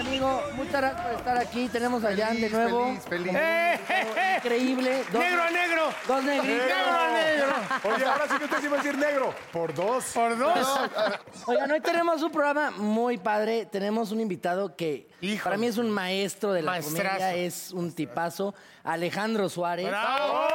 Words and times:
Amigo, 0.00 0.42
muchas 0.54 0.72
gracias 0.80 1.00
por 1.02 1.12
estar 1.12 1.38
aquí. 1.38 1.68
Tenemos 1.68 2.04
a 2.04 2.14
Jan 2.16 2.40
de 2.40 2.50
nuevo. 2.50 2.84
feliz, 2.86 3.02
feliz. 3.04 3.32
Como- 3.32 4.36
Increíble. 4.38 5.04
Dos- 5.12 5.20
¡Negro 5.22 5.42
a 5.42 5.50
negro! 5.50 5.82
Dos 6.06 6.24
negritos. 6.24 6.66
¡Negro 6.66 6.92
a 6.92 7.08
negro! 7.12 7.54
Oye, 7.94 8.04
ahora 8.04 8.24
sí 8.28 8.38
que 8.38 8.44
usted 8.44 8.58
sí 8.60 8.68
va 8.68 8.74
a 8.78 8.82
decir 8.82 8.98
negro. 8.98 9.34
Por 9.52 9.74
dos. 9.74 10.04
Por 10.14 10.38
dos. 10.38 10.80
Oigan, 11.46 11.70
hoy 11.72 11.80
tenemos 11.80 12.22
un 12.22 12.30
programa 12.30 12.70
muy 12.70 13.18
padre. 13.18 13.66
Tenemos 13.66 14.12
un 14.12 14.20
invitado 14.20 14.76
que 14.76 15.08
Híjole. 15.20 15.42
para 15.42 15.56
mí 15.56 15.66
es 15.66 15.76
un 15.78 15.90
maestro 15.90 16.52
de 16.52 16.62
la 16.62 16.72
Maestrazo. 16.72 17.16
comedia, 17.18 17.34
es 17.34 17.72
un 17.72 17.92
tipazo. 17.92 18.54
Alejandro 18.84 19.48
Suárez. 19.48 19.88
¡Bravo! 19.88 20.48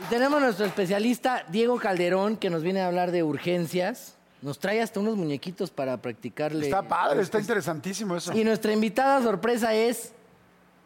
Y 0.00 0.04
tenemos 0.10 0.40
nuestro 0.40 0.64
especialista, 0.66 1.44
Diego 1.48 1.78
Calderón, 1.78 2.36
que 2.36 2.50
nos 2.50 2.62
viene 2.62 2.82
a 2.82 2.86
hablar 2.86 3.10
de 3.10 3.22
urgencias. 3.24 4.14
Nos 4.40 4.58
trae 4.58 4.80
hasta 4.80 5.00
unos 5.00 5.16
muñequitos 5.16 5.70
para 5.70 5.96
practicarle. 5.96 6.66
Está 6.66 6.82
padre, 6.82 7.22
está 7.22 7.40
interesantísimo 7.40 8.16
eso. 8.16 8.32
Y 8.36 8.44
nuestra 8.44 8.72
invitada 8.72 9.20
sorpresa 9.22 9.74
es 9.74 10.12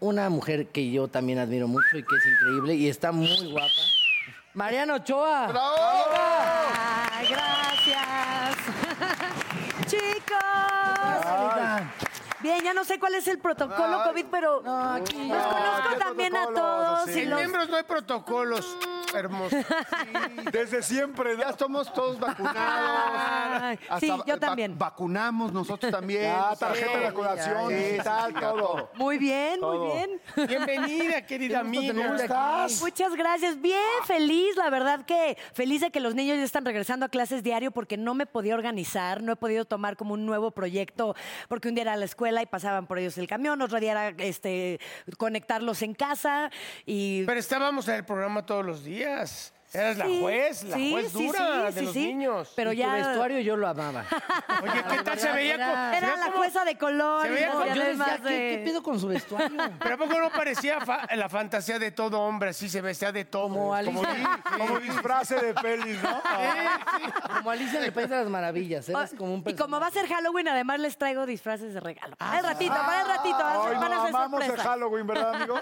una 0.01 0.31
mujer 0.31 0.69
que 0.69 0.91
yo 0.91 1.07
también 1.09 1.39
admiro 1.39 1.69
mucho 1.69 1.87
y 1.97 2.03
que 2.03 2.17
es 2.17 2.23
increíble 2.27 2.75
y 2.75 2.89
está 2.89 3.13
muy 3.13 3.51
guapa. 3.53 3.69
Mariana 4.55 4.95
Ochoa. 4.97 5.47
Ay, 7.13 7.27
gracias. 7.29 8.57
Chicos. 9.87 10.39
Bien, 12.41 12.61
ya 12.65 12.75
no 12.75 12.85
sé 12.85 12.99
cuál 12.99 13.15
es 13.15 13.29
el 13.29 13.39
protocolo 13.39 14.03
COVID, 14.05 14.27
pero 14.31 14.63
No, 14.63 14.95
aquí. 14.95 15.29
los 15.29 15.43
conozco 15.47 15.89
¿qué 15.91 15.97
también 15.97 16.37
a 16.37 16.47
todos. 16.47 17.05
Sí. 17.07 17.21
y 17.21 17.23
En 17.23 17.31
los- 17.31 17.39
miembros 17.39 17.69
no 17.69 17.77
hay 17.77 17.85
protocolos. 17.85 18.77
Hermoso. 19.19 19.57
Desde 20.53 20.83
siempre, 20.83 21.35
¿no? 21.35 21.43
Ya 21.43 21.51
estamos 21.51 21.93
todos 21.93 22.19
vacunados. 22.19 23.79
Hasta 23.89 24.01
sí, 24.01 24.13
yo 24.27 24.39
también. 24.39 24.79
vacunamos 24.79 25.53
nosotros 25.53 25.91
también. 25.93 26.23
Ya, 26.23 26.55
tarjeta 26.57 26.99
de 26.99 27.05
vacunación, 27.05 27.71
Sí, 27.71 27.99
sí, 28.03 28.35
todo. 28.41 28.91
Muy 28.95 29.19
bien, 29.19 29.61
muy 29.61 29.93
bien. 29.93 30.21
Bienvenida, 30.49 31.27
querida 31.27 31.61
amiga. 31.61 31.93
tenerte 31.93 32.23
estás? 32.23 32.81
Muchas 32.81 33.15
gracias. 33.15 33.61
Bien, 33.61 33.81
feliz. 34.05 34.57
La 34.57 34.71
verdad 34.71 35.05
que 35.05 35.37
feliz 35.53 35.81
de 35.81 35.91
que 35.91 36.01
los 36.01 36.15
niños 36.15 36.39
ya 36.39 36.45
están 36.45 36.65
regresando 36.65 37.07
a 37.07 37.09
clases 37.09 37.43
diario 37.43 37.71
porque 37.71 37.97
no 37.97 38.15
me 38.15 38.27
podía 38.27 38.55
organizar, 38.55 39.23
no 39.23 39.33
he 39.33 39.37
podido 39.37 39.65
tomar 39.65 39.97
como 39.97 40.15
un 40.15 40.27
nuevo 40.27 40.51
proyecto 40.51 41.15
porque 41.49 41.69
un 41.69 41.75
día 41.75 41.83
era 41.83 41.93
a 41.95 41.97
la 41.97 42.05
escuela 42.05 42.43
y 42.43 42.47
pasaban 42.47 42.87
por 42.87 42.99
ellos 42.99 43.19
el 43.19 43.27
camión, 43.27 43.61
otro 43.63 43.81
día 43.81 43.93
era 43.93 44.09
este, 44.25 44.81
conectarlos 45.19 45.83
en 45.83 45.95
casa 45.95 46.51
y... 46.87 47.25
Pero 47.25 47.39
estábamos 47.39 47.89
en 47.89 47.97
el 47.97 48.05
programa 48.05 48.45
todos 48.47 48.65
los 48.65 48.85
días. 48.85 49.02
yes. 49.03 49.51
Eras 49.75 49.97
la 49.97 50.05
juez, 50.05 50.65
la 50.65 50.77
sí, 50.77 50.93
juez 50.93 51.13
sí, 51.13 51.27
dura 51.27 51.39
sí, 51.39 51.65
de 51.67 51.73
sí, 51.81 51.85
los 51.87 51.95
sí. 51.95 52.07
niños. 52.07 52.53
Pero 52.55 52.73
Y 52.73 52.77
ya... 52.77 52.89
Tu 52.91 52.93
vestuario 53.07 53.39
yo 53.41 53.57
lo 53.57 53.67
amaba. 53.69 54.05
Oye, 54.63 54.85
¿qué 54.91 55.03
tal 55.03 55.19
se 55.19 55.33
veía? 55.33 55.55
Era- 55.55 55.97
Era 55.97 56.17
la 56.17 56.31
jueza 56.33 56.65
de 56.65 56.77
color. 56.77 57.23
se 57.23 57.31
veía 57.31 57.53
Y 57.73 57.75
Yo 57.79 57.85
decía, 57.85 58.21
¿qué, 58.23 58.29
qué 58.57 58.63
pedo 58.67 58.83
con 58.83 59.01
su 59.01 59.09
vestuario? 59.09 59.59
Pero 59.83 59.95
¿a 59.95 59.99
poco 59.99 60.19
no 60.19 60.31
parecía 60.31 60.81
fa- 60.83 61.07
la 61.15 61.29
fantasía 61.29 61.79
de 61.79 61.91
todo 61.91 62.21
hombre? 62.21 62.51
Así 62.51 62.69
se 62.69 62.81
vestía 62.83 63.13
de 63.13 63.25
todo. 63.25 63.45
Como 63.45 63.75
Alicia. 63.75 64.43
Como 64.59 64.79
disfrace 64.79 65.37
de 65.37 65.55
pelis, 65.55 66.03
¿no? 66.03 66.21
Como 67.39 67.51
Alicia 67.51 67.79
en 67.79 67.85
el 67.87 67.93
País 67.93 68.09
de 68.11 68.17
las 68.17 68.29
Maravillas. 68.29 68.89
Eras 68.89 69.11
Oh, 69.15 69.17
como 69.17 69.35
un 69.35 69.43
y 69.47 69.55
como 69.57 69.81
va 69.81 69.87
a 69.89 69.91
ser 69.91 70.07
Halloween, 70.07 70.49
además 70.49 70.79
les 70.81 70.97
traigo 70.97 71.27
disfraces 71.27 71.75
de 71.75 71.81
regalo. 71.81 72.15
Para 72.17 72.39
el 72.39 72.45
ratito, 72.45 72.75
para 72.75 73.01
el 73.03 73.09
ratito. 73.09 73.39
van 73.39 73.47
a 73.57 73.65
Ay, 73.65 73.75
van 73.77 73.85
a 73.93 73.97
no, 73.97 74.07
ser 74.07 74.15
amamos 74.15 74.45
el. 74.45 74.57
Halloween, 74.59 75.07
¿verdad, 75.07 75.35
amigos? 75.35 75.61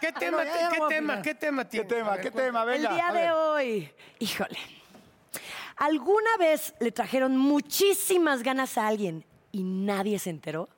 ¿Qué 0.00 0.12
tema, 0.12 0.42
qué 0.44 0.50
a 0.84 0.88
tema, 0.88 1.22
qué 1.22 1.34
tema 1.34 1.64
¿Qué 1.68 1.84
tema? 1.84 2.12
A 2.14 2.16
¿Qué 2.18 2.30
cuéntame. 2.30 2.53
Tema? 2.54 2.64
Venga. 2.64 2.88
el 2.88 2.94
día 2.94 3.12
de 3.12 3.32
hoy, 3.32 3.90
híjole. 4.18 4.58
¿Alguna 5.76 6.36
vez 6.38 6.74
le 6.78 6.92
trajeron 6.92 7.36
muchísimas 7.36 8.42
ganas 8.42 8.78
a 8.78 8.86
alguien 8.86 9.24
y 9.50 9.64
nadie 9.64 10.18
se 10.18 10.30
enteró? 10.30 10.68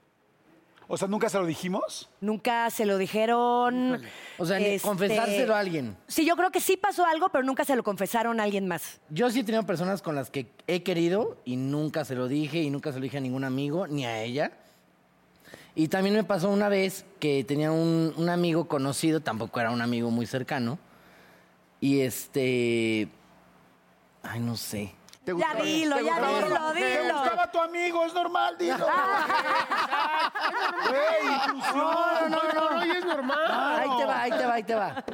O 0.88 0.97
sea, 0.97 1.09
¿nunca 1.09 1.28
se 1.28 1.38
lo 1.38 1.47
dijimos? 1.47 2.09
Nunca 2.20 2.70
se 2.70 2.87
lo 2.87 2.97
dijeron. 2.97 4.00
O 4.38 4.47
sea, 4.47 4.59
ni 4.59 4.66
este, 4.66 4.87
confesárselo 4.87 5.54
a 5.54 5.59
alguien. 5.59 5.97
Sí, 6.06 6.25
yo 6.25 6.37
creo 6.37 6.50
que 6.53 6.60
sí 6.60 6.76
pasó 6.76 7.04
algo, 7.04 7.28
pero 7.28 7.42
nunca 7.42 7.64
se 7.64 7.75
lo 7.75 7.82
confesaron 7.82 8.38
a 8.38 8.44
alguien 8.44 8.69
más. 8.69 9.00
Yo 9.10 9.28
sí 9.31 9.41
he 9.41 9.44
tenido 9.44 9.64
personas 9.64 10.00
con 10.00 10.14
las 10.14 10.31
que 10.31 10.47
he 10.69 10.84
querido 10.84 11.38
y 11.44 11.56
nunca 11.56 12.04
se 12.04 12.14
lo 12.14 12.28
dije 12.28 12.62
y 12.62 12.70
nunca 12.70 12.93
se 12.93 12.98
lo 12.98 13.03
dije 13.03 13.19
a 13.19 13.20
ningún 13.20 13.43
amigo 13.43 13.88
ni 13.88 14.06
a 14.06 14.22
ella. 14.22 14.53
Y 15.75 15.88
también 15.88 16.14
me 16.14 16.25
pasó 16.25 16.48
una 16.50 16.69
vez 16.69 17.04
que 17.19 17.44
tenía 17.44 17.72
un, 17.72 18.14
un 18.16 18.28
amigo 18.28 18.66
conocido, 18.69 19.20
tampoco 19.20 19.60
era 19.60 19.72
un 19.72 19.82
amigo 19.82 20.10
muy 20.10 20.25
cercano. 20.25 20.78
Y 21.81 22.00
este. 22.00 23.09
Ay, 24.22 24.41
no 24.41 24.56
sé. 24.56 24.94
¿Te 25.25 25.37
Ya 25.37 25.54
dilo, 25.60 25.97
ya 26.00 26.19
gustaba- 26.20 26.38
dilo, 26.38 26.72
¿Te 26.72 27.00
dilo. 27.03 27.14
gustaba 27.20 27.50
tu 27.50 27.59
amigo? 27.60 28.04
Es 28.04 28.14
normal, 28.14 28.56
dilo. 28.59 28.76
Güey. 30.88 31.56
No, 31.75 32.28
no, 32.28 32.38
no, 32.54 32.70
no, 32.70 32.82
es 32.82 33.04
normal. 33.04 33.81
Ahí 33.81 33.88
te 33.98 34.04
va, 34.04 34.20
ahí 34.22 34.31
te 34.31 34.47
va, 34.47 34.54
ahí 34.54 34.62
te 34.62 34.75
va. 34.75 35.04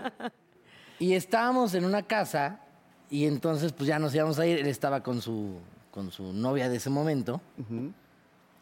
Y 0.98 1.14
estábamos 1.14 1.74
en 1.74 1.84
una 1.84 2.02
casa 2.02 2.60
y 3.10 3.26
entonces 3.26 3.72
pues 3.72 3.88
ya 3.88 3.98
nos 3.98 4.14
íbamos 4.14 4.38
a 4.38 4.46
ir. 4.46 4.58
Él 4.58 4.66
estaba 4.66 5.02
con 5.02 5.20
su, 5.22 5.58
con 5.90 6.10
su 6.10 6.32
novia 6.32 6.68
de 6.68 6.76
ese 6.76 6.90
momento. 6.90 7.40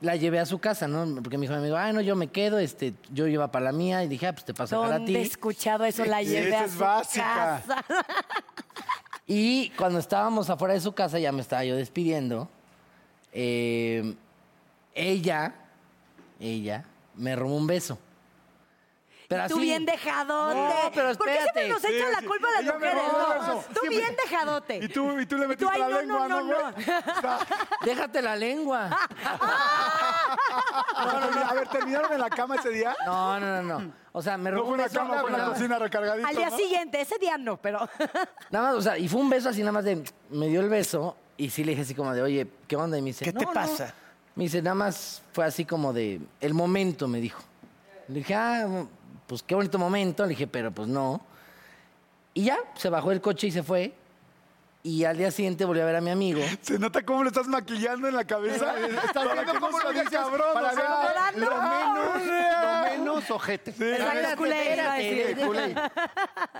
La 0.00 0.16
llevé 0.16 0.38
a 0.38 0.46
su 0.46 0.58
casa, 0.58 0.88
¿no? 0.88 1.22
Porque 1.22 1.36
mi 1.36 1.44
hijo 1.44 1.54
me 1.54 1.62
dijo, 1.64 1.76
ay, 1.76 1.92
no, 1.92 2.00
yo 2.00 2.16
me 2.16 2.28
quedo, 2.28 2.58
este, 2.58 2.94
yo 3.12 3.26
iba 3.26 3.50
para 3.52 3.66
la 3.66 3.72
mía 3.72 4.02
y 4.02 4.08
dije, 4.08 4.26
ah, 4.28 4.32
pues 4.32 4.46
te 4.46 4.54
paso 4.54 4.76
a 4.76 4.78
dejar 4.80 4.94
a 4.94 4.98
¿Dónde 4.98 5.12
he 5.12 5.22
ti. 5.24 5.28
escuchado 5.30 5.84
eso? 5.84 6.04
La 6.06 6.22
llevé 6.22 6.56
a 6.56 6.64
es 6.64 6.72
su 6.72 6.78
básica. 6.78 7.62
casa. 7.66 7.84
Y 9.26 9.70
cuando 9.70 10.00
estábamos 10.00 10.50
afuera 10.50 10.74
de 10.74 10.80
su 10.80 10.92
casa, 10.92 11.18
ya 11.20 11.30
me 11.30 11.40
estaba 11.40 11.64
yo 11.64 11.76
despidiendo. 11.76 12.48
eh, 13.32 14.14
ella, 14.92 15.54
ella, 16.40 16.84
me 17.14 17.36
robó 17.36 17.54
un 17.56 17.66
beso. 17.68 17.96
Pero 19.30 19.46
Tú 19.46 19.60
bien 19.60 19.86
dejadote. 19.86 20.56
No, 20.56 20.90
pero 20.92 21.14
¿Por 21.14 21.26
qué 21.28 21.38
siempre 21.38 21.68
nos 21.68 21.84
echan 21.84 21.92
Sí, 22.08 22.12
la 22.14 22.18
sí. 22.18 22.26
culpa 22.26 22.48
a 22.48 22.62
las 22.62 22.74
mujeres? 22.74 22.94
no? 22.96 23.54
Tú 23.72 23.80
Siempre- 23.80 23.88
bien 23.90 24.16
dejadote. 24.24 24.76
Y 24.78 24.88
tú, 24.88 25.20
y 25.20 25.26
tú 25.26 25.36
le 25.38 25.44
Y 25.44 25.48
metiste 25.48 25.66
tú, 25.66 25.70
ay, 25.72 25.80
la 25.82 25.88
no, 25.88 26.00
lengua, 26.00 26.18
no, 26.18 26.28
¿no, 26.28 26.40
no, 26.40 26.46
güey? 26.46 26.62
no. 26.64 26.68
O 27.16 27.20
sea, 27.20 27.38
Déjate 27.84 28.22
la 28.22 28.34
lengua. 28.34 28.90
a 30.96 31.54
ver, 31.54 31.68
¿terminaron 31.68 32.12
en 32.12 32.18
la 32.20 32.28
cama 32.30 32.56
ese 32.56 32.70
día? 32.70 32.96
No, 33.06 33.38
no, 33.38 33.62
no, 33.62 33.78
no. 33.78 33.92
O 34.12 34.20
sea, 34.20 34.36
me 34.36 34.50
No 34.50 34.56
robó 34.56 34.66
fue 34.66 34.74
un 34.74 34.80
una 34.80 34.88
beso. 34.88 34.98
cama, 34.98 35.20
fue 35.20 35.30
una 35.32 35.44
cocina 35.44 35.78
recargadita, 35.78 36.28
Al 36.28 36.34
día 36.36 36.50
¿no? 36.50 36.56
siguiente, 36.56 37.00
ese 37.00 37.18
día 37.18 37.38
no, 37.38 37.56
pero... 37.56 37.88
nada 38.50 38.66
más, 38.68 38.74
o 38.74 38.82
sea, 38.82 38.98
y 38.98 39.08
fue 39.08 39.20
un 39.20 39.30
beso 39.30 39.48
así 39.48 39.60
nada 39.60 39.70
más 39.72 39.84
de, 39.84 40.02
me 40.30 40.48
dio 40.48 40.60
el 40.60 40.68
beso 40.68 41.16
y 41.36 41.50
sí 41.50 41.62
le 41.62 41.70
dije 41.72 41.82
así 41.82 41.94
como 41.94 42.12
de, 42.12 42.22
oye, 42.22 42.48
¿qué 42.66 42.74
onda? 42.74 42.98
Y 42.98 43.02
me 43.02 43.10
dice, 43.10 43.24
¿Qué 43.24 43.32
te 43.32 43.44
"No, 43.44 43.46
no". 43.46 43.52
pasa? 43.52 43.94
Me 44.34 44.44
dice, 44.44 44.60
nada 44.60 44.74
más 44.74 45.22
fue 45.32 45.44
así 45.44 45.64
como 45.64 45.92
de, 45.92 46.20
el 46.40 46.54
momento, 46.54 47.06
me 47.06 47.20
dijo. 47.20 47.40
Le 48.08 48.16
dije, 48.16 48.34
ah, 48.34 48.66
pues 49.26 49.42
qué 49.42 49.54
bonito 49.54 49.78
momento. 49.78 50.24
Le 50.24 50.30
dije, 50.30 50.46
pero 50.46 50.70
pues 50.72 50.88
no. 50.88 51.20
Y 52.34 52.44
ya, 52.44 52.58
se 52.74 52.88
bajó 52.88 53.10
del 53.10 53.20
coche 53.20 53.48
y 53.48 53.50
se 53.50 53.62
fue. 53.62 53.94
Y 54.82 55.04
al 55.04 55.18
día 55.18 55.30
siguiente 55.30 55.66
volví 55.66 55.80
a 55.80 55.84
ver 55.84 55.96
a 55.96 56.00
mi 56.00 56.10
amigo. 56.10 56.40
Se 56.62 56.78
nota 56.78 57.02
cómo 57.02 57.22
lo 57.22 57.28
estás 57.28 57.46
maquillando 57.46 58.08
en 58.08 58.16
la 58.16 58.24
cabeza. 58.24 58.74
Estás 59.04 59.34
viendo 59.34 59.60
cómo 59.60 59.78
lo 59.78 59.92
dices 59.92 60.08
cabrón, 60.08 60.54
para 60.54 60.70
o 60.70 60.74
sea, 60.74 61.32
ver 61.32 61.38
lo 61.38 61.50
no. 61.50 61.68
menos, 61.68 62.26
lo 62.26 63.04
menos 63.04 63.30
ojete. 63.30 63.72
Espérate, 63.72 64.36
culé. 64.36 65.74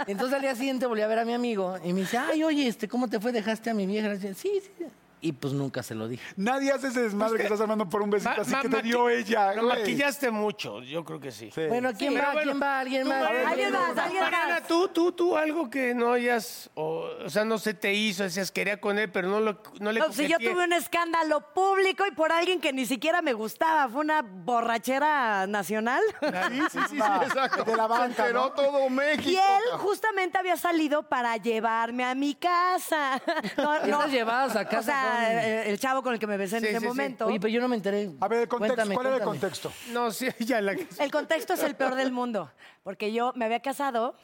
Entonces 0.07 0.35
al 0.35 0.43
día 0.43 0.55
siguiente 0.55 0.85
volví 0.85 1.01
a 1.01 1.07
ver 1.07 1.21
a 1.21 1.25
mi 1.25 1.33
amigo 1.33 1.79
y 1.83 1.95
me 1.95 2.01
dice, 2.01 2.19
ay, 2.19 2.45
oye, 2.45 2.67
este, 2.67 2.89
¿cómo 2.89 3.09
te 3.09 3.19
fue? 3.21 3.33
¿Dejaste 3.33 3.71
a 3.71 3.75
mi 3.75 3.87
vieja? 3.87 4.09
Le 4.09 4.19
dije, 4.19 4.35
sí, 4.35 4.61
sí. 4.61 4.85
Y 5.23 5.33
pues 5.33 5.53
nunca 5.53 5.83
se 5.83 5.95
lo 5.95 6.09
dije. 6.09 6.23
Nadie 6.37 6.73
hace 6.73 6.89
ese 6.89 7.03
desmadre 7.03 7.37
que 7.37 7.43
estás 7.43 7.61
armando 7.61 7.87
por 7.89 8.01
un 8.03 8.09
besito 8.11 8.31
Ma- 8.35 8.41
así 8.43 8.51
ma- 8.53 8.63
que 8.63 8.69
te 8.71 8.77
maqui- 8.79 8.83
dio 8.83 9.09
ella. 9.11 9.55
Lo 9.55 9.65
güey. 9.67 9.79
maquillaste 9.81 10.31
mucho, 10.31 10.81
yo 10.83 11.05
creo 11.05 11.21
que 11.21 11.31
sí. 11.31 11.51
Sí. 11.55 11.63
Bueno, 11.69 11.91
¿quién 11.97 12.17
va? 12.17 12.33
bueno, 12.33 12.53
¿Quién 12.53 12.63
va? 12.63 12.81
¿Alguien 12.81 13.07
más? 13.09 13.23
Alguien 13.23 13.73
más, 13.73 13.99
alguien 13.99 14.23
Mariana, 14.23 14.55
más. 14.61 14.67
tú, 14.67 14.89
tú, 14.89 15.13
tú, 15.13 15.37
algo 15.37 15.69
que 15.69 15.95
no 15.95 16.13
hayas, 16.15 16.71
o, 16.75 17.07
o 17.25 17.29
sea, 17.29 17.45
no 17.45 17.59
se 17.59 17.75
te 17.75 17.93
hizo, 17.93 18.23
decías, 18.23 18.51
quería 18.51 18.81
con 18.81 18.99
él, 18.99 19.11
pero 19.11 19.29
no, 19.29 19.41
lo, 19.41 19.61
no 19.79 19.93
le 19.93 20.01
No, 20.01 20.11
si 20.13 20.23
yo 20.27 20.37
coqueteé. 20.37 20.53
tuve 20.55 20.65
un 20.65 20.73
escándalo 20.73 21.53
público 21.53 22.07
y 22.07 22.13
por 22.13 22.33
alguien 22.33 22.59
que 22.61 22.73
ni 22.73 22.87
siquiera 22.87 23.21
me 23.21 23.35
gustaba, 23.35 23.89
fue 23.91 24.01
una 24.01 24.23
borrachera 24.23 25.47
nacional. 25.47 26.01
Sí, 26.21 26.61
sí, 26.71 26.79
sí, 26.91 26.97
sí, 26.97 26.97
exacto. 27.27 27.65
De 27.65 27.77
la 27.77 27.87
banca, 27.87 28.05
Se 28.15 28.23
enteró 28.23 28.41
¿no? 28.41 28.53
todo 28.53 28.89
México. 28.89 29.29
Y 29.31 29.37
él 29.37 29.79
justamente 29.79 30.39
había 30.39 30.57
salido 30.57 31.03
para 31.03 31.37
llevarme 31.37 32.05
a 32.05 32.15
mi 32.15 32.35
casa. 32.35 33.21
No, 33.57 33.75
Esas 33.75 34.11
llevadas 34.11 34.57
a 34.57 34.63
O 34.63 34.69
casa 34.69 34.93
el, 35.19 35.67
el 35.69 35.79
chavo 35.79 36.03
con 36.03 36.15
el 36.15 36.19
que 36.21 36.27
me 36.27 36.37
besé 36.37 36.57
en 36.59 36.63
Sí, 36.63 36.69
ese 36.69 36.77
sí, 36.79 36.83
sí. 36.83 36.89
momento. 36.89 37.27
Oye, 37.27 37.41
pero 37.41 37.53
yo 37.53 37.61
no 37.61 37.69
me 37.69 37.77
enteré. 37.77 38.11
A 38.21 38.29
ver, 38.29 38.41
el 38.43 38.49
contexto. 38.49 38.75
Cuéntame, 38.77 38.95
¿Cuál 38.95 39.07
era 39.07 39.17
el 39.17 39.23
cuéntame. 39.23 39.41
contexto? 39.41 39.73
No, 39.93 40.11
sí, 40.11 40.29
ya 40.41 40.61
la... 40.61 40.73
El 40.73 41.11
contexto 41.11 41.55
es 41.55 41.63
el 41.63 41.75
peor 41.75 41.95
del 41.95 42.13
mundo, 42.13 42.51
porque 42.83 43.13
yo 43.13 43.33
me 43.37 43.45
había 43.45 43.61
casado, 43.61 44.15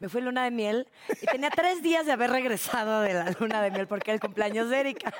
me 0.00 0.08
fui 0.08 0.20
luna 0.20 0.44
de 0.44 0.50
miel 0.50 0.88
y 1.22 1.26
tenía 1.26 1.50
tres 1.50 1.82
días 1.82 2.04
de 2.06 2.12
haber 2.12 2.30
regresado 2.30 3.00
de 3.00 3.14
la 3.14 3.30
luna 3.38 3.62
de 3.62 3.70
miel 3.70 3.86
porque 3.86 4.10
era 4.10 4.14
el 4.16 4.20
cumpleaños 4.20 4.68
de 4.70 4.80
Erika. 4.80 5.12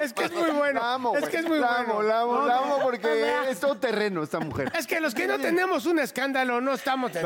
Es 0.00 0.12
que 0.12 0.24
es 0.24 0.32
muy 0.32 0.50
bueno. 0.50 0.80
La 0.80 0.94
amo, 0.94 1.14
es 1.14 1.20
güey. 1.20 1.32
que 1.32 1.38
es 1.38 1.48
muy 1.48 1.58
la 1.58 1.68
bueno. 1.78 1.92
amo, 1.94 2.02
la 2.02 2.20
amo, 2.20 2.46
la 2.46 2.58
amo 2.58 2.78
porque 2.82 3.32
es 3.48 3.58
todo 3.58 3.76
terreno 3.76 4.22
esta 4.22 4.38
mujer. 4.38 4.70
Es 4.76 4.86
que 4.86 5.00
los 5.00 5.14
que 5.14 5.26
no 5.26 5.38
tenemos 5.40 5.86
un 5.86 5.98
escándalo 5.98 6.60
no 6.60 6.74
estamos... 6.74 7.10
en- 7.16 7.22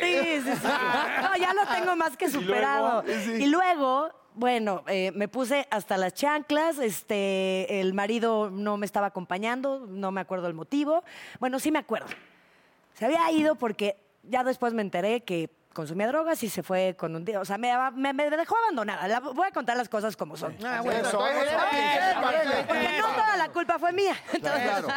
Sí, 0.00 0.40
sí, 0.44 0.52
sí. 0.62 0.68
No, 1.22 1.36
ya 1.36 1.52
lo 1.52 1.66
tengo 1.66 1.94
más 1.96 2.16
que 2.16 2.30
superado. 2.30 3.04
Y 3.38 3.46
luego, 3.46 4.10
bueno, 4.36 4.84
eh, 4.86 5.12
me 5.14 5.28
puse 5.28 5.66
hasta 5.70 5.96
las 5.96 6.12
chanclas, 6.12 6.78
este, 6.78 7.80
el 7.80 7.94
marido 7.94 8.50
no 8.50 8.76
me 8.76 8.84
estaba 8.84 9.06
acompañando, 9.06 9.86
no 9.88 10.12
me 10.12 10.20
acuerdo 10.20 10.46
el 10.46 10.52
motivo. 10.52 11.02
Bueno, 11.40 11.58
sí 11.58 11.70
me 11.70 11.78
acuerdo. 11.78 12.08
Se 12.92 13.06
había 13.06 13.30
ido 13.32 13.54
porque 13.54 13.96
ya 14.22 14.44
después 14.44 14.74
me 14.74 14.82
enteré 14.82 15.22
que 15.22 15.48
consumía 15.76 16.06
drogas 16.08 16.42
y 16.42 16.48
se 16.48 16.62
fue 16.62 16.96
con 16.98 17.14
un 17.14 17.22
día. 17.24 17.38
O 17.38 17.44
sea, 17.44 17.58
me, 17.58 17.70
me- 17.92 18.14
me 18.14 18.30
dejó 18.30 18.56
abandonada. 18.56 19.06
La- 19.06 19.20
voy 19.20 19.46
a 19.46 19.50
contar 19.52 19.76
las 19.76 19.88
cosas 19.90 20.16
como 20.16 20.34
son. 20.36 20.56
Ah, 20.64 20.80
bueno. 20.82 21.06
Eso, 21.06 21.26
eso, 21.28 21.56
Porque 22.66 22.98
no 22.98 23.06
toda 23.08 23.36
la 23.36 23.48
culpa 23.50 23.78
fue 23.78 23.92
mía. 23.92 24.16
Entonces, 24.32 24.62
Claro. 24.62 24.88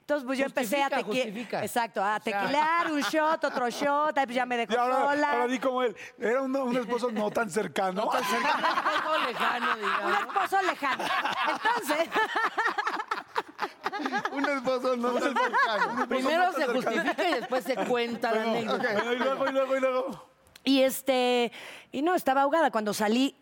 entonces, 0.00 0.26
pues 0.26 0.38
yo 0.38 0.44
empecé 0.44 0.82
a 0.82 1.02
justifica. 1.02 1.62
Exacto, 1.64 2.04
a 2.04 2.20
tequilear, 2.20 2.92
un 2.92 3.00
shot, 3.00 3.42
otro 3.44 3.70
shot, 3.70 4.16
ahí 4.18 4.26
pues 4.26 4.36
ya 4.36 4.44
me 4.46 4.58
dejó 4.58 4.78
ahora, 4.78 4.96
sola. 5.14 5.30
ahora 5.32 5.46
di 5.46 5.58
como 5.58 5.82
él. 5.82 5.96
Era 6.18 6.42
un, 6.42 6.54
un 6.54 6.76
esposo 6.76 7.10
no 7.10 7.30
tan 7.30 7.50
cercano. 7.50 8.02
Algo 8.12 8.12
lejano, 9.26 9.72
Un 9.74 9.80
digamos. 9.80 10.18
esposo 10.20 10.62
lejano. 10.62 11.04
Entonces, 11.50 12.08
Un 14.32 14.44
esposo 14.44 14.96
no 14.96 15.18
cercano. 15.18 16.06
Primero 16.08 16.52
se 16.52 16.66
justifica 16.66 17.28
y 17.28 17.34
después 17.34 17.64
se 17.64 17.76
cuenta 17.76 18.32
la 18.32 18.42
anécdota. 18.42 18.92
Y 18.92 19.16
luego, 19.16 19.46
y 19.48 19.52
luego, 19.52 19.76
y 19.76 19.80
luego. 19.80 20.28
y 20.64 20.82
este, 20.82 21.52
y 21.92 22.02
no, 22.02 22.14
estaba 22.14 22.42
ahogada. 22.42 22.70
Cuando 22.70 22.94
salí 22.94 23.36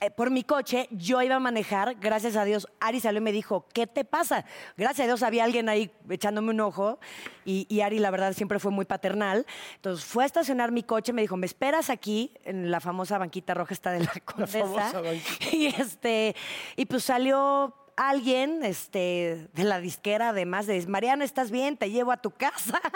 eh, 0.00 0.10
por 0.10 0.30
mi 0.30 0.44
coche, 0.44 0.86
yo 0.92 1.20
iba 1.22 1.34
a 1.34 1.40
manejar, 1.40 1.96
gracias 1.96 2.36
a 2.36 2.44
Dios, 2.44 2.68
Ari 2.78 3.00
salió 3.00 3.18
y 3.18 3.24
me 3.24 3.32
dijo, 3.32 3.66
¿qué 3.72 3.86
te 3.86 4.04
pasa? 4.04 4.44
Gracias 4.76 5.04
a 5.04 5.06
Dios 5.06 5.22
había 5.22 5.44
alguien 5.44 5.68
ahí 5.68 5.90
echándome 6.08 6.50
un 6.50 6.60
ojo 6.60 7.00
y, 7.44 7.66
y 7.68 7.80
Ari, 7.80 7.98
la 7.98 8.10
verdad, 8.10 8.32
siempre 8.34 8.58
fue 8.60 8.70
muy 8.70 8.84
paternal. 8.84 9.46
Entonces 9.76 10.04
fue 10.04 10.22
a 10.22 10.26
estacionar 10.26 10.70
mi 10.70 10.82
coche, 10.82 11.12
me 11.12 11.22
dijo, 11.22 11.36
¿me 11.36 11.46
esperas 11.46 11.90
aquí 11.90 12.32
en 12.44 12.70
la 12.70 12.80
famosa 12.80 13.18
banquita 13.18 13.54
roja 13.54 13.74
está 13.74 13.90
de 13.90 14.00
la 14.04 14.12
Condesa? 14.24 14.60
famosa 14.60 15.00
banquita. 15.00 15.56
Y 15.56 15.66
este, 15.66 16.36
y 16.76 16.86
pues 16.86 17.02
salió 17.02 17.74
alguien 17.98 18.64
este, 18.64 19.48
de 19.52 19.64
la 19.64 19.80
disquera, 19.80 20.30
además, 20.30 20.66
de 20.66 20.86
Mariana, 20.86 21.24
¿estás 21.24 21.50
bien? 21.50 21.76
Te 21.76 21.90
llevo 21.90 22.12
a 22.12 22.16
tu 22.16 22.30
casa. 22.30 22.80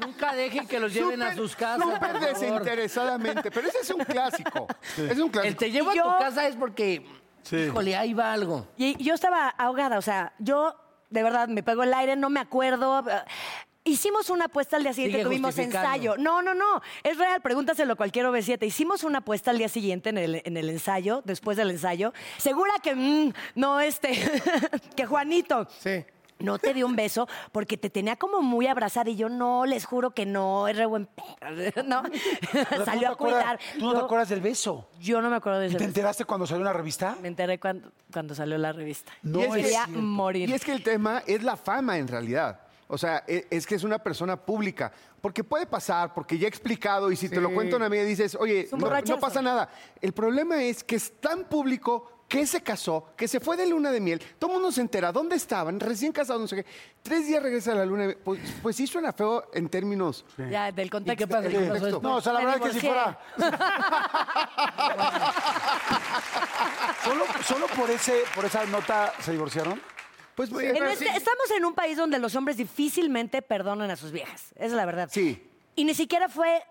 Nunca 0.00 0.34
dejen 0.34 0.66
que 0.66 0.80
los 0.80 0.92
lleven 0.92 1.22
a 1.22 1.34
sus 1.34 1.54
casas. 1.56 1.82
Súper 1.84 1.98
por 2.12 2.20
favor. 2.20 2.28
desinteresadamente, 2.40 3.50
pero 3.50 3.68
ese 3.68 3.78
es 3.80 3.90
un 3.90 4.04
clásico. 4.04 4.66
Es 4.96 5.18
un 5.18 5.24
El 5.26 5.30
clásico. 5.30 5.56
te 5.58 5.70
llevo 5.70 5.92
yo- 5.94 6.10
a 6.10 6.18
tu 6.18 6.24
casa 6.24 6.46
es 6.46 6.56
porque, 6.56 7.06
híjole, 7.50 7.96
ahí 7.96 8.12
va 8.14 8.32
algo. 8.32 8.66
Y 8.76 9.02
yo 9.02 9.14
estaba 9.14 9.48
ahogada, 9.48 9.98
o 9.98 10.02
sea, 10.02 10.32
yo 10.38 10.74
de 11.10 11.22
verdad 11.22 11.48
me 11.48 11.62
pegó 11.62 11.82
el 11.84 11.94
aire, 11.94 12.16
no 12.16 12.30
me 12.30 12.40
acuerdo. 12.40 13.04
eh, 13.08 13.22
Hicimos 13.86 14.30
una 14.30 14.46
apuesta 14.46 14.76
al 14.78 14.82
día 14.82 14.94
siguiente, 14.94 15.18
Sigue 15.18 15.28
tuvimos 15.28 15.58
ensayo. 15.58 16.16
No, 16.16 16.40
no, 16.40 16.54
no, 16.54 16.80
es 17.02 17.18
real, 17.18 17.42
pregúntaselo 17.42 17.92
a 17.92 17.96
cualquier 17.96 18.24
OV7. 18.26 18.66
Hicimos 18.66 19.04
una 19.04 19.18
apuesta 19.18 19.50
al 19.50 19.58
día 19.58 19.68
siguiente 19.68 20.08
en 20.08 20.16
el, 20.16 20.40
en 20.42 20.56
el 20.56 20.70
ensayo, 20.70 21.20
después 21.26 21.58
del 21.58 21.70
ensayo. 21.70 22.14
Segura 22.38 22.72
que, 22.82 22.94
mm, 22.94 23.32
no, 23.56 23.80
este, 23.80 24.10
que 24.96 25.04
Juanito. 25.04 25.68
Sí. 25.80 26.02
No 26.38 26.58
te 26.58 26.72
dio 26.74 26.84
un 26.86 26.96
beso 26.96 27.28
porque 27.52 27.76
te 27.76 27.90
tenía 27.90 28.16
como 28.16 28.40
muy 28.42 28.66
abrazada 28.66 29.08
y 29.10 29.16
yo 29.16 29.28
no, 29.28 29.66
les 29.66 29.84
juro 29.84 30.10
que 30.12 30.24
no, 30.26 30.66
es 30.66 30.76
re 30.76 30.84
buen 30.86 31.06
pedo, 31.06 31.82
¿no? 31.86 32.02
Salió 32.84 33.10
a 33.12 33.16
cuidar. 33.16 33.60
¿Tú 33.78 33.84
no 33.84 33.92
te 33.92 33.98
Yo- 34.00 34.04
acuerdas 34.06 34.30
del 34.30 34.40
beso? 34.40 34.88
Yo 34.98 35.20
no 35.20 35.28
me 35.30 35.36
acuerdo 35.36 35.60
de 35.60 35.66
¿Y 35.66 35.68
ese 35.68 35.76
te 35.78 35.84
beso. 35.84 35.90
enteraste 35.90 36.24
cuando 36.24 36.46
salió 36.46 36.64
la 36.64 36.72
revista? 36.72 37.16
Me 37.22 37.28
enteré 37.28 37.60
cuando, 37.60 37.92
cuando 38.12 38.34
salió 38.34 38.56
la 38.58 38.72
revista. 38.72 39.12
No 39.22 39.40
Y 39.40 39.42
es 39.42 39.48
Yo 39.48 39.54
que- 39.54 39.62
quería 39.62 39.84
cierto. 39.84 40.02
morir. 40.02 40.48
Y 40.48 40.54
es 40.54 40.64
que 40.64 40.72
el 40.72 40.82
tema 40.82 41.22
es 41.26 41.42
la 41.44 41.56
fama 41.56 41.98
en 41.98 42.08
realidad. 42.08 42.60
O 42.88 42.98
sea, 42.98 43.24
e- 43.26 43.46
es 43.50 43.66
que 43.66 43.74
es 43.74 43.84
una 43.84 43.98
persona 43.98 44.36
pública. 44.36 44.92
Porque 45.20 45.42
puede 45.42 45.66
pasar, 45.66 46.12
porque 46.12 46.38
ya 46.38 46.46
he 46.46 46.48
explicado, 46.48 47.10
y 47.10 47.16
si 47.16 47.28
te 47.28 47.40
lo 47.40 47.52
cuento 47.52 47.76
a 47.76 47.78
una 47.78 47.86
amiga 47.86 48.04
dices, 48.04 48.36
oye, 48.38 48.68
no, 48.72 49.18
pasa 49.18 49.40
nada. 49.40 49.70
El 50.00 50.12
problema 50.12 50.62
es 50.62 50.84
que 50.84 50.96
es 50.96 51.18
tan 51.20 51.44
público 51.44 52.10
que 52.28 52.46
se 52.46 52.62
casó, 52.62 53.12
que 53.16 53.28
se 53.28 53.40
fue 53.40 53.56
de 53.56 53.66
luna 53.66 53.90
de 53.90 54.00
miel, 54.00 54.20
todo 54.38 54.50
el 54.50 54.54
mundo 54.56 54.72
se 54.72 54.80
entera, 54.80 55.12
¿dónde 55.12 55.36
estaban? 55.36 55.78
Recién 55.80 56.12
casados, 56.12 56.42
no 56.42 56.48
sé 56.48 56.56
qué. 56.56 56.66
Tres 57.02 57.26
días 57.26 57.42
regresa 57.42 57.72
a 57.72 57.76
la 57.76 57.86
luna 57.86 58.02
de 58.02 58.08
miel. 58.08 58.18
Pues, 58.22 58.40
pues 58.62 58.76
sí 58.76 58.86
suena 58.86 59.12
feo 59.12 59.50
en 59.54 59.68
términos... 59.68 60.24
Ya, 60.50 60.70
del 60.72 60.90
contexto. 60.90 61.26
qué 61.26 61.32
pasa? 61.32 61.48
¿Qué 61.48 61.60
pasó 61.60 61.84
después? 61.86 62.02
No, 62.02 62.16
o 62.16 62.20
sea, 62.20 62.32
la 62.32 62.40
verdad 62.40 62.56
es 62.56 62.62
que 62.62 62.80
si 62.80 62.86
fuera. 62.86 63.18
¿Solo, 67.04 67.24
solo 67.46 67.66
por, 67.68 67.90
ese, 67.90 68.22
por 68.34 68.44
esa 68.44 68.64
nota 68.66 69.12
se 69.20 69.32
divorciaron? 69.32 69.80
Pues, 70.36 70.50
En 70.50 70.72
pero 70.72 70.86
este- 70.86 71.04
sí. 71.04 71.10
Estamos 71.14 71.50
en 71.56 71.64
un 71.64 71.74
país 71.74 71.96
donde 71.96 72.18
los 72.18 72.34
hombres 72.34 72.56
difícilmente 72.56 73.40
perdonan 73.42 73.90
a 73.90 73.96
sus 73.96 74.10
viejas. 74.12 74.52
Esa 74.56 74.64
es 74.66 74.72
la 74.72 74.84
verdad. 74.86 75.08
Sí. 75.12 75.48
Y 75.76 75.84
ni 75.84 75.94
siquiera 75.94 76.28
fue 76.28 76.62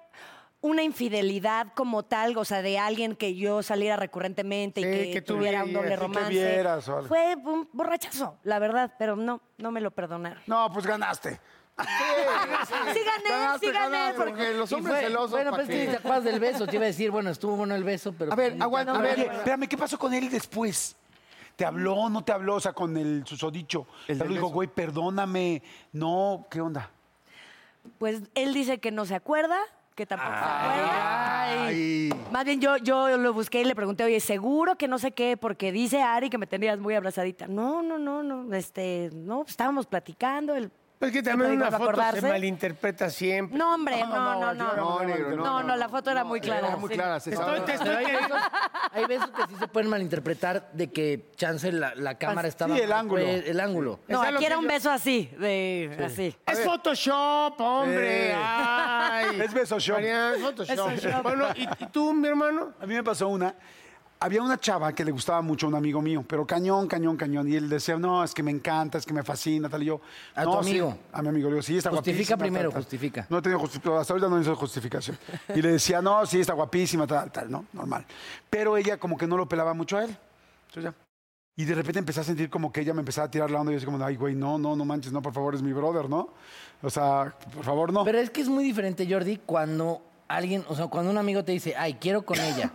una 0.61 0.81
infidelidad 0.83 1.67
como 1.75 2.03
tal, 2.03 2.37
o 2.37 2.45
sea, 2.45 2.61
de 2.61 2.79
alguien 2.79 3.15
que 3.17 3.35
yo 3.35 3.61
saliera 3.63 3.97
recurrentemente 3.97 4.79
y 4.79 4.83
Sí, 4.85 4.89
que, 4.89 5.11
que 5.11 5.21
tú 5.21 5.35
tuviera 5.35 5.59
un 5.63 5.69
vieras, 5.69 5.81
doble 5.83 5.89
que 5.95 6.01
romance. 6.01 6.29
vieras 6.31 6.87
o 6.87 6.95
algo. 6.97 7.07
Fue 7.09 7.35
un 7.35 7.67
borrachazo, 7.73 8.37
la 8.43 8.59
verdad, 8.59 8.93
pero 8.97 9.15
no, 9.17 9.41
no 9.57 9.71
me 9.71 9.81
lo 9.81 9.91
perdonaron. 9.91 10.41
No, 10.47 10.71
pues 10.71 10.85
ganaste. 10.85 11.39
Sí 12.93 12.99
gané, 13.03 13.29
Ganaste, 13.29 13.65
sí 13.67 13.73
gané, 13.73 13.89
ganaste, 13.97 14.17
porque... 14.17 14.31
porque 14.31 14.53
los 14.53 14.71
Y 14.71 14.75
hombres 14.75 14.95
fue- 14.95 15.03
celosos... 15.05 15.31
Bueno, 15.31 15.51
¿pa' 15.51 15.57
pues 15.57 15.67
qué? 15.67 15.85
que 15.85 15.91
te 15.91 15.97
acuerdas 15.97 16.23
del 16.23 16.39
beso. 16.39 16.67
Te 16.67 16.75
iba 16.75 16.83
a 16.83 16.87
decir, 16.87 17.11
bueno, 17.11 17.29
estuvo 17.31 17.55
bueno 17.55 17.75
el 17.75 17.83
beso, 17.83 18.13
pero... 18.17 18.31
A 18.31 18.35
ver, 18.35 18.51
pues, 18.51 18.61
aguanta, 18.61 18.93
a 18.95 19.01
ver, 19.01 19.19
espérame, 19.19 19.67
¿qué 19.67 19.77
pasó 19.77 19.97
con 19.97 20.13
él 20.13 20.29
después? 20.29 20.95
¿Te 21.55 21.65
habló, 21.65 22.09
no 22.09 22.23
te 22.23 22.31
habló? 22.31 22.55
O 22.55 22.59
sea, 22.59 22.73
con 22.73 22.97
el 22.97 23.23
susodicho. 23.25 23.85
El 24.07 24.17
Te 24.17 24.27
dijo, 24.27 24.47
güey, 24.47 24.67
perdóname. 24.67 25.61
No, 25.91 26.47
¿qué 26.49 26.61
onda? 26.61 26.89
Pues 27.97 28.23
él 28.33 28.53
dice 28.53 28.79
que 28.79 28.91
no 28.91 29.05
se 29.05 29.13
acuerda, 29.13 29.57
que 29.93 30.05
tampoco 30.05 30.31
se 30.31 30.43
acuerda. 30.43 31.65
Ay. 31.67 32.09
Más 32.31 32.45
bien 32.45 32.59
yo, 32.59 32.77
yo 32.77 33.17
lo 33.17 33.33
busqué 33.33 33.61
y 33.61 33.65
le 33.65 33.75
pregunté, 33.75 34.03
oye, 34.03 34.19
seguro 34.19 34.77
que 34.77 34.87
no 34.87 34.97
sé 34.97 35.11
qué, 35.11 35.37
porque 35.37 35.71
dice 35.71 36.01
Ari 36.01 36.29
que 36.29 36.37
me 36.37 36.47
tenías 36.47 36.79
muy 36.79 36.95
abrazadita. 36.95 37.47
No, 37.47 37.83
no, 37.83 37.99
no, 37.99 38.23
no, 38.23 38.53
este, 38.55 39.11
no, 39.13 39.39
pues, 39.39 39.51
estábamos 39.51 39.85
platicando. 39.85 40.55
El... 40.55 40.71
Pero 40.99 41.09
es 41.09 41.13
que 41.17 41.23
¿Te 41.23 41.31
también 41.31 41.51
una 41.53 41.69
foto 41.69 42.01
se 42.13 42.21
malinterpreta 42.21 43.09
siempre. 43.09 43.57
No, 43.57 43.73
hombre, 43.75 43.99
no, 43.99 44.07
no, 44.07 44.53
no. 44.53 44.75
No, 44.75 45.03
negro, 45.03 45.31
no. 45.35 45.43
No, 45.43 45.63
no, 45.63 45.75
la 45.75 45.89
foto 45.89 46.11
era 46.11 46.23
muy 46.23 46.39
Era 46.39 46.59
clara. 46.59 46.77
muy 46.77 46.89
sí. 46.89 46.95
clara. 46.95 47.19
se 47.19 47.31
Estoy- 47.31 47.59
te 47.61 47.71
hay 47.73 48.05
besos, 48.05 48.41
hay 48.91 49.05
besos 49.05 49.31
que 49.31 49.41
sí 49.49 49.55
se 49.59 49.67
pueden 49.67 49.89
malinterpretar 49.89 50.71
de 50.71 50.91
que 50.91 51.31
chance 51.35 51.71
la, 51.73 51.93
la 51.95 52.17
cámara 52.17 52.47
estaba... 52.47 52.73
Sí, 52.75 52.81
el 52.81 52.93
ángulo. 52.93 53.21
el 53.21 53.59
ángulo. 53.59 53.99
No, 54.07 54.23
Está 54.23 54.35
aquí 54.37 54.45
era 54.45 54.57
un 54.57 54.63
yo- 54.63 54.69
beso 54.69 54.91
así, 54.91 55.29
de, 55.37 55.97
así. 56.05 56.35
Es 56.45 56.59
Photoshop, 56.61 57.59
hombre. 57.59 58.29
Eh. 58.31 58.35
Ay. 58.37 59.41
Es 59.41 59.53
beso 59.53 59.79
shop. 59.79 59.95
Mariana, 59.95 60.35
es 60.35 60.41
Photoshop. 60.41 61.23
Bueno, 61.23 61.47
¿y, 61.55 61.63
y 61.83 61.87
tú, 61.87 62.13
mi 62.13 62.29
hermano? 62.29 62.73
A 62.79 62.85
mí 62.85 62.93
me 62.93 63.03
pasó 63.03 63.27
una. 63.27 63.53
Había 64.23 64.41
una 64.41 64.57
chava 64.59 64.93
que 64.93 65.03
le 65.03 65.11
gustaba 65.11 65.41
mucho 65.41 65.65
a 65.65 65.69
un 65.69 65.75
amigo 65.75 66.01
mío, 66.01 66.23
pero 66.25 66.47
cañón, 66.47 66.87
cañón, 66.87 67.17
cañón. 67.17 67.47
Y 67.47 67.55
él 67.55 67.67
decía, 67.67 67.97
no, 67.97 68.23
es 68.23 68.33
que 68.33 68.41
me 68.41 68.51
encanta, 68.51 68.97
es 68.97 69.05
que 69.05 69.13
me 69.13 69.21
fascina, 69.21 69.67
tal 69.69 69.83
y 69.83 69.87
yo. 69.87 69.99
¿A 70.33 70.45
no, 70.45 70.57
tu 70.59 70.63
sí". 70.63 70.69
amigo? 70.71 70.97
a 71.11 71.21
mi 71.21 71.27
amigo. 71.27 71.49
Le 71.49 71.55
digo, 71.55 71.61
sí, 71.61 71.77
está 71.77 71.89
Justifica 71.89 72.35
guapísima. 72.35 72.37
primero, 72.37 72.69
tal, 72.69 72.73
tal". 72.73 72.81
justifica. 72.83 73.27
No 73.29 73.37
he 73.39 73.41
tenido 73.41 73.59
justificación, 73.59 73.99
hasta 73.99 74.13
ahorita 74.13 74.29
no 74.29 74.39
hizo 74.39 74.55
justificación. 74.55 75.17
Y 75.53 75.61
le 75.61 75.71
decía, 75.73 76.01
no, 76.01 76.25
sí, 76.25 76.39
está 76.39 76.53
guapísima, 76.53 77.05
tal, 77.05 77.31
tal, 77.31 77.51
¿no? 77.51 77.65
Normal. 77.73 78.05
Pero 78.49 78.77
ella 78.77 78.97
como 78.97 79.17
que 79.17 79.27
no 79.27 79.35
lo 79.35 79.47
pelaba 79.47 79.73
mucho 79.73 79.97
a 79.97 80.05
él. 80.05 80.17
Entonces 80.69 80.93
ya. 80.93 80.93
Y 81.55 81.65
de 81.65 81.75
repente 81.75 81.99
empecé 81.99 82.21
a 82.21 82.23
sentir 82.23 82.49
como 82.49 82.71
que 82.71 82.81
ella 82.81 82.93
me 82.93 83.01
empezaba 83.01 83.27
a 83.27 83.29
tirar 83.31 83.51
la 83.51 83.59
onda 83.59 83.71
y 83.71 83.75
yo 83.75 83.77
así 83.77 83.85
como, 83.85 84.03
ay, 84.03 84.15
güey, 84.15 84.33
no, 84.35 84.57
no, 84.57 84.75
no 84.75 84.85
manches, 84.85 85.11
no, 85.11 85.21
por 85.21 85.33
favor, 85.33 85.53
es 85.53 85.61
mi 85.61 85.71
brother, 85.73 86.09
¿no? 86.09 86.29
O 86.81 86.89
sea, 86.89 87.35
por 87.53 87.63
favor, 87.63 87.93
no. 87.93 88.03
Pero 88.05 88.17
es 88.19 88.29
que 88.31 88.41
es 88.41 88.47
muy 88.49 88.63
diferente, 88.63 89.05
Jordi, 89.07 89.37
cuando 89.45 90.01
alguien, 90.27 90.63
o 90.67 90.75
sea, 90.75 90.87
cuando 90.87 91.11
un 91.11 91.17
amigo 91.19 91.43
te 91.43 91.51
dice, 91.51 91.75
ay, 91.77 91.95
quiero 91.95 92.23
con 92.25 92.39
ella, 92.39 92.71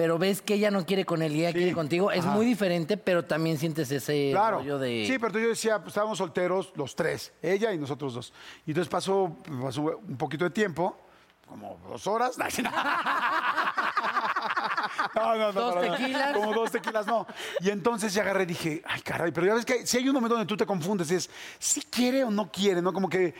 pero 0.00 0.16
ves 0.18 0.40
que 0.40 0.54
ella 0.54 0.70
no 0.70 0.86
quiere 0.86 1.04
con 1.04 1.20
él 1.20 1.36
y 1.36 1.40
ella 1.40 1.50
Sí. 1.50 1.58
quiere 1.58 1.72
contigo, 1.74 2.10
es 2.10 2.24
Ajá. 2.24 2.30
muy 2.34 2.46
diferente, 2.46 2.96
pero 2.96 3.26
también 3.26 3.58
sientes 3.58 3.92
ese 3.92 4.30
Claro. 4.32 4.56
rollo 4.60 4.78
de... 4.78 5.04
Sí, 5.06 5.18
pero 5.18 5.38
yo 5.38 5.48
decía, 5.50 5.76
pues 5.78 5.88
estábamos 5.88 6.16
solteros 6.16 6.72
los 6.74 6.96
tres, 6.96 7.34
ella 7.42 7.70
y 7.74 7.76
nosotros 7.76 8.14
dos. 8.14 8.32
Y 8.64 8.70
entonces 8.70 8.90
pasó, 8.90 9.36
pasó 9.62 9.82
un 9.82 10.16
poquito 10.16 10.44
de 10.44 10.50
tiempo, 10.52 10.98
como 11.46 11.78
dos 11.86 12.06
horas. 12.06 12.38
No, 15.14 15.34
no, 15.36 15.52
no. 15.52 15.52
Dos 15.52 15.74
nada. 15.74 15.96
tequilas. 15.96 16.32
Como 16.34 16.52
dos 16.54 16.70
tequilas, 16.70 17.06
no. 17.06 17.26
Y 17.60 17.70
entonces 17.70 18.12
ya 18.14 18.22
agarré 18.22 18.44
y 18.44 18.46
dije, 18.46 18.82
ay, 18.86 19.00
caray, 19.02 19.32
pero 19.32 19.46
ya 19.46 19.54
ves 19.54 19.64
que 19.64 19.86
si 19.86 19.98
hay 19.98 20.08
un 20.08 20.14
momento 20.14 20.34
donde 20.36 20.46
tú 20.48 20.56
te 20.56 20.64
confundes, 20.66 21.10
es 21.10 21.28
si 21.58 21.82
quiere 21.82 22.24
o 22.24 22.30
no 22.30 22.50
quiere, 22.50 22.80
¿no? 22.80 22.92
Como 22.92 23.08
que 23.08 23.34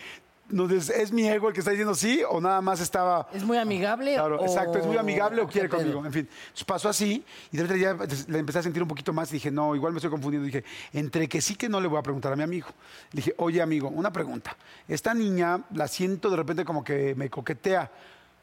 no, 0.51 0.69
es, 0.71 0.91
es 0.91 1.13
mi 1.13 1.27
ego 1.29 1.49
el 1.49 1.55
que 1.55 1.61
está 1.61 1.71
diciendo 1.71 1.95
sí 1.95 2.23
o 2.29 2.41
nada 2.41 2.61
más 2.61 2.81
estaba... 2.81 3.29
¿Es 3.33 3.43
muy 3.45 3.57
amigable 3.59 4.15
Claro, 4.15 4.39
o- 4.41 4.45
exacto, 4.45 4.79
es 4.79 4.87
muy 4.87 4.97
amigable 4.97 5.41
o 5.43 5.47
quiere 5.49 5.69
pedo? 5.69 5.79
conmigo. 5.81 6.05
En 6.07 6.13
fin, 6.13 6.29
Entonces 6.31 6.65
pasó 6.65 6.89
así 6.89 7.25
y 7.53 7.57
de 7.57 7.63
repente 7.63 7.83
ya 7.85 7.97
le 8.33 8.39
empecé 8.39 8.59
a 8.59 8.63
sentir 8.63 8.83
un 8.83 8.89
poquito 8.89 9.13
más 9.13 9.31
y 9.31 9.35
dije, 9.35 9.51
no, 9.51 9.75
igual 9.75 9.93
me 9.93 9.99
estoy 9.99 10.11
confundiendo. 10.11 10.47
Dije, 10.47 10.65
entre 10.93 11.29
que 11.29 11.41
sí 11.41 11.55
que 11.57 11.69
no 11.69 11.81
le 11.81 11.89
voy 11.89 11.99
a 11.99 12.03
preguntar 12.03 12.33
a 12.33 12.37
mi 12.37 12.43
amigo. 12.43 12.69
Le 13.13 13.19
dije, 13.19 13.35
oye 13.39 13.61
amigo, 13.63 13.89
una 13.89 14.13
pregunta. 14.13 14.57
Esta 14.89 15.15
niña 15.15 15.61
la 15.75 15.89
siento 15.89 16.31
de 16.31 16.37
repente 16.37 16.65
como 16.65 16.83
que 16.85 17.15
me 17.15 17.31
coquetea. 17.31 17.91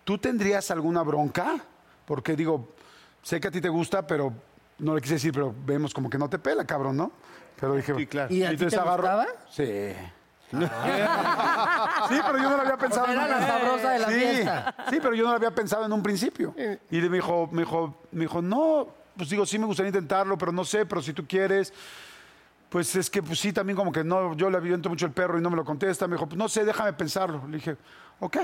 ¿Tú 0.03 0.17
tendrías 0.17 0.71
alguna 0.71 1.03
bronca? 1.03 1.55
Porque 2.05 2.35
digo, 2.35 2.69
sé 3.21 3.39
que 3.41 3.49
a 3.49 3.51
ti 3.51 3.59
te 3.61 3.69
gusta, 3.69 4.07
pero 4.07 4.31
no 4.79 4.95
le 4.95 5.01
quise 5.01 5.15
decir, 5.15 5.33
pero 5.33 5.53
vemos 5.65 5.93
como 5.93 6.09
que 6.09 6.17
no 6.17 6.29
te 6.29 6.39
pela, 6.39 6.63
cabrón, 6.65 6.95
¿no? 6.97 7.11
Pero 7.59 7.75
dije, 7.75 7.93
Sí, 7.97 8.05
claro. 8.07 8.33
¿Y 8.33 8.43
a 8.43 8.49
ti 8.49 8.53
entonces 8.53 8.79
te 8.79 8.85
gustaba? 8.87 9.25
Sí. 9.49 9.63
Sí, 12.09 12.15
pero 12.25 12.37
yo 12.37 12.49
no 12.49 12.55
lo 12.57 12.61
había 12.61 12.77
pensado. 12.77 13.03
O 13.03 13.07
sea, 13.07 13.13
era 13.13 13.25
en- 13.25 13.41
la 13.41 13.47
sabrosa 13.47 13.89
de 13.91 13.99
la 13.99 14.07
sí, 14.07 14.13
fiesta. 14.13 14.75
Sí, 14.89 14.97
pero 15.01 15.13
yo 15.15 15.23
no 15.23 15.29
lo 15.31 15.35
había 15.37 15.51
pensado 15.51 15.85
en 15.85 15.93
un 15.93 16.03
principio. 16.03 16.53
Y 16.91 16.97
me 17.01 17.09
dijo, 17.17 17.49
me 17.51 17.61
dijo, 17.63 18.01
me 18.11 18.21
dijo, 18.21 18.41
no, 18.41 18.87
pues 19.15 19.29
digo, 19.29 19.45
sí 19.45 19.57
me 19.59 19.65
gustaría 19.65 19.89
intentarlo, 19.89 20.37
pero 20.37 20.51
no 20.51 20.63
sé, 20.65 20.85
pero 20.85 21.01
si 21.01 21.13
tú 21.13 21.25
quieres. 21.27 21.73
Pues 22.69 22.93
es 22.95 23.09
que 23.09 23.23
pues 23.23 23.39
sí, 23.39 23.53
también 23.53 23.77
como 23.77 23.91
que 23.93 24.03
no, 24.03 24.33
yo 24.35 24.49
le 24.49 24.57
aviento 24.57 24.89
mucho 24.89 25.05
el 25.05 25.13
perro 25.13 25.37
y 25.37 25.41
no 25.41 25.49
me 25.49 25.55
lo 25.55 25.63
contesta. 25.63 26.05
Me 26.07 26.15
dijo, 26.15 26.27
pues 26.27 26.37
no 26.37 26.49
sé, 26.49 26.65
déjame 26.65 26.91
pensarlo. 26.93 27.41
Le 27.47 27.57
dije, 27.57 27.77
ok. 28.19 28.37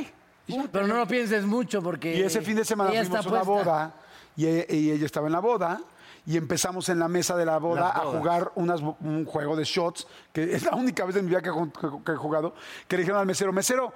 Pero 0.72 0.88
no 0.88 0.96
lo 0.98 1.08
pienses 1.08 1.46
mucho 1.46 1.82
porque... 1.82 2.17
Y 2.17 2.22
ese 2.22 2.41
fin 2.41 2.55
de 2.55 2.65
semana 2.65 2.91
fuimos 2.91 3.25
a 3.25 3.29
una 3.29 3.43
boda 3.43 3.93
y, 4.36 4.46
e- 4.46 4.67
y 4.70 4.91
ella 4.91 5.05
estaba 5.05 5.27
en 5.27 5.34
la 5.34 5.39
boda 5.39 5.79
y 6.25 6.38
empezamos 6.38 6.88
en 6.89 7.00
la 7.00 7.08
mesa 7.08 7.36
de 7.36 7.46
la 7.46 7.58
boda 7.60 7.89
a 7.89 8.00
jugar 8.18 8.51
unas 8.56 8.82
un 8.82 9.25
juego 9.25 9.56
de 9.56 9.63
shots, 9.65 10.08
que 10.32 10.44
es 10.56 10.63
la 10.63 10.75
única 10.75 11.03
vez 11.06 11.15
en 11.18 11.25
mi 11.25 11.30
vida 11.30 11.42
que, 11.42 11.50
he 11.50 11.51
jug- 11.51 11.72
que- 11.72 12.03
que 12.06 12.12
he 12.13 12.15
jugado, 12.15 12.53
que 12.88 12.96
le 12.98 13.01
dijeron 13.03 13.20
al 13.20 13.25
mesero, 13.25 13.51
mesero, 13.51 13.92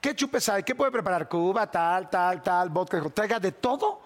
¿qué 0.00 0.14
chupes 0.14 0.48
hay? 0.48 0.62
¿Qué 0.62 0.74
puede 0.74 0.90
preparar? 0.92 1.28
Cuba, 1.28 1.70
tal, 1.70 2.08
tal, 2.10 2.42
tal, 2.42 2.68
vodka. 2.70 3.00
Traiga 3.12 3.40
de 3.40 3.52
todo 3.52 4.00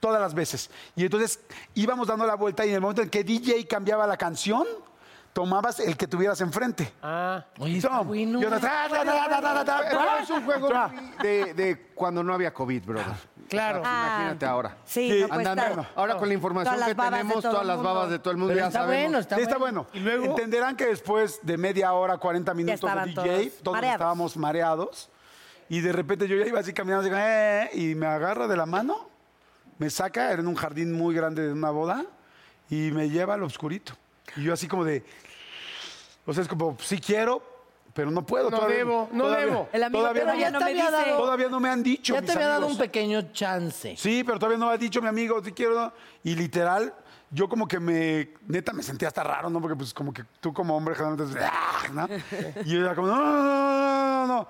todas 0.00 0.20
las 0.20 0.34
veces. 0.34 0.70
Y 0.96 1.04
entonces 1.04 1.40
íbamos 1.74 2.08
dando 2.08 2.26
la 2.26 2.34
vuelta 2.34 2.66
y 2.66 2.68
en 2.68 2.74
el 2.74 2.80
momento 2.82 3.00
en 3.00 3.08
que 3.08 3.24
DJ 3.24 3.66
cambiaba 3.66 4.06
la 4.06 4.18
canción, 4.18 4.66
tomabas 5.32 5.80
el 5.80 5.96
que 5.96 6.06
tuvieras 6.06 6.40
enfrente. 6.42 6.92
Ah, 7.02 7.42
Oye, 7.58 7.78
está 7.78 8.00
bueno. 8.00 8.38
es 10.22 10.30
un 10.30 10.44
juego 10.44 10.68
de, 11.22 11.54
de 11.54 11.86
cuando 11.94 12.22
no 12.22 12.34
había 12.34 12.52
COVID, 12.52 12.84
brother. 12.84 13.06
Claro. 13.48 13.82
Ah. 13.84 14.16
Imagínate 14.18 14.46
ahora. 14.46 14.76
Sí, 14.84 15.10
Sí, 15.10 15.26
no 15.28 15.34
andando. 15.34 15.86
Ahora 15.94 16.16
con 16.16 16.28
la 16.28 16.34
información 16.34 16.74
Todas 16.74 16.80
las 16.80 16.88
que 16.88 16.94
babas 16.94 17.12
de 17.12 17.18
tenemos, 17.18 17.42
todo 17.42 17.50
todas 17.52 17.62
el 17.62 17.68
las 17.68 17.76
mundo. 17.76 17.94
babas 17.94 18.10
de 18.10 18.18
todo 18.18 18.30
el 18.32 18.36
mundo 18.36 18.52
Pero 18.54 18.60
ya 18.64 18.66
está 18.68 18.78
sabemos. 18.80 19.02
bueno, 19.04 19.18
está 19.18 19.36
Sí, 19.36 19.42
está 19.42 19.58
bueno. 19.58 19.86
bueno. 19.92 20.00
¿Y 20.04 20.04
luego? 20.04 20.24
Entenderán 20.36 20.76
que 20.76 20.86
después 20.86 21.40
de 21.42 21.56
media 21.56 21.92
hora, 21.92 22.16
40 22.18 22.54
minutos 22.54 22.80
de 22.80 22.86
estaban 22.86 23.08
DJ, 23.08 23.24
todos 23.50 23.62
todos, 23.62 23.74
mareados. 23.76 23.94
estábamos 23.96 24.36
mareados. 24.36 25.10
Y 25.68 25.80
de 25.80 25.92
repente 25.92 26.28
yo 26.28 26.36
ya 26.36 26.46
iba 26.46 26.60
así 26.60 26.72
caminando, 26.72 27.06
así, 27.06 27.14
"Eh", 27.16 27.70
y 27.74 27.94
me 27.94 28.06
agarra 28.06 28.46
de 28.46 28.56
la 28.56 28.66
mano, 28.66 29.08
me 29.78 29.88
saca, 29.90 30.30
era 30.30 30.40
en 30.42 30.46
un 30.48 30.54
jardín 30.54 30.92
muy 30.92 31.14
grande 31.14 31.46
de 31.46 31.52
una 31.52 31.70
boda, 31.70 32.04
y 32.70 32.90
me 32.92 33.08
lleva 33.08 33.34
al 33.34 33.42
oscurito. 33.42 33.94
Y 34.36 34.42
yo 34.44 34.52
así 34.52 34.68
como 34.68 34.84
de, 34.84 35.04
o 36.26 36.32
sea, 36.34 36.42
es 36.42 36.48
como, 36.48 36.76
sí 36.80 36.98
quiero, 37.00 37.42
pero 37.94 38.10
no 38.10 38.26
puedo. 38.26 38.50
No 38.50 38.56
todavía- 38.58 38.76
debo, 38.78 39.08
no 39.12 39.24
todavía- 39.24 39.46
debo. 39.46 39.68
El 39.72 39.82
amigo, 39.84 40.00
todavía 40.02 40.22
pero 40.22 40.34
no, 40.34 40.38
ya 40.40 40.46
ya 40.46 40.50
no 40.50 40.58
te 40.58 40.64
me 40.64 40.70
había 40.72 40.90
dice. 40.90 41.10
dado- 41.10 41.16
todavía 41.22 41.48
no 41.48 41.60
me 41.60 41.68
han 41.70 41.82
dicho 41.82 42.14
Ya 42.14 42.20
mis 42.20 42.30
te 42.30 42.36
había 42.36 42.48
dado 42.48 42.66
un 42.66 42.76
pequeño 42.76 43.32
chance. 43.32 43.94
Sí, 43.96 44.22
pero 44.24 44.38
todavía 44.38 44.58
no 44.58 44.68
ha 44.68 44.76
dicho 44.76 45.00
mi 45.00 45.08
amigo, 45.08 45.42
si 45.42 45.52
quiero. 45.52 45.92
Y 46.24 46.34
literal, 46.34 46.92
yo 47.30 47.48
como 47.48 47.66
que 47.68 47.78
me, 47.80 48.30
neta, 48.46 48.72
me 48.72 48.82
sentía 48.82 49.08
hasta 49.08 49.22
raro, 49.22 49.48
¿no? 49.48 49.60
Porque 49.60 49.76
pues 49.76 49.94
como 49.94 50.12
que 50.12 50.24
tú 50.40 50.52
como 50.52 50.76
hombre 50.76 50.94
generalmente, 50.94 51.38
¡ah! 51.40 51.82
¿no? 51.92 52.08
Y 52.64 52.70
yo 52.70 52.80
era 52.80 52.94
como, 52.94 53.06
no, 53.08 53.16
no, 53.16 53.32
no, 53.32 53.42
no, 53.42 54.26
no. 54.26 54.48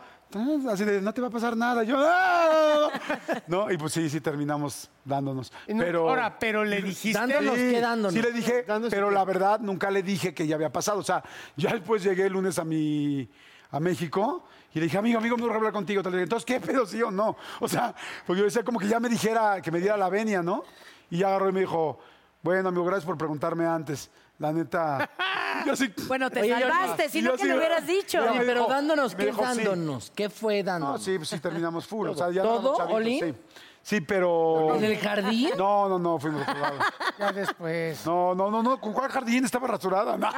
Así 0.71 0.85
de, 0.85 1.01
no 1.01 1.13
te 1.15 1.21
va 1.21 1.29
a 1.29 1.31
pasar 1.31 1.57
nada. 1.57 1.83
Yo, 1.85 1.97
¡ah! 1.99 2.89
No, 3.47 3.71
y 3.71 3.77
pues 3.77 3.93
sí, 3.93 4.09
sí 4.11 4.21
terminamos 4.21 4.91
dándonos. 5.05 5.53
No- 5.69 5.79
Pero, 5.79 6.09
Ahora, 6.09 6.39
pero 6.39 6.65
le 6.65 6.83
dijiste. 6.83 7.19
Dándonos. 7.19 7.55
Sí, 7.55 7.71
quedándonos. 7.71 8.15
Sí 8.15 8.23
le 8.23 8.33
dije, 8.33 8.65
pero 8.91 9.11
la 9.11 9.25
verdad 9.25 9.61
nunca 9.61 9.91
le 9.91 10.03
dije 10.03 10.35
que 10.35 10.47
ya 10.47 10.57
había 10.57 10.73
pasado. 10.73 10.99
O 10.99 11.05
sea, 11.05 11.23
ya 11.57 11.73
después 11.73 12.03
llegué 12.03 12.27
el 12.27 12.33
lunes 12.33 12.59
a 12.59 12.65
mi 12.65 13.29
a 13.71 13.81
México 13.81 14.45
y 14.73 14.79
le 14.79 14.85
dije, 14.85 14.99
amigo, 14.99 15.19
amigo, 15.19 15.37
me 15.37 15.43
voy 15.43 15.53
a 15.53 15.57
hablar 15.57 15.73
contigo. 15.73 16.03
Tal. 16.03 16.15
Entonces, 16.19 16.45
¿qué 16.47 16.61
pedo, 16.61 16.87
sí 16.87 17.03
o 17.03 17.11
no? 17.11 17.37
O 17.61 17.69
sea, 17.69 17.95
porque 18.27 18.39
yo 18.41 18.45
decía 18.45 18.63
como 18.65 18.79
que 18.79 18.87
ya 18.89 19.01
me 19.01 19.09
dijera, 19.09 19.61
que 19.61 19.71
me 19.71 19.81
diera 19.81 19.97
la 19.97 20.09
venia, 20.09 20.43
¿no? 20.43 20.63
Y 21.11 21.19
ya 21.19 21.29
agarró 21.29 21.49
y 21.49 21.53
me 21.53 21.61
dijo, 21.61 21.99
bueno, 22.43 22.69
amigo, 22.69 22.85
gracias 22.85 23.05
por 23.05 23.19
preguntarme 23.19 23.67
antes. 23.67 24.11
La 24.39 24.53
neta. 24.53 25.09
Yo 25.67 25.77
sí. 25.77 25.93
Bueno, 26.09 26.29
te 26.31 26.41
Oye, 26.41 26.49
yo- 26.51 26.59
salvaste, 26.69 27.09
si 27.09 27.23
no, 27.23 27.31
yo 27.31 27.37
¿qué 27.37 27.43
sí, 27.43 27.49
le 27.49 27.57
hubieras 27.57 27.87
dicho? 27.87 28.19
ya 28.25 28.31
Oye, 28.33 28.41
me 28.41 28.45
pero 28.45 28.61
dijo- 28.63 28.73
dándonos, 28.73 29.13
me 29.13 29.19
¿qué 29.19 29.27
dijo, 29.31 29.41
sí. 29.41 29.45
dándonos? 29.47 30.13
¿Qué 30.15 30.29
fue 30.29 30.63
No, 30.65 30.71
dándonos? 30.73 31.05
sí, 31.05 31.17
pues 31.17 31.29
sí 31.29 31.39
terminamos 31.39 31.87
full. 31.87 32.09
O 32.09 32.15
sea, 32.15 32.31
ya 32.33 32.43
¿Todo, 32.43 32.55
éramos 32.59 32.79
chavitos, 32.79 32.97
Oli? 32.97 33.21
Sí. 33.21 33.35
Sí, 33.83 34.01
pero. 34.01 34.75
¿En 34.75 34.85
el 34.85 34.99
jardín? 34.99 35.51
No, 35.57 35.89
no, 35.89 35.99
no, 35.99 36.19
fuimos 36.19 36.45
lado. 36.47 36.79
Ya 37.19 37.33
después. 37.33 38.05
No, 38.05 38.35
no, 38.35 38.51
no, 38.51 38.63
no, 38.63 38.81
¿con 38.81 38.93
cuál 38.93 39.11
jardín? 39.11 39.45
Estaba 39.45 39.69
rasurada. 39.69 40.17
No. 40.17 40.29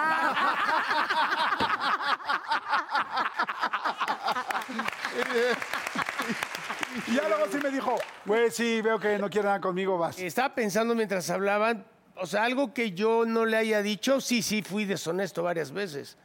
y 7.06 7.14
ya 7.14 7.28
luego 7.28 7.44
sí 7.50 7.58
me 7.62 7.70
dijo, 7.70 7.94
güey, 8.24 8.50
sí, 8.50 8.80
veo 8.82 8.98
que 8.98 9.18
no 9.18 9.28
quiere 9.30 9.46
nada 9.46 9.60
conmigo, 9.60 9.98
vas. 9.98 10.18
Estaba 10.18 10.54
pensando 10.54 10.94
mientras 10.94 11.28
hablaban, 11.30 11.84
o 12.16 12.26
sea, 12.26 12.44
algo 12.44 12.72
que 12.74 12.92
yo 12.92 13.24
no 13.26 13.44
le 13.44 13.56
haya 13.56 13.82
dicho, 13.82 14.20
sí, 14.20 14.42
sí, 14.42 14.62
fui 14.62 14.84
deshonesto 14.84 15.42
varias 15.42 15.70
veces. 15.72 16.16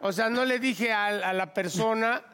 O 0.00 0.12
sea, 0.12 0.28
no 0.28 0.44
le 0.44 0.58
dije 0.58 0.92
a, 0.92 1.06
a 1.06 1.32
la 1.32 1.52
persona. 1.54 2.22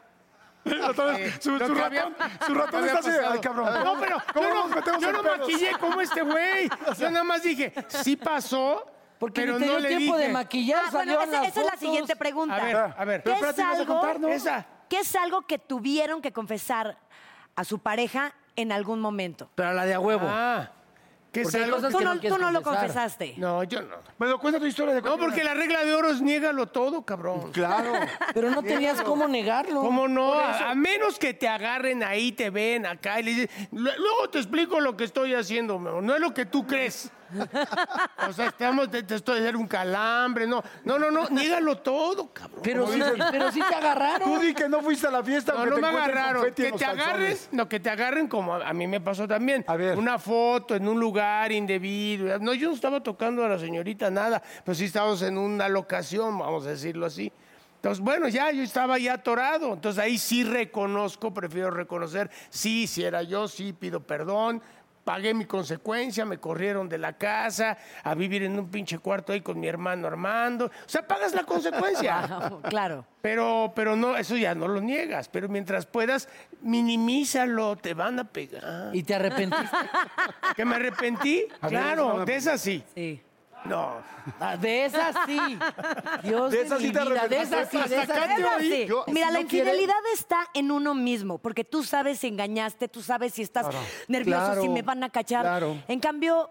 Eh, 0.63 1.33
su, 1.39 1.57
lo 1.57 1.65
su 1.67 1.73
que 1.73 1.79
ratón, 1.79 1.81
había- 1.81 2.39
su 2.45 2.53
lo 2.53 2.65
ratón 2.65 2.81
que 2.81 2.87
está 2.87 2.99
así, 2.99 3.09
de, 3.09 3.25
ay, 3.25 3.39
cabrón. 3.39 3.83
No, 3.83 3.99
pero 3.99 4.17
¿Cómo 4.31 4.47
yo 4.47 4.53
nos 4.53 4.69
no, 4.69 4.75
metemos 4.75 5.01
yo 5.01 5.07
en 5.09 5.13
no 5.15 5.23
pedos? 5.23 5.39
maquillé 5.39 5.71
como 5.79 6.01
este 6.01 6.21
güey. 6.21 6.69
Yo 6.99 7.09
nada 7.09 7.23
más 7.23 7.41
dije, 7.41 7.73
sí 7.87 8.15
pasó, 8.15 8.85
Porque 9.17 9.41
pero 9.41 9.53
ni 9.57 9.59
te 9.61 9.65
no 9.65 9.71
dio 9.71 9.79
le 9.79 9.87
tiempo 9.97 10.17
dije. 10.17 10.27
de 10.27 10.33
maquillar, 10.33 10.83
Ah, 10.85 10.89
bueno, 10.91 11.19
esa, 11.19 11.43
esa 11.45 11.59
es 11.61 11.65
la 11.65 11.77
siguiente 11.77 12.15
pregunta. 12.15 12.55
A 12.57 12.63
ver, 12.63 12.75
a 12.75 13.05
ver. 13.05 13.23
¿Qué 13.23 13.31
Pero 13.31 13.35
es, 13.37 13.41
espérate, 13.41 13.61
¿vas 13.63 13.75
a 13.75 13.81
algo, 13.81 13.93
contar, 13.99 14.19
no? 14.19 14.27
Esa. 14.27 14.65
¿Qué 14.87 14.99
es 14.99 15.15
algo 15.15 15.41
que 15.47 15.57
tuvieron 15.57 16.21
que 16.21 16.31
confesar 16.31 16.95
a 17.55 17.63
su 17.63 17.79
pareja 17.79 18.31
en 18.55 18.71
algún 18.71 18.99
momento? 19.01 19.49
Pero 19.55 19.73
la 19.73 19.85
de 19.87 19.95
a 19.95 19.99
huevo. 19.99 20.27
Ah, 20.29 20.69
que 21.31 21.41
es 21.41 21.45
Porque 21.45 21.57
hay 21.59 21.63
algo 21.63 21.77
cosas 21.77 21.91
Tú 21.93 21.97
que 21.99 22.03
no, 22.03 22.13
no 22.15 22.19
quieres 22.19 22.37
tú 22.37 22.43
no 22.43 22.51
lo 22.51 22.61
confesar. 22.61 22.87
confesaste. 22.87 23.33
No, 23.37 23.63
yo 23.63 23.81
no. 23.81 23.95
Bueno, 24.17 24.37
cuenta 24.39 24.59
tu 24.59 24.65
historia 24.65 24.93
de 24.93 25.01
No, 25.01 25.17
porque 25.17 25.43
la 25.43 25.53
regla 25.53 25.85
de 25.85 25.95
oro 25.95 26.09
es 26.09 26.21
niégalo 26.21 26.67
todo, 26.67 27.03
cabrón. 27.03 27.51
Claro. 27.53 27.93
Pero 28.33 28.49
no 28.51 28.61
tenías 28.61 29.01
cómo 29.01 29.27
negarlo. 29.27 29.81
¿Cómo 29.81 30.07
no? 30.09 30.33
A, 30.33 30.71
a 30.71 30.75
menos 30.75 31.17
que 31.17 31.33
te 31.33 31.47
agarren 31.47 32.03
ahí, 32.03 32.33
te 32.33 32.49
ven 32.49 32.85
acá 32.85 33.19
y 33.19 33.23
le 33.23 33.31
dicen, 33.31 33.49
"Lu- 33.71 33.91
luego 33.97 34.29
te 34.29 34.39
explico 34.39 34.79
lo 34.81 34.97
que 34.97 35.05
estoy 35.05 35.33
haciendo, 35.33 35.79
mi 35.79 35.87
amor, 35.87 36.03
no 36.03 36.13
es 36.15 36.19
lo 36.19 36.33
que 36.33 36.45
tú 36.45 36.67
crees. 36.67 37.09
O 38.29 38.33
sea, 38.33 38.47
estamos, 38.47 38.89
te, 38.89 39.03
te 39.03 39.15
estoy 39.15 39.39
haciendo 39.39 39.59
un 39.59 39.67
calambre, 39.67 40.45
no, 40.45 40.63
no, 40.85 40.99
no, 40.99 41.11
no, 41.11 41.29
niégalo 41.29 41.77
todo, 41.77 42.31
cabrón. 42.31 42.59
Pero 42.63 42.87
sí, 42.87 43.01
pero 43.31 43.51
sí 43.51 43.59
te 43.67 43.75
agarraron. 43.75 44.31
Tú 44.31 44.39
di 44.39 44.53
que 44.53 44.69
no 44.69 44.81
fuiste 44.81 45.07
a 45.07 45.11
la 45.11 45.23
fiesta, 45.23 45.53
No, 45.53 45.65
no 45.65 45.75
te 45.75 45.81
me 45.81 45.87
agarraron. 45.87 46.53
Que 46.53 46.71
te 46.71 46.85
agarren, 46.85 47.37
no, 47.51 47.67
que 47.67 47.79
te 47.79 47.89
agarren 47.89 48.27
como 48.27 48.53
a, 48.53 48.67
a 48.69 48.73
mí 48.73 48.87
me 48.87 49.01
pasó 49.01 49.27
también. 49.27 49.65
A 49.67 49.75
ver. 49.75 49.97
Una 49.97 50.19
foto 50.19 50.75
en 50.75 50.87
un 50.87 50.99
lugar 50.99 51.51
indebido. 51.51 52.39
No, 52.39 52.53
yo 52.53 52.69
no 52.69 52.75
estaba 52.75 53.01
tocando 53.01 53.43
a 53.43 53.49
la 53.49 53.59
señorita 53.59 54.09
nada, 54.09 54.41
pero 54.63 54.75
sí 54.75 54.85
estábamos 54.85 55.21
en 55.21 55.37
una 55.37 55.67
locación, 55.67 56.37
vamos 56.37 56.65
a 56.65 56.69
decirlo 56.69 57.05
así. 57.05 57.31
Entonces, 57.81 58.03
bueno, 58.03 58.27
ya 58.27 58.51
yo 58.51 58.61
estaba 58.61 58.99
ya 58.99 59.13
atorado. 59.13 59.73
Entonces 59.73 60.03
ahí 60.03 60.19
sí 60.19 60.43
reconozco, 60.43 61.33
prefiero 61.33 61.71
reconocer, 61.71 62.29
sí, 62.51 62.85
si 62.85 63.03
era 63.03 63.23
yo, 63.23 63.47
sí 63.47 63.73
pido 63.73 64.01
perdón. 64.01 64.61
Pagué 65.03 65.33
mi 65.33 65.45
consecuencia, 65.45 66.25
me 66.25 66.37
corrieron 66.37 66.89
de 66.89 66.97
la 66.97 67.13
casa 67.13 67.77
a 68.03 68.15
vivir 68.15 68.43
en 68.43 68.57
un 68.57 68.69
pinche 68.69 68.99
cuarto 68.99 69.33
ahí 69.33 69.41
con 69.41 69.59
mi 69.59 69.67
hermano 69.67 70.07
Armando. 70.07 70.65
O 70.65 70.89
sea, 70.89 71.07
pagas 71.07 71.33
la 71.33 71.43
consecuencia. 71.43 72.51
claro. 72.69 73.05
Pero, 73.21 73.71
pero 73.75 73.95
no, 73.95 74.17
eso 74.17 74.35
ya 74.35 74.55
no 74.55 74.67
lo 74.67 74.81
niegas. 74.81 75.27
Pero 75.29 75.47
mientras 75.49 75.85
puedas, 75.85 76.27
minimízalo, 76.61 77.75
te 77.75 77.93
van 77.93 78.19
a 78.19 78.23
pegar. 78.25 78.95
¿Y 78.95 79.03
te 79.03 79.15
arrepentiste? 79.15 79.77
¿Que 80.55 80.65
me 80.65 80.75
arrepentí? 80.75 81.45
Claro, 81.67 82.25
de 82.25 82.35
esas 82.35 82.61
sí. 82.61 82.83
Sí. 82.95 83.21
No. 83.65 83.95
Ah, 84.39 84.57
de 84.57 84.85
esas 84.85 85.15
sí. 85.25 85.37
Dios 86.23 86.51
De 86.51 86.57
de, 86.57 86.63
esas 86.63 86.79
mi 86.81 86.87
sí 86.87 86.93
te 86.93 87.03
vida, 87.03 87.27
de 87.27 87.41
esas 87.41 87.69
sí, 87.69 87.77
de 87.77 87.83
Hasta 87.83 88.03
esas 88.03 88.17
acá 88.17 88.35
sí. 88.35 88.41
te 88.41 88.45
oí. 88.47 88.71
Sí. 88.71 88.85
Yo- 88.87 89.03
Mira, 89.07 89.27
si 89.27 89.33
la 89.33 89.41
no 89.41 89.47
quiere- 89.47 89.69
infidelidad 89.69 89.95
está 90.13 90.47
en 90.53 90.71
uno 90.71 90.93
mismo, 90.93 91.37
porque 91.37 91.63
tú 91.63 91.83
sabes 91.83 92.19
si 92.19 92.27
engañaste, 92.27 92.87
tú 92.87 93.01
sabes 93.01 93.33
si 93.33 93.41
estás 93.43 93.67
nervioso, 94.07 94.45
Claro, 94.45 94.61
si 94.61 94.69
me 94.69 94.81
van 94.81 95.03
a 95.03 95.09
cachar. 95.09 95.41
claro. 95.41 95.77
En 95.87 95.99
cambio, 95.99 96.49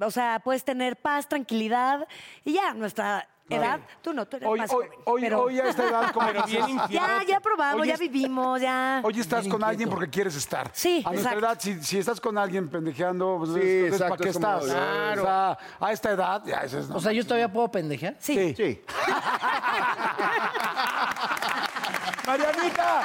o 0.00 0.10
sea, 0.10 0.40
puedes 0.44 0.64
tener 0.64 0.96
paz, 0.96 1.28
tranquilidad 1.28 2.06
y 2.44 2.52
ya, 2.54 2.72
nuestra 2.74 3.28
edad, 3.56 3.80
tú 4.02 4.12
no, 4.12 4.26
tú 4.26 4.36
eres 4.36 4.48
Hoy, 4.48 4.58
más 4.58 4.70
hoy, 4.72 4.86
joven. 4.86 5.00
hoy, 5.04 5.20
pero 5.22 5.42
hoy 5.42 5.60
a 5.60 5.64
esta 5.68 5.88
edad, 5.88 6.12
como 6.12 6.28
ya, 6.90 7.22
ya 7.26 7.40
probamos, 7.40 7.86
ya 7.86 7.96
vivimos, 7.96 8.60
ya. 8.60 9.00
Hoy 9.04 9.20
estás 9.20 9.42
Bien 9.42 9.52
con 9.52 9.64
alguien 9.64 9.88
inquieto. 9.88 9.96
porque 9.96 10.10
quieres 10.10 10.36
estar. 10.36 10.70
Sí, 10.72 11.02
A 11.04 11.10
nuestra 11.10 11.32
exacto. 11.32 11.46
edad, 11.46 11.58
si, 11.60 11.82
si 11.84 11.98
estás 11.98 12.20
con 12.20 12.38
alguien 12.38 12.68
pendejeando, 12.68 13.36
pues 13.38 13.50
Sí, 13.50 13.56
entonces, 13.60 13.92
exacto, 13.92 14.08
¿para 14.14 14.22
qué 14.22 14.28
es 14.28 14.36
estás? 14.36 14.64
Claro. 14.64 15.22
O 15.22 15.24
sea, 15.24 15.58
a 15.80 15.92
esta 15.92 16.10
edad, 16.10 16.42
ya, 16.44 16.56
eso 16.58 16.78
es... 16.78 16.90
O 16.90 17.00
sea, 17.00 17.12
yo 17.12 17.24
todavía 17.24 17.50
puedo 17.52 17.70
pendejear. 17.70 18.16
Sí. 18.18 18.54
Sí. 18.56 18.82
Marianita, 22.26 23.02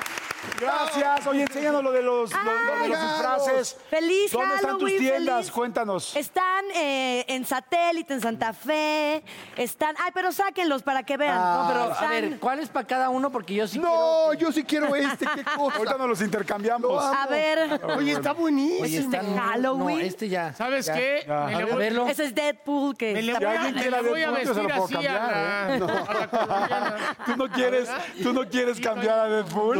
gracias. 0.59 1.27
Oye, 1.27 1.41
enséñanos 1.43 1.83
lo 1.83 1.91
de 1.91 2.01
los, 2.01 2.31
lo- 2.31 2.43
lo 2.43 2.81
de 2.83 2.87
los 2.89 3.01
disfraces. 3.01 3.77
Feliz 3.89 4.31
¿Dónde 4.31 4.55
están 4.55 4.71
tus 4.77 4.89
Halloween, 4.89 4.99
tiendas? 4.99 5.35
feliz. 5.37 5.51
Cuéntanos. 5.51 6.15
Están 6.15 6.65
eh, 6.75 7.25
en 7.27 7.45
satélite, 7.45 8.13
en 8.13 8.21
Santa 8.21 8.53
Fe. 8.53 9.23
Están. 9.55 9.95
Ay, 10.03 10.11
pero 10.13 10.31
sáquenlos 10.31 10.83
para 10.83 11.03
que 11.03 11.17
vean. 11.17 11.35
No, 11.39 11.65
pero 11.67 11.83
a 11.83 11.91
Están- 11.93 12.09
ver, 12.09 12.39
¿cuál 12.39 12.59
es 12.59 12.69
para 12.69 12.87
cada 12.87 13.09
uno? 13.09 13.29
Porque 13.31 13.53
yo 13.55 13.67
sí 13.67 13.79
No, 13.79 14.33
yo 14.33 14.51
sí 14.51 14.63
quiero 14.63 14.95
este, 14.95 15.25
qué 15.35 15.43
cosa. 15.55 15.77
Ahorita 15.77 15.97
nos 15.97 16.07
los 16.09 16.21
intercambiamos. 16.21 17.03
A 17.03 17.27
ver. 17.27 17.81
Oye, 17.97 18.13
está 18.13 18.33
buenísimo. 18.33 18.83
Oye, 18.83 19.01
de 19.01 19.17
Halloween. 19.39 19.99
No, 19.99 20.03
este 20.05 20.29
ya. 20.29 20.53
¿Sabes 20.53 20.85
ya. 20.85 20.93
qué? 20.95 21.23
ya. 21.27 21.45
Me 21.45 21.55
A 21.55 21.57
le 21.57 21.63
ver, 21.65 21.73
voy, 21.73 21.83
verlo. 21.83 22.07
Ese 22.07 22.25
es 22.25 22.35
Deadpool 22.35 22.95
que 22.97 23.13
me 23.13 23.21
le 23.21 23.31
está 23.33 23.45
voy 23.45 23.47
a, 23.47 23.59
alguien 23.61 23.75
me 23.75 23.81
quiera 23.81 24.01
le 24.01 24.09
voy 24.09 24.21
a 24.21 24.31
Deadpool, 24.31 24.45
yo 24.45 24.53
se 24.53 24.61
lo 24.61 24.67
vestir 24.67 24.97
puedo 24.97 24.99
así 24.99 25.07
a 25.07 25.19
cambiar, 25.19 25.71
¿eh? 25.71 25.79
la, 25.79 26.11
a 26.11 26.13
la 26.19 26.27
colombiana. 26.29 27.17
¿Tú 27.25 27.35
no 27.37 27.49
quieres, 27.49 27.89
tú 28.21 28.33
no 28.33 28.49
quieres 28.49 28.79
cambiar 28.79 29.19
a 29.19 29.27
Deadpool? 29.27 29.77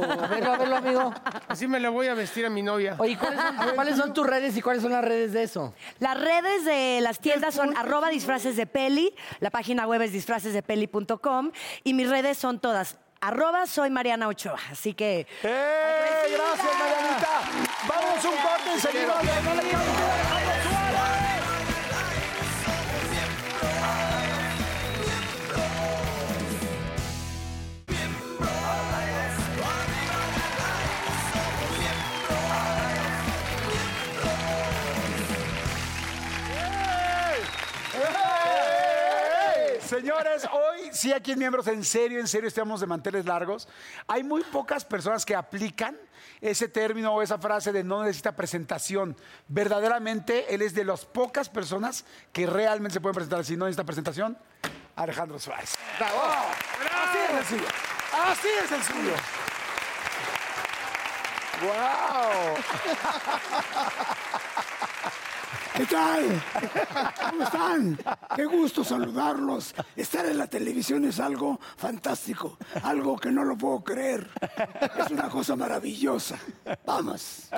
A 0.00 0.26
verlo, 0.26 0.52
a 0.52 0.58
verlo, 0.58 0.76
amigo. 0.76 1.14
Así 1.48 1.66
me 1.66 1.80
le 1.80 1.88
voy 1.88 2.08
a 2.08 2.14
vestir 2.14 2.46
a 2.46 2.50
mi 2.50 2.62
novia. 2.62 2.96
Oye, 2.98 3.16
¿cuáles 3.18 3.40
son, 3.40 3.56
¿cuáles 3.74 3.96
son 3.96 4.14
tus 4.14 4.26
redes 4.26 4.56
y 4.56 4.62
cuáles 4.62 4.82
son 4.82 4.92
las 4.92 5.04
redes 5.04 5.32
de 5.32 5.42
eso? 5.42 5.74
Las 5.98 6.18
redes 6.18 6.64
de 6.64 7.00
las 7.00 7.18
tiendas 7.18 7.54
son 7.54 7.76
arroba 7.76 8.08
disfraces 8.10 8.56
de 8.56 8.66
peli, 8.66 9.14
la 9.40 9.50
página 9.50 9.86
web 9.86 10.02
es 10.02 10.12
disfracesdepeli.com 10.12 11.52
y 11.84 11.94
mis 11.94 12.08
redes 12.08 12.38
son 12.38 12.58
todas 12.58 12.96
arroba 13.22 13.66
soy 13.66 13.88
Mariana 13.88 14.28
Ochoa. 14.28 14.58
Así 14.70 14.94
que 14.94 15.26
¡Eh! 15.42 16.22
Gracias, 16.32 16.78
Marianita. 16.78 17.40
Vamos 17.88 18.24
un 18.24 18.36
corte 18.42 18.72
enseguida. 18.74 19.14
No 19.44 19.54
le 19.54 20.21
Señores, 40.32 40.48
hoy 40.52 40.90
sí 40.92 41.12
aquí 41.12 41.32
en 41.32 41.38
Miembros, 41.38 41.66
en 41.66 41.84
serio, 41.84 42.18
en 42.18 42.26
serio, 42.26 42.48
estamos 42.48 42.80
de 42.80 42.86
manteles 42.86 43.26
largos. 43.26 43.68
Hay 44.06 44.22
muy 44.22 44.42
pocas 44.44 44.82
personas 44.82 45.26
que 45.26 45.34
aplican 45.34 45.98
ese 46.40 46.68
término 46.68 47.12
o 47.12 47.20
esa 47.20 47.36
frase 47.38 47.70
de 47.70 47.84
no 47.84 48.02
necesita 48.02 48.34
presentación. 48.34 49.14
Verdaderamente, 49.48 50.54
él 50.54 50.62
es 50.62 50.72
de 50.74 50.84
las 50.84 51.04
pocas 51.04 51.50
personas 51.50 52.06
que 52.32 52.46
realmente 52.46 52.94
se 52.94 53.00
pueden 53.00 53.14
presentar 53.14 53.40
así. 53.40 53.56
¿No 53.56 53.66
necesita 53.66 53.84
presentación? 53.84 54.38
Alejandro 54.96 55.38
Suárez. 55.38 55.76
¡Bravo! 55.98 56.22
Así 57.02 57.18
es 57.18 57.38
el 57.38 57.44
suyo. 57.46 57.68
Así 58.24 58.48
es 58.64 58.72
el 58.72 58.82
suyo. 58.82 59.14
¡Wow! 61.62 62.56
¿Qué 65.76 65.86
tal? 65.86 66.42
¿Cómo 67.30 67.42
están? 67.42 67.98
Qué 68.36 68.44
gusto 68.44 68.84
saludarlos. 68.84 69.74
Estar 69.96 70.26
en 70.26 70.36
la 70.38 70.46
televisión 70.46 71.04
es 71.04 71.18
algo 71.18 71.58
fantástico, 71.76 72.58
algo 72.82 73.16
que 73.16 73.30
no 73.30 73.44
lo 73.44 73.56
puedo 73.56 73.82
creer. 73.82 74.28
Es 74.98 75.10
una 75.10 75.28
cosa 75.30 75.56
maravillosa. 75.56 76.38
Vamos. 76.84 77.48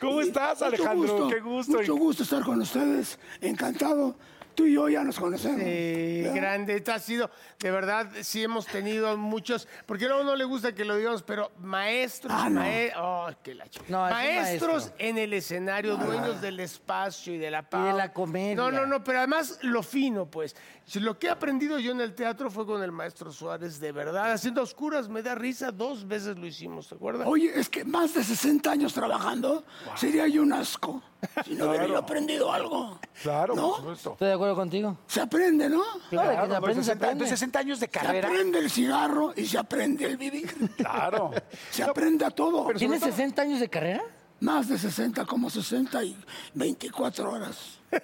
¿Cómo 0.00 0.20
estás, 0.20 0.54
Mucho 0.60 0.64
Alejandro? 0.66 1.12
gusto, 1.14 1.28
Qué 1.28 1.40
gusto. 1.40 1.72
Mucho 1.78 1.96
gusto 1.96 2.22
estar 2.22 2.44
con 2.44 2.60
ustedes. 2.60 3.18
Encantado. 3.40 4.14
Tú 4.60 4.66
y 4.66 4.74
yo 4.74 4.90
ya 4.90 5.02
nos 5.02 5.18
conocemos. 5.18 5.56
¿verdad? 5.58 6.34
grande, 6.34 6.76
esto 6.76 6.92
ha 6.92 6.98
sido, 6.98 7.30
de 7.60 7.70
verdad, 7.70 8.10
sí 8.20 8.42
hemos 8.42 8.66
tenido 8.66 9.16
muchos, 9.16 9.66
porque 9.86 10.06
luego 10.06 10.22
no 10.22 10.36
le 10.36 10.44
gusta 10.44 10.74
que 10.74 10.84
lo 10.84 10.96
digamos, 10.96 11.22
pero 11.22 11.50
maestros, 11.60 12.30
Ah, 12.36 12.50
no. 12.50 12.60
mae- 12.60 12.92
oh, 12.98 13.30
qué 13.42 13.54
la 13.54 13.64
ch- 13.64 13.80
No, 13.88 14.06
es 14.06 14.12
un 14.12 14.18
maestros 14.18 14.72
maestro. 14.84 14.94
en 14.98 15.16
el 15.16 15.32
escenario, 15.32 15.96
dueños 15.96 16.42
del 16.42 16.60
espacio 16.60 17.32
y 17.34 17.38
de 17.38 17.50
la 17.50 17.62
paz. 17.62 17.86
de 17.86 17.92
la 17.94 18.12
comedia. 18.12 18.54
No, 18.54 18.70
no, 18.70 18.84
no, 18.84 19.02
pero 19.02 19.18
además 19.20 19.58
lo 19.62 19.82
fino, 19.82 20.26
pues. 20.26 20.54
Si 20.84 21.00
Lo 21.00 21.18
que 21.18 21.28
he 21.28 21.30
aprendido 21.30 21.78
yo 21.78 21.92
en 21.92 22.02
el 22.02 22.14
teatro 22.14 22.50
fue 22.50 22.66
con 22.66 22.82
el 22.82 22.92
maestro 22.92 23.32
Suárez, 23.32 23.80
de 23.80 23.92
verdad, 23.92 24.30
haciendo 24.32 24.60
oscuras, 24.60 25.08
me 25.08 25.22
da 25.22 25.34
risa, 25.34 25.70
dos 25.72 26.06
veces 26.06 26.36
lo 26.36 26.46
hicimos, 26.46 26.86
¿te 26.86 26.96
acuerdas? 26.96 27.26
Oye, 27.26 27.50
es 27.58 27.70
que 27.70 27.82
más 27.84 28.12
de 28.12 28.22
60 28.22 28.70
años 28.72 28.92
trabajando 28.92 29.64
sería 29.96 30.28
yo 30.28 30.42
un 30.42 30.52
asco. 30.52 31.02
Si 31.44 31.54
no 31.54 31.68
hubiera 31.68 31.86
yo 31.86 31.98
aprendido 31.98 32.52
algo. 32.52 32.98
Claro, 33.22 33.54
¿No? 33.54 33.68
por 33.68 33.76
supuesto. 33.78 34.12
Estoy 34.12 34.28
de 34.28 34.34
acuerdo 34.34 34.54
contigo. 34.56 34.96
Se 35.06 35.20
aprende, 35.20 35.68
¿no? 35.68 35.82
Claro, 36.08 36.30
que 36.30 36.48
se 36.50 36.56
aprende, 36.56 36.82
se 36.82 36.90
60, 36.90 36.92
aprende. 36.92 37.12
entonces, 37.12 37.38
60 37.38 37.58
años 37.58 37.80
de 37.80 37.86
Se 37.86 37.90
carrera. 37.92 38.28
aprende 38.28 38.58
el 38.58 38.70
cigarro 38.70 39.32
y 39.36 39.46
se 39.46 39.58
aprende 39.58 40.06
el 40.06 40.16
vivir. 40.16 40.50
Claro. 40.76 41.30
Se 41.70 41.82
aprende 41.82 42.24
a 42.24 42.30
todo. 42.30 42.66
¿Tienes 42.74 43.02
60 43.02 43.42
años 43.42 43.60
de 43.60 43.68
carrera? 43.68 44.02
Más 44.40 44.68
de 44.68 44.78
60, 44.78 45.24
como 45.26 45.50
60 45.50 46.02
y 46.04 46.16
24 46.54 47.30
horas. 47.30 47.78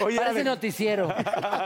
Oye, 0.00 0.16
Parece 0.16 0.40
Ale- 0.40 0.44
noticiero. 0.44 1.12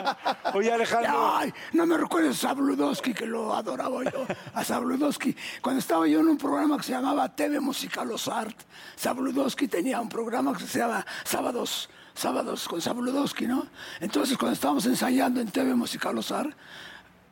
Oye, 0.54 0.72
Alejandro. 0.72 1.36
Ay, 1.36 1.52
no 1.72 1.86
me 1.86 1.96
recuerdes 1.96 2.38
a 2.44 2.48
Sabludowski, 2.48 3.14
que 3.14 3.26
lo 3.26 3.54
adoraba 3.54 4.02
yo. 4.04 4.26
A 4.54 4.64
Sabludowski. 4.64 5.36
Cuando 5.62 5.78
estaba 5.80 6.06
yo 6.08 6.20
en 6.20 6.28
un 6.28 6.36
programa 6.38 6.76
que 6.76 6.82
se 6.84 6.92
llamaba 6.92 7.28
TV 7.34 7.60
Musical 7.60 8.08
Los 8.08 8.26
Art, 8.28 8.56
Sabludowski 8.96 9.68
tenía 9.68 10.00
un 10.00 10.08
programa 10.08 10.56
que 10.56 10.66
se 10.66 10.78
llama 10.80 11.04
Sábados, 11.24 11.88
Sábados 12.14 12.66
con 12.68 12.80
Sabludowski, 12.80 13.46
¿no? 13.46 13.66
Entonces, 14.00 14.36
cuando 14.38 14.54
estábamos 14.54 14.86
ensayando 14.86 15.40
en 15.40 15.50
TV 15.50 15.74
Musical 15.74 16.14
Los 16.16 16.32
Art, 16.32 16.50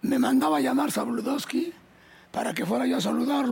me 0.02 0.18
mandaba 0.18 0.58
a 0.58 0.60
llamar 0.60 0.90
Sabludowski 0.92 1.72
para 2.30 2.52
que 2.54 2.64
fuera 2.66 2.86
yo 2.86 2.96
a 2.96 3.00
saludarlo. 3.00 3.51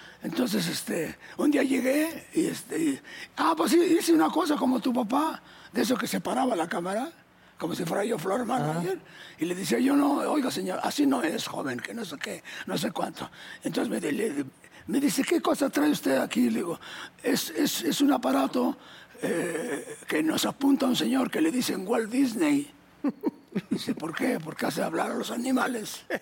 Entonces, 0.23 0.67
este, 0.67 1.17
un 1.37 1.49
día 1.51 1.63
llegué 1.63 2.27
y 2.33 2.45
este, 2.45 2.77
y- 2.79 2.99
ah, 3.37 3.53
pues 3.57 3.71
sí, 3.71 3.79
hice 3.79 4.13
una 4.13 4.29
cosa 4.29 4.55
como 4.55 4.79
tu 4.79 4.93
papá, 4.93 5.41
de 5.73 5.81
eso 5.81 5.95
que 5.97 6.05
se 6.07 6.21
paraba 6.21 6.55
la 6.55 6.67
cámara, 6.67 7.11
como 7.57 7.73
si 7.75 7.85
fuera 7.85 8.03
yo 8.05 8.17
Flor 8.19 8.45
Manager, 8.45 8.99
y 9.39 9.45
le 9.45 9.55
decía 9.55 9.79
yo, 9.79 9.95
no, 9.95 10.17
oiga 10.31 10.51
señor, 10.51 10.79
así 10.83 11.05
no 11.07 11.23
es 11.23 11.47
joven, 11.47 11.79
que 11.79 11.93
no 11.93 12.05
sé 12.05 12.17
qué, 12.17 12.43
no 12.67 12.77
sé 12.77 12.91
cuánto. 12.91 13.29
Entonces 13.63 13.89
me, 13.89 14.11
le- 14.11 14.45
me 14.87 14.99
dice, 14.99 15.23
¿qué 15.23 15.41
cosa 15.41 15.69
trae 15.69 15.89
usted 15.89 16.17
aquí? 16.17 16.49
Le 16.49 16.57
digo, 16.57 16.79
es, 17.23 17.49
es, 17.51 17.81
es 17.83 18.01
un 18.01 18.11
aparato 18.13 18.77
eh, 19.23 19.97
que 20.07 20.21
nos 20.23 20.45
apunta 20.45 20.85
un 20.87 20.95
señor 20.95 21.29
que 21.31 21.41
le 21.41 21.51
dicen 21.51 21.87
Walt 21.87 22.11
Disney. 22.11 22.69
Dice, 23.69 23.93
¿por 23.93 24.15
qué? 24.15 24.39
Porque 24.43 24.65
hace 24.65 24.81
hablar 24.81 25.11
a 25.11 25.15
los 25.15 25.29
animales. 25.31 26.05
Y 26.09 26.13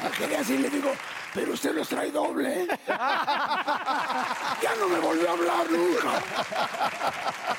me 0.00 0.10
quedé 0.10 0.36
así 0.36 0.58
le 0.58 0.68
digo, 0.68 0.90
pero 1.34 1.52
usted 1.52 1.74
los 1.74 1.88
trae 1.88 2.10
doble. 2.10 2.66
ya 2.86 4.74
no 4.78 4.88
me 4.88 4.98
volvió 4.98 5.28
a 5.28 5.32
hablar 5.32 5.70
nunca. 5.70 6.22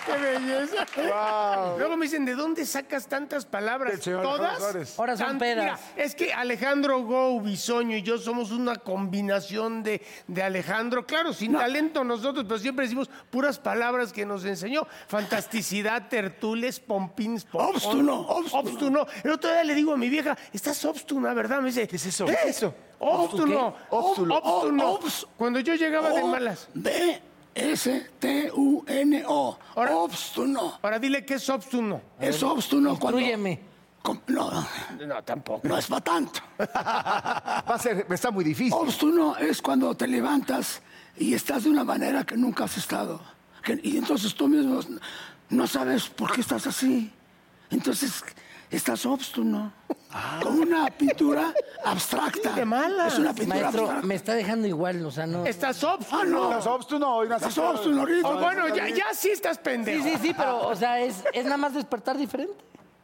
¡Qué 0.06 0.12
belleza! 0.18 0.86
Luego 1.78 1.98
me 1.98 2.06
dicen, 2.06 2.26
¿de 2.26 2.36
dónde 2.36 2.66
sacas 2.66 3.08
tantas 3.08 3.46
palabras? 3.46 4.00
¿Todas? 4.02 4.98
Ahora 5.00 5.18
son 5.18 5.40
pedas. 5.40 5.64
Mira, 5.64 5.80
es 5.96 6.14
que 6.14 6.34
Alejandro 6.34 7.02
Go, 7.04 7.40
Bisoño 7.42 7.98
y 7.98 8.04
yo 8.04 8.18
somos 8.18 8.52
una 8.52 8.76
combinación 8.76 9.82
de, 9.84 10.02
de 10.28 10.44
Alejandro. 10.44 11.06
Claro, 11.08 11.34
sin 11.34 11.54
talento 11.54 12.04
nosotros, 12.04 12.46
pero 12.48 12.60
siempre 12.60 12.86
decimos 12.86 13.10
puras 13.30 13.58
palabras 13.60 14.14
que 14.14 14.26
nos 14.26 14.46
enseñó. 14.46 14.88
Fantasticidad, 15.08 16.08
tertules, 16.08 16.80
pompins, 17.08 17.46
pompón. 17.46 17.76
Obstuno, 17.76 18.20
obstuno. 18.22 18.60
Obstuno. 18.62 19.08
El 19.24 19.32
otro 19.32 19.52
día 19.52 19.64
le 19.64 19.76
digo 19.76 19.94
a 19.94 19.98
mi 19.98 20.10
vieja, 20.10 20.38
estás 20.54 20.84
obstuna, 20.86 21.34
¿verdad? 21.34 21.60
Me 21.62 21.68
dice, 21.68 21.88
¿qué 21.88 21.96
es 21.96 22.06
eso? 22.06 22.26
¿Qué 22.26 22.38
¿Qué 22.44 22.50
es 22.50 22.58
eso? 22.58 22.74
Obstuno. 23.00 23.76
Obstuno. 23.90 24.42
Obs- 25.00 25.26
Cuando 25.38 25.60
yo 25.60 25.76
llegaba 25.76 26.10
de 26.10 26.24
malas. 26.24 26.68
B 26.74 27.22
S 27.56 28.10
T 28.20 28.52
U 28.56 28.84
N 28.88 29.24
O. 29.28 29.58
Ahora- 29.76 29.96
Obstuno. 29.98 30.78
Ahora 30.82 31.00
dile 31.00 31.26
qué 31.26 31.36
es 31.36 31.50
obstuno. 31.50 32.02
Es 32.20 32.42
obstuno 32.44 32.98
cuando. 33.00 33.20
Com- 34.02 34.22
No, 34.28 34.50
No, 35.06 35.24
tampoco. 35.24 35.68
no 35.68 35.78
es 35.78 35.88
para 35.88 36.02
tanto. 36.02 36.40
Va 36.60 37.64
a 37.76 37.80
ser, 37.80 38.06
está 38.10 38.32
muy 38.32 38.44
difícil. 38.46 38.74
Obstuno 38.74 39.36
es 39.38 39.62
cuando 39.62 39.94
te 39.96 40.08
levantas 40.08 40.82
y 41.18 41.34
estás 41.34 41.66
de 41.66 41.70
una 41.70 41.84
manera 41.84 42.24
que 42.24 42.38
nunca 42.38 42.64
has 42.64 42.78
estado. 42.78 43.20
Que- 43.62 43.80
y 43.84 43.98
entonces 43.98 44.34
tú 44.36 44.48
mismo 44.48 44.80
no 45.50 45.68
sabes 45.68 46.10
por 46.10 46.32
qué 46.32 46.42
estás 46.42 46.68
así. 46.68 47.12
Entonces 47.70 48.24
estás 48.70 49.06
obstuno. 49.06 49.72
Como 50.42 50.62
una 50.64 50.88
pintura 50.88 51.54
abstracta. 51.86 52.52
de 52.54 52.66
malas. 52.66 53.14
Es 53.14 53.20
una 53.20 53.34
pintura 53.34 53.62
Maestro, 53.62 53.82
abstracta. 53.84 54.08
me 54.08 54.16
está 54.16 54.34
dejando 54.34 54.68
igual, 54.68 55.06
o 55.06 55.12
sea, 55.12 55.28
no. 55.28 55.46
Estás 55.46 55.84
obstuno. 55.84 56.20
Ah, 56.22 56.26
no. 56.26 56.44
Estás 56.50 56.68
obstuno 56.68 57.16
hoy 57.16 57.28
Estás 57.32 57.58
obstuno 57.58 58.00
ahorita. 58.02 58.28
Oh, 58.28 58.40
bueno, 58.40 58.68
ya, 58.76 58.90
ya 58.90 59.14
sí 59.14 59.30
estás 59.30 59.58
Sí, 59.58 59.62
pendejo. 59.64 60.04
sí, 60.04 60.16
sí, 60.22 60.34
pero, 60.36 60.68
o 60.68 60.76
sea, 60.76 61.00
es, 61.00 61.24
es 61.34 61.44
nada 61.46 61.58
más 61.58 61.74
despertar 61.74 62.18
diferente. 62.18 62.56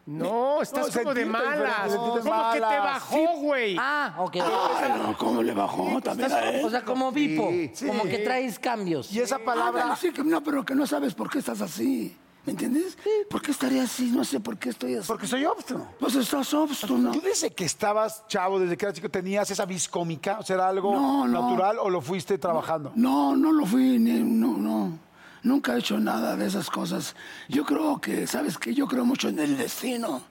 No, 0.07 0.61
estás 0.61 0.95
No, 0.95 1.01
como 1.01 1.13
de 1.15 1.25
malas. 1.25 1.95
Como 1.95 2.15
que 2.15 2.59
te 2.59 2.77
bajó, 2.79 3.27
güey. 3.37 3.75
Ah, 3.79 4.15
ok. 4.19 4.35
Ah, 4.41 4.95
no, 4.99 5.17
¿Cómo 5.17 5.41
le 5.41 5.51
bajó 5.53 5.99
también 6.01 6.31
a 6.31 6.49
él? 6.51 6.63
O 6.65 6.69
sea, 6.69 6.83
como 6.83 7.11
Vipo, 7.11 7.49
Sí. 7.73 7.87
como 7.87 8.03
que 8.03 8.19
traes 8.19 8.59
cambios. 8.59 9.11
Y 9.11 9.19
esa 9.19 9.39
palabra... 9.39 9.95
Sí, 9.95 10.11
que 10.11 10.23
no, 10.23 10.43
pero 10.43 10.63
que 10.63 10.75
no 10.75 10.85
sabes 10.85 11.15
por 11.15 11.29
qué 11.31 11.39
estás 11.39 11.59
así. 11.61 12.15
¿Me 12.45 12.51
entiendes? 12.51 12.97
¿Por 13.29 13.41
qué 13.41 13.51
estaría 13.51 13.83
así? 13.83 14.11
No 14.11 14.23
sé 14.23 14.39
por 14.39 14.57
qué 14.57 14.69
estoy 14.69 14.95
así. 14.95 15.07
Porque 15.07 15.25
soy 15.25 15.45
obstuno. 15.45 15.87
Pues 15.99 16.13
estás 16.15 16.53
obstuno. 16.53 17.11
¿Tú 17.11 17.21
desde 17.21 17.49
que 17.51 17.65
estabas 17.65 18.27
chavo, 18.27 18.59
desde 18.59 18.77
que 18.77 18.85
eras 18.85 18.95
chico, 18.95 19.09
tenías 19.09 19.49
esa 19.49 19.65
vis 19.65 19.87
cómica? 19.89 20.37
O 20.39 20.43
sea, 20.43 20.55
¿era 20.57 20.67
algo 20.67 20.93
No, 20.93 21.27
no. 21.27 21.41
natural 21.41 21.77
o 21.79 21.89
lo 21.89 22.01
fuiste 22.01 22.37
trabajando? 22.37 22.91
No, 22.95 23.35
no 23.35 23.51
lo 23.51 23.65
fui, 23.65 23.97
ni, 23.97 24.19
no, 24.21 24.57
no. 24.57 24.99
Nunca 25.41 25.75
he 25.75 25.79
hecho 25.79 25.99
nada 25.99 26.35
de 26.35 26.45
esas 26.45 26.69
cosas. 26.69 27.15
Yo 27.49 27.65
creo 27.65 27.99
que, 27.99 28.27
¿sabes 28.27 28.57
qué? 28.59 28.73
Yo 28.75 28.87
creo 28.87 29.05
mucho 29.05 29.27
en 29.29 29.39
el 29.39 29.57
destino. 29.57 30.21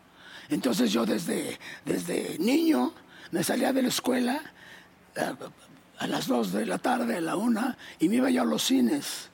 Entonces 0.51 0.93
yo 0.93 1.05
desde, 1.07 1.59
desde 1.85 2.37
niño 2.39 2.93
me 3.33 3.43
salía 3.43 3.73
de 3.73 3.83
la 3.83 3.89
escuela 3.89 4.41
a, 5.17 5.35
a 6.05 6.07
las 6.07 6.29
dos 6.29 6.53
de 6.53 6.67
la 6.67 6.79
tarde, 6.79 7.17
a 7.17 7.21
la 7.21 7.35
una, 7.37 7.77
y 7.99 8.09
me 8.09 8.17
iba 8.17 8.31
yo 8.31 8.43
a 8.43 8.45
los 8.45 8.63
cines 8.63 9.31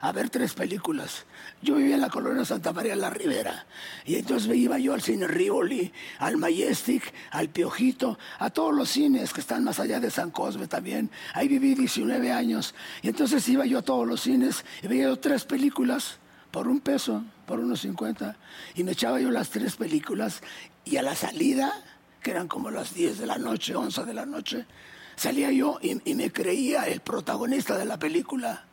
a 0.00 0.12
ver 0.12 0.28
tres 0.30 0.54
películas. 0.54 1.24
Yo 1.62 1.76
vivía 1.76 1.94
en 1.94 2.02
la 2.02 2.10
colonia 2.10 2.44
Santa 2.44 2.72
María 2.72 2.94
la 2.94 3.10
Ribera. 3.10 3.66
Y 4.04 4.16
entonces 4.16 4.48
me 4.48 4.56
iba 4.56 4.78
yo 4.78 4.92
al 4.92 5.00
cine 5.00 5.26
Rivoli, 5.26 5.90
al 6.18 6.36
Majestic, 6.36 7.12
al 7.30 7.48
Piojito, 7.48 8.18
a 8.38 8.50
todos 8.50 8.74
los 8.74 8.90
cines 8.90 9.32
que 9.32 9.40
están 9.40 9.64
más 9.64 9.80
allá 9.80 9.98
de 9.98 10.10
San 10.10 10.30
Cosme 10.30 10.66
también. 10.66 11.10
Ahí 11.32 11.48
viví 11.48 11.74
19 11.74 12.30
años. 12.30 12.74
Y 13.02 13.08
entonces 13.08 13.48
iba 13.48 13.64
yo 13.64 13.78
a 13.78 13.82
todos 13.82 14.06
los 14.06 14.20
cines 14.20 14.64
y 14.82 14.86
veía 14.86 15.04
yo 15.04 15.18
tres 15.18 15.44
películas 15.44 16.18
por 16.50 16.68
un 16.68 16.80
peso, 16.80 17.24
por 17.46 17.58
unos 17.58 17.80
50. 17.80 18.36
Y 18.74 18.84
me 18.84 18.92
echaba 18.92 19.18
yo 19.18 19.30
las 19.30 19.48
tres 19.48 19.76
películas. 19.76 20.42
Y 20.84 20.98
a 20.98 21.02
la 21.02 21.14
salida, 21.14 21.72
que 22.22 22.32
eran 22.32 22.48
como 22.48 22.70
las 22.70 22.94
10 22.94 23.18
de 23.18 23.26
la 23.26 23.38
noche, 23.38 23.74
11 23.74 24.04
de 24.04 24.14
la 24.14 24.26
noche, 24.26 24.66
salía 25.16 25.50
yo 25.50 25.78
y, 25.80 26.10
y 26.10 26.14
me 26.14 26.30
creía 26.30 26.84
el 26.84 27.00
protagonista 27.00 27.78
de 27.78 27.86
la 27.86 27.98
película. 27.98 28.66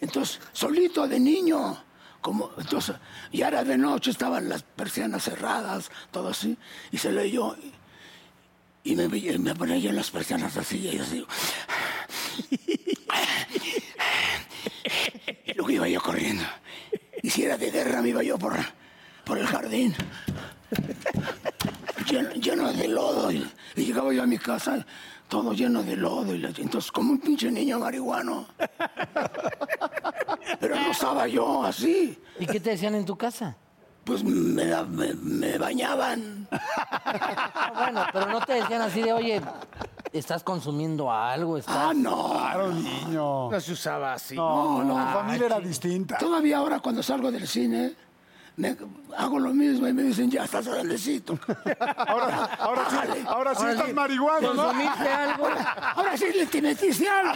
Entonces, 0.00 0.40
solito 0.52 1.08
de 1.08 1.18
niño, 1.18 1.85
como, 2.26 2.50
entonces, 2.58 2.96
ya 3.32 3.46
era 3.46 3.62
de 3.62 3.78
noche, 3.78 4.10
estaban 4.10 4.48
las 4.48 4.64
persianas 4.64 5.22
cerradas, 5.22 5.92
todo 6.10 6.30
así, 6.30 6.58
y 6.90 6.98
se 6.98 7.30
yo 7.30 7.54
y, 8.82 8.90
y 8.90 8.96
me, 8.96 9.06
me 9.06 9.54
ponía 9.54 9.78
yo 9.78 9.90
en 9.90 9.96
las 9.96 10.10
persianas 10.10 10.56
así, 10.56 10.78
y 10.78 10.98
así. 10.98 11.24
Y 15.46 15.54
luego 15.54 15.70
iba 15.70 15.88
yo 15.88 16.00
corriendo. 16.00 16.42
Y 17.22 17.30
si 17.30 17.44
era 17.44 17.56
de 17.56 17.70
guerra, 17.70 18.02
me 18.02 18.08
iba 18.08 18.24
yo 18.24 18.36
por, 18.36 18.56
por 19.24 19.38
el 19.38 19.46
jardín, 19.46 19.94
lleno, 22.40 22.72
de 22.72 22.88
lodo, 22.88 23.30
y 23.30 23.48
llegaba 23.76 24.12
yo 24.12 24.24
a 24.24 24.26
mi 24.26 24.38
casa, 24.38 24.84
todo 25.28 25.52
lleno 25.52 25.82
de 25.82 25.96
lodo, 25.96 26.34
y 26.34 26.38
la- 26.38 26.48
entonces, 26.48 26.90
como 26.92 27.12
un 27.12 27.18
pinche 27.18 27.50
niño 27.50 27.78
marihuano. 27.78 28.46
Pero 30.60 30.76
no 30.76 30.90
estaba 30.90 31.26
yo 31.26 31.64
así. 31.64 32.18
¿Y 32.38 32.46
qué 32.46 32.60
te 32.60 32.70
decían 32.70 32.94
en 32.94 33.04
tu 33.04 33.16
casa? 33.16 33.56
Pues 34.04 34.22
me, 34.22 34.64
me- 34.84 35.14
me 35.14 35.58
bañaban. 35.58 36.48
Bueno, 37.76 38.04
pero 38.12 38.26
no 38.26 38.40
te 38.40 38.54
decían 38.54 38.80
así 38.80 39.02
de, 39.02 39.12
oye, 39.12 39.40
estás 40.12 40.42
consumiendo 40.42 41.12
algo, 41.12 41.58
estás... 41.58 41.76
Ah, 41.76 41.92
no. 41.94 42.30
Claro, 42.32 42.72
niño. 42.72 43.50
No 43.50 43.60
se 43.60 43.72
usaba 43.72 44.14
así. 44.14 44.34
No, 44.34 44.82
no, 44.82 44.94
tu 44.94 45.12
familia 45.12 45.46
era 45.46 45.60
distinta. 45.60 46.16
Todavía 46.18 46.58
ahora 46.58 46.80
cuando 46.80 47.02
salgo 47.02 47.30
del 47.30 47.46
cine, 47.46 47.94
me- 48.56 48.76
hago 49.16 49.38
lo 49.38 49.52
mismo 49.52 49.86
y 49.88 49.92
me 49.92 50.02
dicen, 50.04 50.30
ya 50.30 50.44
estás 50.44 50.66
grandecito. 50.68 51.38
Ahora, 51.96 52.44
ahora 52.58 52.90
sí, 52.90 52.96
ahora 53.26 53.54
sí 53.54 53.60
Ahora 53.60 53.72
estás 53.72 53.86
sí, 53.88 53.92
marihuano, 53.94 54.54
¿no? 54.54 54.62
¿Consumiste 54.64 55.08
algo? 55.08 55.48
Ahora 55.94 56.16
sí 56.16 56.24
le 56.34 56.46
te 56.46 56.62
metiste 56.62 57.08
algo. 57.08 57.34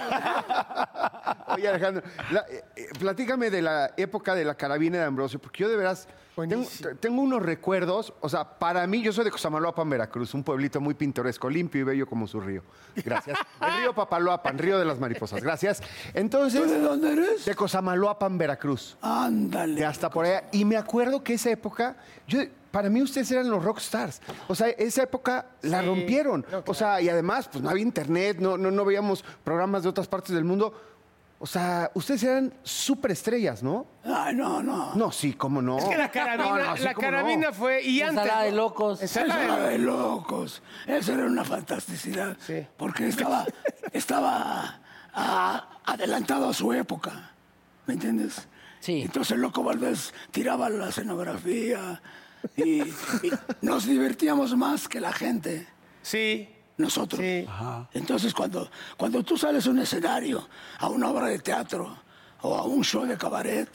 Oye, 1.54 1.68
Alejandro, 1.68 2.02
la- 2.30 2.44
eh, 2.50 2.64
eh, 2.76 2.88
platícame 2.98 3.50
de 3.50 3.62
la 3.62 3.90
época 3.96 4.34
de 4.34 4.44
la 4.44 4.54
carabina 4.54 4.98
de 4.98 5.04
Ambrosio, 5.04 5.38
porque 5.40 5.62
yo 5.64 5.68
de 5.68 5.76
veras 5.76 6.08
tengo, 6.36 7.22
unos 7.22 7.42
recuerdos, 7.42 8.14
o 8.20 8.28
sea, 8.28 8.44
para 8.58 8.86
mí, 8.86 9.02
yo 9.02 9.12
soy 9.12 9.24
de 9.24 9.30
Cosamaloapan, 9.30 9.88
Veracruz, 9.90 10.34
un 10.34 10.42
pueblito 10.42 10.80
muy 10.80 10.94
pintoresco, 10.94 11.50
limpio 11.50 11.80
y 11.80 11.84
bello 11.84 12.06
como 12.06 12.26
su 12.26 12.40
río. 12.40 12.62
Gracias. 13.04 13.38
El 13.60 13.76
río 13.80 13.94
Papaloapan, 13.94 14.58
río 14.58 14.78
de 14.78 14.84
las 14.84 14.98
mariposas. 14.98 15.42
Gracias. 15.42 15.82
Entonces, 16.14 16.62
¿Tú 16.62 16.70
de 16.70 16.80
dónde 16.80 17.12
eres? 17.12 17.44
de 17.44 17.54
Cosamaloapan, 17.54 18.38
Veracruz. 18.38 18.96
de 19.02 19.08
Ándale. 19.08 19.84
hasta 19.84 20.10
por 20.10 20.24
allá. 20.24 20.44
Y 20.52 20.64
me 20.64 20.76
acuerdo 20.76 21.22
que 21.22 21.34
esa 21.34 21.50
época, 21.50 21.96
yo, 22.26 22.40
para 22.70 22.88
mí 22.88 23.02
ustedes 23.02 23.30
eran 23.32 23.50
los 23.50 23.62
rockstars. 23.64 24.20
O 24.48 24.54
sea, 24.54 24.68
esa 24.68 25.02
época 25.02 25.46
la 25.62 25.82
rompieron. 25.82 26.46
O 26.66 26.74
sea, 26.74 27.00
y 27.00 27.08
además, 27.08 27.48
pues 27.48 27.62
no 27.62 27.70
había 27.70 27.82
internet, 27.82 28.38
no, 28.40 28.56
no, 28.56 28.70
no 28.70 28.84
veíamos 28.84 29.24
programas 29.44 29.82
de 29.82 29.88
otras 29.88 30.06
partes 30.06 30.34
del 30.34 30.44
mundo. 30.44 30.72
O 31.42 31.46
sea, 31.46 31.90
ustedes 31.94 32.22
eran 32.22 32.52
superestrellas, 32.62 33.62
¿no? 33.62 33.86
Ay, 34.04 34.34
no, 34.34 34.62
no. 34.62 34.94
No, 34.94 35.10
sí, 35.10 35.32
cómo 35.32 35.62
no. 35.62 35.78
Es 35.78 35.84
que 35.86 35.96
la 35.96 36.10
carabina, 36.10 36.44
No, 36.50 36.58
no, 36.66 36.76
sí, 36.76 36.82
la 36.82 36.92
cómo 36.92 37.06
carabina 37.06 37.46
no. 37.48 37.52
fue. 37.54 37.82
Y 37.82 38.02
antes. 38.02 38.18
Ensalada 38.24 38.42
de 38.44 38.52
locos. 38.52 39.00
Ensalada 39.02 39.40
de- 39.40 39.44
era 39.46 39.56
de 39.70 39.78
locos. 39.78 40.62
Eso 40.86 41.14
era 41.14 41.24
una 41.24 41.42
fantasticidad. 41.44 42.36
Sí. 42.46 42.66
Porque 42.76 43.08
estaba, 43.08 43.46
estaba 43.94 44.80
ah, 45.14 45.68
adelantado 45.86 46.50
a 46.50 46.52
su 46.52 46.74
época. 46.74 47.30
¿Me 47.86 47.94
entiendes? 47.94 48.46
Sí. 48.80 49.00
Entonces 49.02 49.32
el 49.32 49.40
Loco 49.40 49.62
Valdés 49.62 50.12
tiraba 50.30 50.68
la 50.68 50.90
escenografía 50.90 52.02
y, 52.56 52.82
y 52.82 52.92
nos 53.62 53.86
divertíamos 53.86 54.54
más 54.56 54.88
que 54.88 55.00
la 55.00 55.12
gente. 55.12 55.66
Sí. 56.02 56.48
Nosotros. 56.80 57.20
Sí. 57.20 57.46
Entonces, 57.92 58.32
cuando, 58.34 58.70
cuando 58.96 59.22
tú 59.22 59.36
sales 59.36 59.66
a 59.66 59.70
un 59.70 59.78
escenario, 59.78 60.48
a 60.78 60.88
una 60.88 61.08
obra 61.08 61.26
de 61.26 61.38
teatro 61.38 61.96
o 62.42 62.56
a 62.56 62.64
un 62.64 62.82
show 62.82 63.04
de 63.04 63.16
cabaret, 63.16 63.68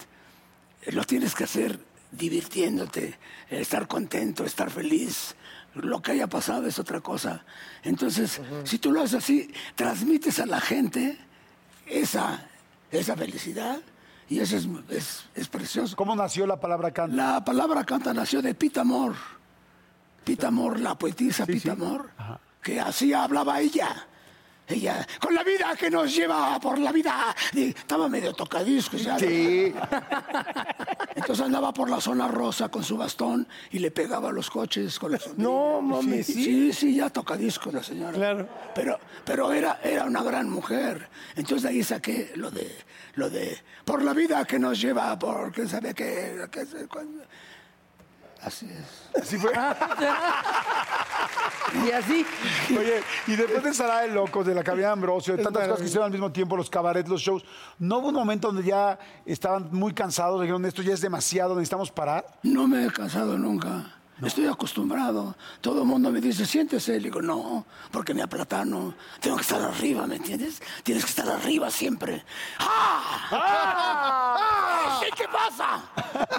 eh, 0.82 0.92
lo 0.92 1.04
tienes 1.04 1.36
que 1.36 1.44
hacer 1.44 1.80
divirtiéndote, 2.12 3.08
eh, 3.50 3.62
estar 3.62 3.88
contento, 3.88 4.44
estar 4.46 4.70
feliz, 4.70 5.36
lo 5.76 6.02
que 6.02 6.14
haya 6.14 6.28
pasado 6.28 6.68
es 6.68 6.80
otra 6.80 7.02
cosa. 7.02 7.44
Entonces, 7.84 8.42
si 8.64 8.80
tú 8.80 8.92
lo 8.92 9.02
haces 9.02 9.16
así, 9.16 9.54
transmites 9.76 10.40
a 10.40 10.46
la 10.46 10.62
gente 10.62 11.18
esa, 11.86 12.48
esa 12.92 13.16
felicidad 13.16 13.80
y 14.30 14.40
eso 14.40 14.56
es, 14.58 14.68
es, 14.90 15.26
es 15.36 15.48
precioso. 15.48 15.96
¿Cómo 15.96 16.16
nació 16.16 16.48
la 16.48 16.60
palabra 16.60 16.92
canta? 16.92 17.16
La 17.16 17.46
palabra 17.46 17.84
canta 17.84 18.14
nació 18.14 18.42
de 18.42 18.56
Pita 18.56 18.82
Amor. 18.82 19.16
Pita 20.24 20.48
Amor, 20.48 20.80
la 20.80 20.96
poetisa 20.96 21.46
Pita 21.46 21.74
Amor, 21.74 22.10
que 22.66 22.82
así 22.82 23.14
hablaba 23.14 23.62
ella. 23.62 24.08
Ella, 24.68 25.08
con 25.22 25.36
la 25.36 25.44
vida 25.44 25.76
que 25.78 25.92
nos 25.92 26.16
lleva 26.16 26.60
por 26.60 26.80
la 26.80 26.92
vida. 26.92 27.36
Y 27.54 27.66
estaba 27.66 28.10
medio 28.10 28.34
tocadiscos 28.34 29.04
ya. 29.04 29.20
Sí. 29.20 29.72
Entonces 31.16 31.46
andaba 31.46 31.72
por 31.72 31.88
la 31.88 32.02
zona 32.02 32.28
rosa 32.28 32.70
con 32.70 32.84
su 32.84 32.98
bastón 32.98 33.48
y 33.70 33.78
le 33.78 33.92
pegaba 33.92 34.30
a 34.30 34.32
los 34.32 34.50
coches 34.50 34.98
con 34.98 35.12
los 35.12 35.38
No, 35.38 35.80
mames, 35.80 36.26
sí. 36.26 36.44
Sí, 36.44 36.74
sí, 36.74 36.96
ya 36.96 37.12
tocadiscos 37.12 37.72
la 37.72 37.84
señora. 37.84 38.14
Claro. 38.14 38.50
Pero, 38.74 39.00
pero 39.24 39.54
era, 39.54 39.80
era 39.84 40.06
una 40.06 40.24
gran 40.24 40.50
mujer. 40.50 41.08
Entonces 41.36 41.62
de 41.62 41.70
ahí 41.70 41.84
saqué 41.84 42.32
lo 42.36 42.50
de, 42.50 42.76
lo 43.14 43.30
de, 43.30 43.56
por 43.86 44.02
la 44.02 44.14
vida 44.14 44.44
que 44.46 44.58
nos 44.58 44.82
lleva, 44.82 45.20
por 45.20 45.52
quién 45.52 45.70
sabe 45.70 45.94
qué. 45.94 46.48
qué. 46.52 46.66
Así 48.42 48.66
es. 48.66 49.22
Así 49.22 49.38
fue. 49.38 49.52
Y 51.86 51.92
así. 51.92 52.26
Oye, 52.72 53.02
y 53.28 53.36
después 53.36 53.64
de 53.64 53.74
Sara 53.74 54.02
de 54.02 54.10
Locos, 54.10 54.46
de 54.46 54.56
la 54.56 54.64
cabina 54.64 54.88
de 54.88 54.94
Ambrosio, 54.94 55.36
de 55.36 55.44
tantas 55.44 55.64
cosas 55.64 55.80
que 55.80 55.86
hicieron 55.86 56.06
al 56.06 56.12
mismo 56.12 56.32
tiempo, 56.32 56.56
los 56.56 56.70
cabarets, 56.70 57.10
los 57.10 57.22
shows, 57.22 57.44
¿no 57.80 58.00
hubo 58.00 58.10
un 58.10 58.16
momento 58.16 58.48
donde 58.48 58.64
ya 58.64 58.98
estaban 59.26 59.70
muy 59.72 59.94
cansados, 59.94 60.42
dijeron, 60.42 60.66
esto 60.66 60.82
ya 60.82 60.94
es 60.94 61.02
demasiado, 61.02 61.56
necesitamos 61.56 61.92
parar? 61.92 62.26
No 62.44 62.68
me 62.68 62.86
he 62.86 62.92
cansado 62.92 63.38
nunca. 63.38 63.92
Estoy 64.24 64.48
acostumbrado. 64.48 65.36
Todo 65.60 65.82
el 65.82 65.88
mundo 65.88 66.10
me 66.10 66.22
dice, 66.22 66.46
siéntese. 66.46 66.94
Le 66.94 67.10
digo, 67.10 67.22
no, 67.22 67.66
porque 67.92 68.14
me 68.14 68.22
aplatano. 68.24 68.94
Tengo 69.20 69.36
que 69.36 69.42
estar 69.42 69.62
arriba, 69.62 70.08
¿me 70.08 70.16
entiendes? 70.16 70.62
Tienes 70.84 71.04
que 71.04 71.10
estar 71.10 71.30
arriba 71.30 71.70
siempre. 71.70 72.24
¡Ah! 72.60 73.28
¡Ah! 73.32 75.02
¿Qué, 75.04 75.10
qué 75.18 75.26
pasa? 75.28 75.84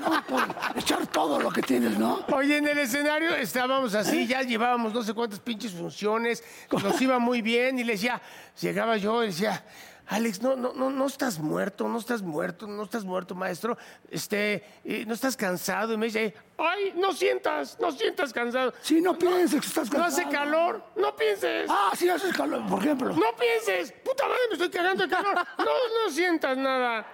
No, 0.00 0.24
por 0.26 0.78
echar 0.78 1.06
todo 1.08 1.38
lo 1.40 1.50
que 1.50 1.62
tienes, 1.62 1.98
¿no? 1.98 2.24
Oye, 2.32 2.56
en 2.56 2.68
el 2.68 2.78
escenario 2.78 3.34
estábamos 3.34 3.94
así, 3.94 4.26
ya 4.26 4.42
llevábamos 4.42 4.94
no 4.94 5.02
sé 5.02 5.12
cuántas 5.12 5.40
pinches 5.40 5.72
funciones, 5.72 6.42
nos 6.70 7.00
iba 7.00 7.18
muy 7.18 7.42
bien 7.42 7.78
y 7.78 7.84
le 7.84 7.92
decía, 7.92 8.20
llegaba 8.60 8.96
yo 8.96 9.22
y 9.22 9.28
decía, 9.28 9.64
Alex, 10.08 10.40
no, 10.40 10.54
no, 10.54 10.72
no, 10.72 10.88
no 10.90 11.06
estás 11.06 11.40
muerto, 11.40 11.88
no 11.88 11.98
estás 11.98 12.22
muerto, 12.22 12.66
no 12.68 12.84
estás 12.84 13.04
muerto, 13.04 13.34
maestro, 13.34 13.76
este, 14.08 14.64
eh, 14.84 15.04
no 15.06 15.14
estás 15.14 15.36
cansado. 15.36 15.94
Y 15.94 15.96
me 15.96 16.06
dice, 16.06 16.32
ay, 16.58 16.92
no 16.96 17.12
sientas, 17.12 17.76
no 17.80 17.90
sientas 17.90 18.32
cansado. 18.32 18.72
Si 18.82 19.00
no 19.00 19.18
pienses 19.18 19.60
que 19.60 19.66
estás 19.66 19.90
No 19.92 19.98
cansado. 19.98 20.22
hace 20.22 20.30
calor, 20.36 20.84
no 20.96 21.16
pienses. 21.16 21.68
Ah, 21.68 21.90
sí 21.96 22.08
hace 22.08 22.30
calor, 22.30 22.64
por 22.68 22.80
ejemplo. 22.80 23.08
No 23.16 23.34
pienses, 23.36 23.92
puta 24.04 24.24
madre, 24.24 24.38
me 24.50 24.52
estoy 24.54 24.70
cagando 24.70 25.02
de 25.04 25.10
calor. 25.10 25.34
No, 25.58 25.64
no 25.64 26.10
sientas 26.12 26.56
nada. 26.56 27.04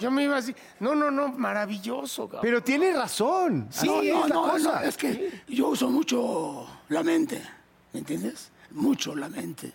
Yo 0.00 0.10
me 0.10 0.24
iba 0.24 0.36
así, 0.36 0.54
no, 0.80 0.94
no, 0.96 1.10
no, 1.10 1.28
maravilloso, 1.28 2.24
cabrón. 2.26 2.42
Pero 2.42 2.62
tiene 2.62 2.92
razón. 2.92 3.68
Sí, 3.70 3.86
no, 3.86 3.94
no, 3.96 4.02
es 4.02 4.28
la 4.28 4.34
no, 4.34 4.42
cosa. 4.50 4.80
no, 4.80 4.88
es 4.88 4.96
que 4.96 5.42
yo 5.48 5.68
uso 5.68 5.88
mucho 5.90 6.66
la 6.88 7.02
mente, 7.04 7.40
¿me 7.92 8.00
entiendes? 8.00 8.50
Mucho 8.72 9.14
la 9.14 9.28
mente. 9.28 9.72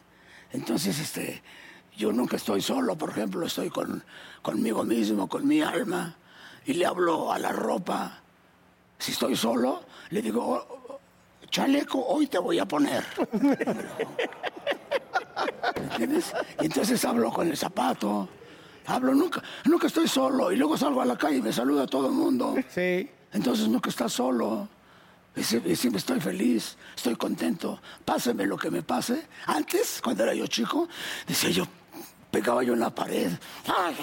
Entonces, 0.51 0.99
este, 0.99 1.41
yo 1.97 2.13
nunca 2.13 2.37
estoy 2.37 2.61
solo, 2.61 2.95
por 2.95 3.09
ejemplo, 3.09 3.45
estoy 3.45 3.69
con, 3.69 4.03
conmigo 4.41 4.83
mismo, 4.83 5.27
con 5.27 5.47
mi 5.47 5.61
alma, 5.61 6.15
y 6.65 6.73
le 6.73 6.85
hablo 6.85 7.31
a 7.33 7.39
la 7.39 7.51
ropa. 7.51 8.19
Si 8.99 9.11
estoy 9.11 9.35
solo, 9.35 9.81
le 10.11 10.21
digo, 10.21 10.41
"Oh, 10.45 10.77
oh, 10.89 10.99
chaleco, 11.49 11.99
hoy 12.05 12.27
te 12.27 12.37
voy 12.37 12.59
a 12.59 12.65
poner. 12.65 13.03
¿Me 15.75 15.83
entiendes? 15.91 16.33
Y 16.61 16.65
entonces 16.65 17.03
hablo 17.03 17.31
con 17.31 17.47
el 17.47 17.57
zapato, 17.57 18.29
hablo, 18.85 19.13
nunca, 19.13 19.41
nunca 19.65 19.87
estoy 19.87 20.07
solo, 20.07 20.51
y 20.51 20.55
luego 20.55 20.77
salgo 20.77 21.01
a 21.01 21.05
la 21.05 21.17
calle 21.17 21.37
y 21.37 21.41
me 21.41 21.51
saluda 21.53 21.83
a 21.83 21.87
todo 21.87 22.07
el 22.07 22.13
mundo. 22.13 22.55
Sí. 22.69 23.09
Entonces 23.33 23.67
nunca 23.67 23.89
estás 23.89 24.13
solo. 24.13 24.69
Y 25.35 25.43
siempre 25.43 25.99
estoy 25.99 26.19
feliz, 26.19 26.77
estoy 26.95 27.15
contento. 27.15 27.79
Páseme 28.03 28.47
lo 28.47 28.57
que 28.57 28.71
me 28.71 28.81
pase. 28.81 29.27
Antes, 29.45 30.01
cuando 30.03 30.23
era 30.23 30.33
yo 30.33 30.47
chico, 30.47 30.89
decía 31.27 31.51
yo, 31.51 31.67
pegaba 32.37 32.61
yo 32.61 32.73
en 32.73 32.81
la 32.81 32.93
pared. 32.93 33.31
Ay, 33.65 33.95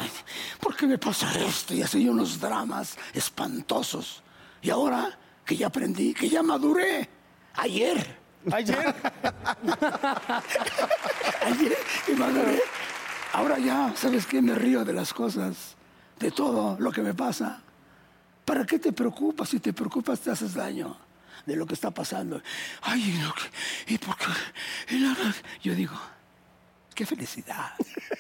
¿por 0.59 0.75
qué 0.75 0.89
me 0.89 0.99
pasa 0.99 1.31
esto? 1.39 1.73
Y 1.73 1.83
hacía 1.83 2.11
unos 2.11 2.41
dramas 2.41 2.97
espantosos. 3.13 4.25
Y 4.61 4.71
ahora 4.71 5.17
que 5.45 5.57
ya 5.57 5.69
aprendí, 5.69 6.13
que 6.13 6.29
ya 6.29 6.43
maduré, 6.43 7.09
ayer, 7.55 8.25
Ayer, 8.53 8.77
ayer 11.47 11.79
que 12.05 12.15
maduré, 12.15 12.61
ahora 13.33 13.59
ya, 13.59 13.95
¿sabes 13.97 14.27
qué? 14.27 14.43
Me 14.43 14.55
río 14.55 14.85
de 14.85 14.93
las 14.93 15.15
cosas, 15.15 15.77
de 16.19 16.31
todo 16.31 16.77
lo 16.79 16.93
que 16.93 17.01
me 17.03 17.15
pasa. 17.15 17.63
¿Para 18.45 18.67
qué 18.67 18.79
te 18.79 18.93
preocupas? 18.93 19.49
Si 19.49 19.61
te 19.61 19.73
preocupas 19.73 20.21
te 20.21 20.31
haces 20.31 20.53
daño 20.53 20.95
de 21.47 21.57
lo 21.57 21.67
que 21.67 21.73
está 21.73 21.91
pasando. 21.91 22.43
Ay, 22.83 23.19
¿y 23.87 23.97
por 23.97 24.17
qué? 24.17 24.27
Y 24.95 25.01
Yo 25.63 25.75
digo, 25.75 25.99
qué 26.95 27.05
felicidad, 27.07 27.73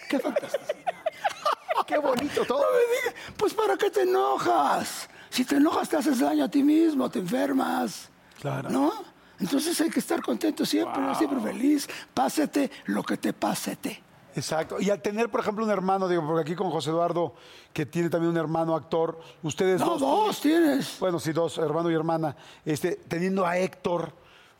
qué 0.08 0.18
fantasía. 0.18 0.60
Qué 1.86 1.98
bonito 1.98 2.44
todo. 2.46 2.60
No 2.60 2.66
me 2.72 2.78
digas, 2.78 3.34
pues 3.36 3.52
¿para 3.52 3.76
qué 3.76 3.90
te 3.90 4.02
enojas? 4.02 5.06
Si 5.28 5.44
te 5.44 5.56
enojas 5.56 5.86
te 5.88 5.96
haces 5.98 6.18
daño 6.20 6.44
a 6.44 6.48
ti 6.48 6.62
mismo, 6.62 7.10
te 7.10 7.18
enfermas. 7.18 8.08
Claro. 8.40 8.70
¿No? 8.70 8.92
Entonces 9.38 9.78
hay 9.82 9.90
que 9.90 9.98
estar 10.00 10.22
contento 10.22 10.64
siempre, 10.64 11.14
siempre 11.16 11.40
feliz. 11.40 11.86
Pásete 12.14 12.70
lo 12.86 13.02
que 13.02 13.18
te 13.18 13.34
pásete. 13.34 14.02
Exacto. 14.34 14.80
Y 14.80 14.88
al 14.88 15.02
tener, 15.02 15.28
por 15.28 15.40
ejemplo, 15.40 15.62
un 15.64 15.70
hermano, 15.70 16.08
digo, 16.08 16.24
porque 16.26 16.40
aquí 16.42 16.54
con 16.54 16.70
José 16.70 16.88
Eduardo, 16.90 17.34
que 17.72 17.84
tiene 17.84 18.08
también 18.08 18.30
un 18.30 18.38
hermano 18.38 18.74
actor, 18.76 19.20
ustedes 19.42 19.80
No, 19.80 19.98
dos. 19.98 20.00
dos 20.00 20.40
tienes. 20.40 20.96
Bueno, 21.00 21.20
sí, 21.20 21.32
dos, 21.32 21.58
hermano 21.58 21.90
y 21.90 21.94
hermana. 21.94 22.34
Este, 22.64 22.92
teniendo 23.08 23.44
a 23.44 23.58
Héctor, 23.58 24.12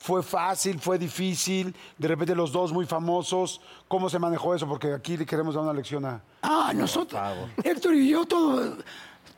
¿fue 0.05 0.23
fácil, 0.23 0.79
fue 0.79 0.99
difícil? 0.99 1.75
De 1.97 2.09
repente 2.09 2.35
los 2.35 2.53
dos 2.53 2.75
muy 2.75 2.85
famosos. 2.85 3.62
¿Cómo 3.88 4.11
se 4.11 4.19
manejó 4.19 4.55
eso? 4.55 4.69
Porque 4.69 4.93
aquí 4.93 5.17
le 5.17 5.25
queremos 5.25 5.55
dar 5.55 5.64
una 5.64 5.73
lección 5.73 6.05
a... 6.05 6.21
Ah, 6.43 6.73
nosotros. 6.75 7.19
Héctor 7.62 7.95
y 7.95 8.11
yo, 8.11 8.27
todo, 8.27 8.77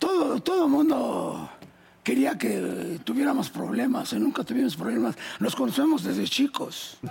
todo, 0.00 0.40
todo 0.40 0.66
mundo 0.68 1.48
quería 2.02 2.36
que 2.36 2.98
tuviéramos 3.04 3.48
problemas. 3.48 4.12
y 4.12 4.18
nunca 4.18 4.42
tuvimos 4.42 4.74
problemas. 4.76 5.14
Nos 5.38 5.54
conocemos 5.54 6.02
desde 6.02 6.24
chicos. 6.24 6.98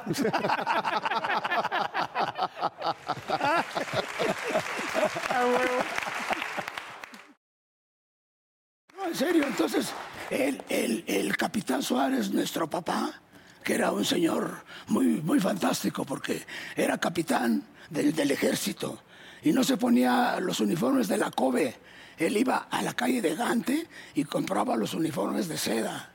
No, 8.97 9.07
en 9.07 9.15
serio, 9.15 9.43
entonces, 9.45 9.91
el, 10.29 10.63
el- 10.69 11.03
el 11.07 11.35
capitán 11.37 11.83
Suárez, 11.83 12.31
nuestro 12.31 12.69
papá, 12.69 13.21
que 13.65 13.73
era 13.73 13.91
un 13.91 14.05
señor 14.05 14.63
muy, 14.87 15.07
muy 15.23 15.39
fantástico 15.39 16.05
porque 16.05 16.45
era 16.75 16.99
capitán 16.99 17.63
del, 17.89 18.15
del 18.15 18.31
ejército 18.31 18.99
y 19.43 19.51
no 19.51 19.63
se 19.63 19.75
ponía 19.75 20.39
los 20.39 20.59
uniformes 20.59 21.07
de 21.07 21.17
la 21.17 21.31
COBE. 21.31 21.75
Él 22.17 22.37
iba 22.37 22.67
a 22.69 22.81
la 22.83 22.93
calle 22.93 23.21
de 23.21 23.35
Gante 23.35 23.87
y 24.13 24.23
compraba 24.23 24.77
los 24.77 24.93
uniformes 24.93 25.47
de 25.47 25.57
seda. 25.57 26.11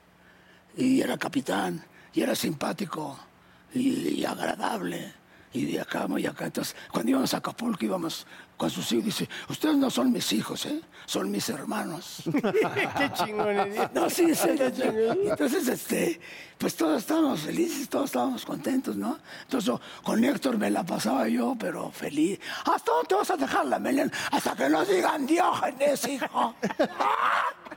Y 0.76 1.00
era 1.00 1.18
capitán, 1.18 1.84
y 2.14 2.22
era 2.22 2.34
simpático, 2.34 3.18
y, 3.74 4.20
y 4.20 4.24
agradable. 4.24 5.12
Y 5.52 5.66
de 5.66 5.80
acá 5.80 6.06
y 6.16 6.26
acá. 6.26 6.46
Entonces, 6.46 6.76
cuando 6.92 7.10
íbamos 7.10 7.34
a 7.34 7.38
Acapulco, 7.38 7.84
íbamos 7.84 8.26
con 8.56 8.70
sus 8.70 8.92
hijos. 8.92 9.06
Dice, 9.06 9.28
ustedes 9.48 9.76
no 9.76 9.90
son 9.90 10.12
mis 10.12 10.32
hijos, 10.32 10.64
¿eh? 10.66 10.80
Son 11.06 11.30
mis 11.30 11.48
hermanos. 11.48 12.22
qué 12.32 13.10
chingonería. 13.14 13.90
No, 13.92 14.08
sí, 14.08 14.32
sí. 14.34 14.48
Entonces, 14.48 15.66
este, 15.66 16.20
pues 16.56 16.76
todos 16.76 17.00
estábamos 17.00 17.40
felices, 17.40 17.88
todos 17.88 18.06
estábamos 18.06 18.44
contentos, 18.44 18.94
¿no? 18.96 19.18
Entonces, 19.42 19.74
con 20.04 20.22
Héctor 20.22 20.56
me 20.56 20.70
la 20.70 20.84
pasaba 20.84 21.26
yo, 21.26 21.56
pero 21.58 21.90
feliz. 21.90 22.38
¿Hasta 22.66 22.92
dónde 22.92 23.08
te 23.08 23.14
vas 23.16 23.30
a 23.30 23.36
dejar 23.36 23.66
la 23.66 23.78
melena? 23.78 24.12
Hasta 24.30 24.54
que 24.54 24.68
nos 24.68 24.86
digan 24.86 25.26
Diógenes, 25.26 26.06
hijo. 26.06 26.54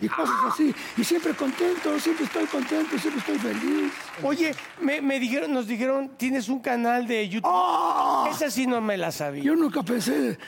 Y 0.00 0.08
cosas 0.08 0.36
así. 0.52 0.74
Y 0.96 1.04
siempre 1.04 1.34
contento, 1.34 1.98
siempre 1.98 2.24
estoy 2.24 2.46
contento, 2.46 2.98
siempre 2.98 3.20
estoy 3.20 3.38
feliz. 3.38 3.92
Oye, 4.22 4.54
me, 4.80 5.00
me 5.00 5.20
dijeron, 5.20 5.52
nos 5.52 5.66
dijeron, 5.66 6.10
tienes 6.16 6.48
un 6.48 6.60
canal 6.60 7.06
de 7.06 7.28
YouTube. 7.28 7.50
¡Ah! 7.52 8.28
Esa 8.30 8.50
sí 8.50 8.66
no 8.66 8.80
me 8.80 8.96
la 8.96 9.12
sabía. 9.12 9.42
Yo 9.42 9.54
nunca 9.54 9.82
pensé, 9.82 10.38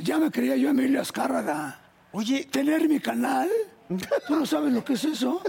ya 0.00 0.18
me 0.18 0.30
creía 0.30 0.56
yo 0.56 0.70
Emilio 0.70 1.00
Azcárraga. 1.00 1.78
Oye, 2.12 2.44
Tener 2.50 2.88
mi 2.88 3.00
canal, 3.00 3.48
¿tú 4.28 4.36
no 4.36 4.46
sabes 4.46 4.72
lo 4.72 4.84
que 4.84 4.94
es 4.94 5.04
eso? 5.04 5.42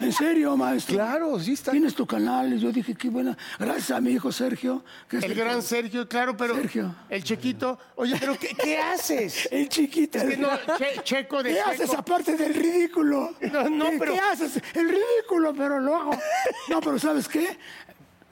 En 0.00 0.12
serio, 0.12 0.56
maestro. 0.56 0.96
Claro, 0.96 1.38
sí 1.38 1.52
está. 1.52 1.70
Tienes 1.70 1.94
tu 1.94 2.06
canal. 2.06 2.52
Y 2.54 2.58
yo 2.58 2.72
dije, 2.72 2.94
qué 2.94 3.08
buena. 3.08 3.36
Gracias 3.58 3.92
a 3.92 4.00
mi 4.00 4.10
hijo 4.10 4.32
Sergio. 4.32 4.84
Que 5.08 5.18
es 5.18 5.24
El 5.24 5.34
gran 5.34 5.62
Sergio, 5.62 6.08
claro, 6.08 6.36
pero. 6.36 6.54
Sergio. 6.56 6.94
El 7.08 7.22
chiquito. 7.22 7.78
Oye, 7.96 8.16
pero 8.18 8.36
¿qué, 8.38 8.48
qué 8.60 8.76
haces? 8.78 9.48
El 9.52 9.68
chiquito. 9.68 10.18
Es 10.18 10.24
que 10.24 10.36
no, 10.36 10.48
che- 10.78 11.00
checo 11.04 11.42
de 11.42 11.50
¿Qué 11.50 11.56
checo. 11.58 11.70
haces 11.70 11.94
aparte 11.94 12.36
del 12.36 12.54
ridículo? 12.54 13.34
No, 13.52 13.68
no, 13.70 13.90
¿Qué, 13.90 13.96
pero- 13.98 14.12
¿Qué 14.14 14.20
haces? 14.20 14.60
El 14.74 14.88
ridículo, 14.88 15.54
pero 15.54 15.78
lo 15.78 15.96
hago. 15.96 16.10
No, 16.68 16.80
pero 16.80 16.98
¿sabes 16.98 17.28
qué? 17.28 17.56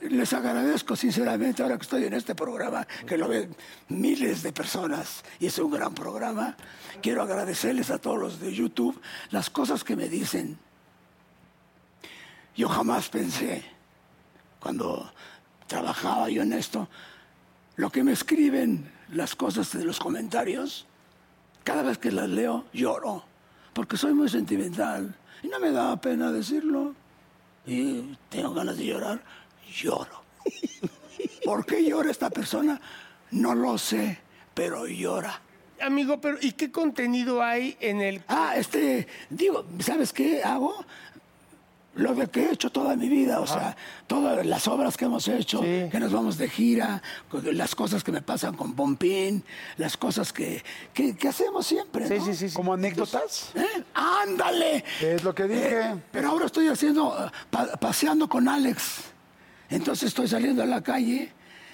Les 0.01 0.33
agradezco 0.33 0.97
sinceramente 0.97 1.63
ahora 1.63 1.77
que 1.77 1.83
estoy 1.83 2.05
en 2.05 2.15
este 2.15 2.35
programa, 2.35 2.85
que 3.07 3.17
lo 3.17 3.29
ven 3.29 3.55
miles 3.89 4.43
de 4.43 4.53
personas 4.53 5.23
y 5.39 5.47
es 5.47 5.57
un 5.61 5.71
gran 5.71 5.95
programa. 5.95 6.57
Quiero 7.01 7.23
agradecerles 7.23 7.89
a 7.93 7.99
todos 7.99 8.19
los 8.19 8.41
de 8.41 8.53
YouTube 8.53 9.01
las 9.31 9.49
cosas 9.49 9.85
que 9.85 9.95
me 9.95 10.09
dicen. 10.09 10.59
Yo 12.55 12.69
jamás 12.69 13.09
pensé, 13.09 13.65
cuando 14.61 15.11
trabajaba 15.67 16.29
yo 16.29 16.43
en 16.43 16.53
esto, 16.53 16.89
lo 17.77 17.91
que 17.91 18.05
me 18.05 18.13
escriben, 18.13 18.93
las 19.11 19.35
cosas 19.35 19.73
de 19.73 19.85
los 19.85 19.99
comentarios, 19.99 20.87
cada 21.65 21.83
vez 21.83 21.99
que 21.99 22.13
las 22.13 22.29
leo 22.29 22.67
lloro, 22.73 23.25
porque 23.73 23.97
soy 23.97 24.13
muy 24.13 24.29
sentimental 24.29 25.15
y 25.43 25.49
no 25.49 25.59
me 25.61 25.71
da 25.71 25.99
pena 26.01 26.31
decirlo. 26.31 26.95
Y 27.65 28.17
tengo 28.29 28.53
ganas 28.53 28.77
de 28.77 28.87
llorar, 28.87 29.23
lloro. 29.75 30.23
¿Por 31.45 31.65
qué 31.65 31.85
llora 31.85 32.11
esta 32.11 32.29
persona? 32.29 32.81
No 33.31 33.55
lo 33.55 33.79
sé, 33.79 34.19
pero 34.53 34.87
llora. 34.87 35.41
Amigo, 35.81 36.21
pero 36.21 36.39
¿y 36.41 36.53
qué 36.53 36.71
contenido 36.71 37.43
hay 37.43 37.77
en 37.81 38.01
el. 38.01 38.23
Ah, 38.29 38.55
este, 38.57 39.09
digo, 39.31 39.65
¿sabes 39.81 40.13
qué 40.13 40.43
hago? 40.43 40.85
Lo 41.95 42.15
de 42.15 42.27
que 42.29 42.45
he 42.47 42.53
hecho 42.53 42.71
toda 42.71 42.97
mi 42.97 43.07
vida, 43.11 43.39
o 43.41 43.47
sea, 43.47 43.77
todas 44.07 44.47
las 44.47 44.67
obras 44.67 44.97
que 44.97 45.05
hemos 45.05 45.29
hecho, 45.29 45.61
que 45.61 45.99
nos 46.01 46.11
vamos 46.11 46.39
de 46.39 46.49
gira, 46.49 47.03
las 47.53 47.75
cosas 47.75 48.03
que 48.03 48.11
me 48.11 48.23
pasan 48.23 48.57
con 48.57 48.75
Pompín, 48.75 49.45
las 49.77 49.99
cosas 49.99 50.33
que, 50.33 50.65
que, 50.95 51.15
que 51.15 51.29
hacemos 51.29 51.67
siempre. 51.67 52.09
Sí, 52.09 52.15
¿no? 52.19 52.25
sí, 52.25 52.35
sí, 52.35 52.49
sí. 52.49 52.55
Como 52.55 52.73
anécdotas. 52.73 53.51
¿Eh? 53.55 53.85
¡Ándale! 53.93 54.83
Es 55.03 55.23
lo 55.23 55.35
que 55.35 55.47
dije. 55.47 55.97
Pero 56.11 56.31
ahora 56.31 56.47
estoy 56.47 56.69
haciendo, 56.69 57.15
eh, 57.27 57.31
pa- 57.51 57.73
paseando 57.77 58.27
con 58.27 58.49
Alex. 58.49 59.03
Entonces 59.69 60.09
estoy 60.09 60.29
saliendo 60.29 60.63
a 60.63 60.67
la 60.67 60.83
calle 60.83 61.31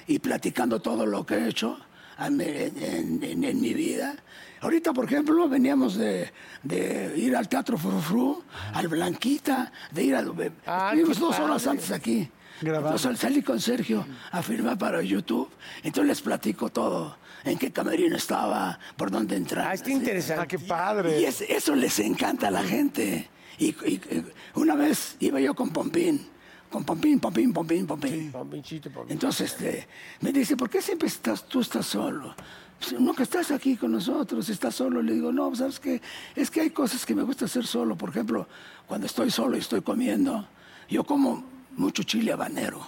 y 0.09 0.19
platicando 0.19 0.81
todo 0.81 1.07
lo 1.07 1.25
que 1.25 1.35
he 1.37 1.49
hecho 1.49 1.79
en, 2.19 2.41
en- 2.41 3.23
en- 3.23 3.45
en 3.45 3.61
mi 3.61 3.73
vida. 3.73 4.17
Ahorita, 4.61 4.93
por 4.93 5.05
ejemplo, 5.05 5.49
veníamos 5.49 5.97
de, 5.97 6.33
de 6.63 7.15
ir 7.17 7.37
al 7.37 7.49
Teatro 7.49 7.79
Frufru, 7.79 8.43
al 8.75 8.89
Blanquita, 8.89 9.73
de 9.93 10.03
ir 10.05 10.15
al... 10.17 10.33
Ah, 10.67 10.91
estuvimos 10.93 11.19
dos 11.21 11.39
horas 11.39 11.63
padre. 11.63 11.71
antes 11.79 11.91
aquí. 11.93 12.29
Grabando. 12.61 12.97
Entonces 12.97 13.21
salí 13.21 13.43
con 13.43 13.61
Sergio 13.61 14.05
a 14.33 14.43
firmar 14.43 14.77
para 14.77 15.01
YouTube. 15.03 15.49
Entonces 15.85 16.09
les 16.09 16.21
platico 16.23 16.71
todo. 16.71 17.17
En 17.45 17.57
qué 17.57 17.71
camerino 17.71 18.17
estaba, 18.17 18.81
por 18.97 19.13
dónde 19.13 19.37
entrar. 19.37 19.69
Ah, 19.69 19.75
está 19.75 19.91
interesante. 19.91 20.43
Ah, 20.43 20.47
qué 20.47 20.59
padre. 20.59 21.21
Y 21.21 21.25
es- 21.25 21.41
eso 21.43 21.77
les 21.77 21.99
encanta 22.01 22.49
a 22.49 22.51
la 22.51 22.65
gente. 22.65 23.29
Y, 23.59 23.67
y- 23.87 23.95
y 24.11 24.25
una 24.55 24.75
vez 24.75 25.17
iba 25.21 25.39
yo 25.41 25.55
con 25.55 25.71
Pompín, 25.71 26.27
con 26.69 26.83
Pompín, 26.85 27.21
Pompín, 27.21 27.53
Pompín, 27.53 27.87
Pompín. 27.87 28.33
Pompinchito, 28.33 28.91
Pompín. 28.91 29.13
Entonces 29.13 29.53
este, 29.53 29.87
me 30.21 30.33
dice, 30.33 30.57
¿por 30.57 30.69
qué 30.69 30.83
siempre 30.83 31.07
estás, 31.07 31.47
tú 31.47 31.61
estás 31.61 31.87
solo? 31.87 32.35
Pues, 32.79 32.93
Nunca 33.01 33.23
estás 33.23 33.51
aquí 33.51 33.77
con 33.77 33.93
nosotros, 33.93 34.49
estás 34.49 34.75
solo. 34.75 35.03
Le 35.03 35.15
digo, 35.15 35.33
no, 35.33 35.55
¿sabes 35.55 35.81
qué? 35.81 36.01
Es 36.35 36.51
que 36.51 36.61
hay 36.61 36.71
cosas 36.71 37.05
que 37.05 37.15
me 37.15 37.23
gusta 37.23 37.45
hacer 37.47 37.67
solo. 37.67 37.97
Por 37.97 38.11
ejemplo, 38.11 38.47
cuando 38.87 39.07
estoy 39.07 39.31
solo 39.31 39.57
y 39.57 39.61
estoy 39.61 39.81
comiendo, 39.83 40.47
yo 40.89 41.05
como 41.05 41.45
mucho 41.77 42.03
chile 42.03 42.33
habanero, 42.33 42.87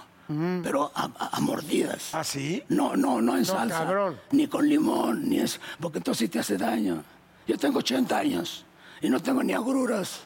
pero 0.63 0.91
a, 0.95 1.11
a- 1.19 1.37
a 1.37 1.39
mordidas. 1.41 2.15
¿Ah, 2.15 2.23
sí? 2.23 2.63
No, 2.69 2.95
no, 2.95 3.21
no 3.21 3.35
en 3.35 3.43
salsa. 3.43 3.79
cabrón. 3.79 4.17
Ni 4.31 4.47
con 4.47 4.67
limón, 4.67 5.27
ni 5.27 5.39
eso. 5.39 5.59
Porque 5.79 5.97
entonces 5.97 6.19
sí 6.19 6.27
te 6.29 6.39
hace 6.39 6.57
daño. 6.57 7.03
Yo 7.47 7.57
tengo 7.57 7.79
80 7.79 8.17
años 8.17 8.63
y 9.01 9.09
no 9.09 9.19
tengo 9.21 9.43
ni 9.43 9.51
agruras. 9.51 10.21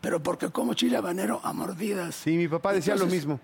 Pero 0.00 0.20
porque 0.22 0.48
como 0.50 0.74
chile 0.74 0.96
habanero 0.96 1.40
a 1.44 1.52
mordidas. 1.52 2.14
Sí, 2.16 2.36
mi 2.36 2.48
papá 2.48 2.72
decía 2.72 2.96
lo 2.96 3.06
mismo. 3.06 3.38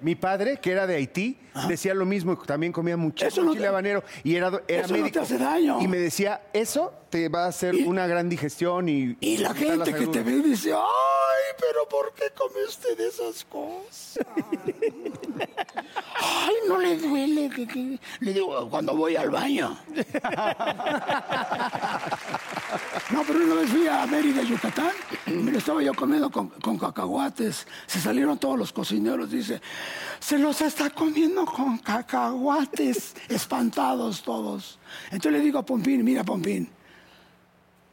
Mi 0.00 0.14
padre, 0.14 0.58
que 0.60 0.70
era 0.72 0.86
de 0.86 0.96
Haití, 0.96 1.38
decía 1.68 1.94
lo 1.94 2.04
mismo, 2.04 2.36
también 2.38 2.72
comía 2.72 2.96
muchísimo 2.96 3.46
no 3.46 3.52
chile 3.52 3.62
te- 3.64 3.68
habanero 3.68 4.02
y 4.22 4.34
era, 4.36 4.48
era 4.68 4.84
eso 4.84 4.88
no 4.92 4.94
te 4.96 5.02
médico. 5.02 5.20
hace 5.20 5.38
daño. 5.38 5.80
Y 5.80 5.88
me 5.88 5.98
decía, 5.98 6.42
eso 6.52 6.92
te 7.10 7.28
va 7.28 7.44
a 7.44 7.48
hacer 7.48 7.74
Y- 7.74 7.84
una 7.84 8.06
gran 8.06 8.28
digestión 8.28 8.88
y... 8.88 9.16
Y 9.20 9.38
la 9.38 9.54
gente 9.54 9.92
que 9.92 10.06
te 10.06 10.18
agruras". 10.20 10.24
ve 10.24 10.48
dice, 10.48 10.72
ay, 10.72 11.54
pero 11.58 11.88
¿por 11.88 12.12
qué 12.14 12.24
comiste 12.36 12.94
de 12.96 13.08
esas 13.08 13.44
cosas? 13.44 14.18
ay, 15.40 16.54
no 16.68 16.78
le 16.78 16.96
duele. 16.98 17.50
que- 17.50 17.66
que-". 17.66 17.98
Le 18.20 18.32
digo, 18.32 18.68
cuando 18.70 18.96
voy 18.96 19.16
al 19.16 19.30
baño. 19.30 19.76
no, 23.10 23.22
pero 23.26 23.44
una 23.44 23.54
vez 23.54 23.70
fui 23.70 23.86
a 23.86 24.06
Mérida, 24.06 24.42
Yucatán, 24.42 24.90
estaba 25.54 25.82
yo 25.82 25.94
comiendo 25.94 26.30
con, 26.30 26.48
con 26.48 26.78
cacahuates. 26.78 27.66
Se 27.86 28.00
salieron 28.00 28.38
todos 28.38 28.58
los 28.58 28.72
cocineros, 28.72 29.30
dice, 29.30 29.60
se 30.20 30.38
los 30.38 30.60
está 30.60 30.90
comiendo 30.90 31.44
con 31.44 31.78
cacahuates, 31.78 33.14
espantados 33.28 34.22
todos. 34.22 34.78
Entonces 35.10 35.32
le 35.32 35.40
digo 35.40 35.58
a 35.58 35.66
Pompín, 35.66 36.04
mira 36.04 36.24
Pompín, 36.24 36.68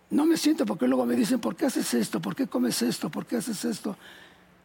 no 0.09 0.25
me 0.25 0.37
siento 0.37 0.65
porque 0.65 0.87
luego 0.87 1.05
me 1.05 1.15
dicen, 1.15 1.39
¿por 1.39 1.55
qué 1.55 1.65
haces 1.67 1.93
esto? 1.93 2.19
¿Por 2.21 2.35
qué 2.35 2.47
comes 2.47 2.81
esto? 2.81 3.09
¿Por 3.09 3.25
qué 3.25 3.37
haces 3.37 3.63
esto? 3.65 3.95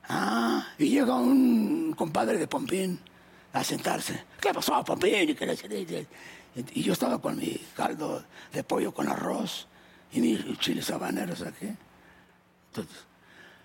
Ah, 0.08 0.66
y 0.78 0.88
llega 0.88 1.14
un 1.14 1.92
compadre 1.96 2.38
de 2.38 2.46
Pompín 2.46 3.00
a 3.52 3.64
sentarse. 3.64 4.24
¿Qué 4.40 4.52
pasó, 4.54 4.84
Pompín? 4.84 5.36
Y, 6.72 6.82
yo 6.82 6.92
estaba 6.92 7.20
con 7.20 7.36
mi 7.36 7.54
caldo 7.74 8.24
de 8.52 8.64
pollo 8.64 8.92
con 8.94 9.08
arroz 9.08 9.66
y 10.12 10.20
mis 10.20 10.58
chiles 10.58 10.90
habaneros 10.90 11.42
aquí. 11.42 11.68
Entonces, 12.68 12.96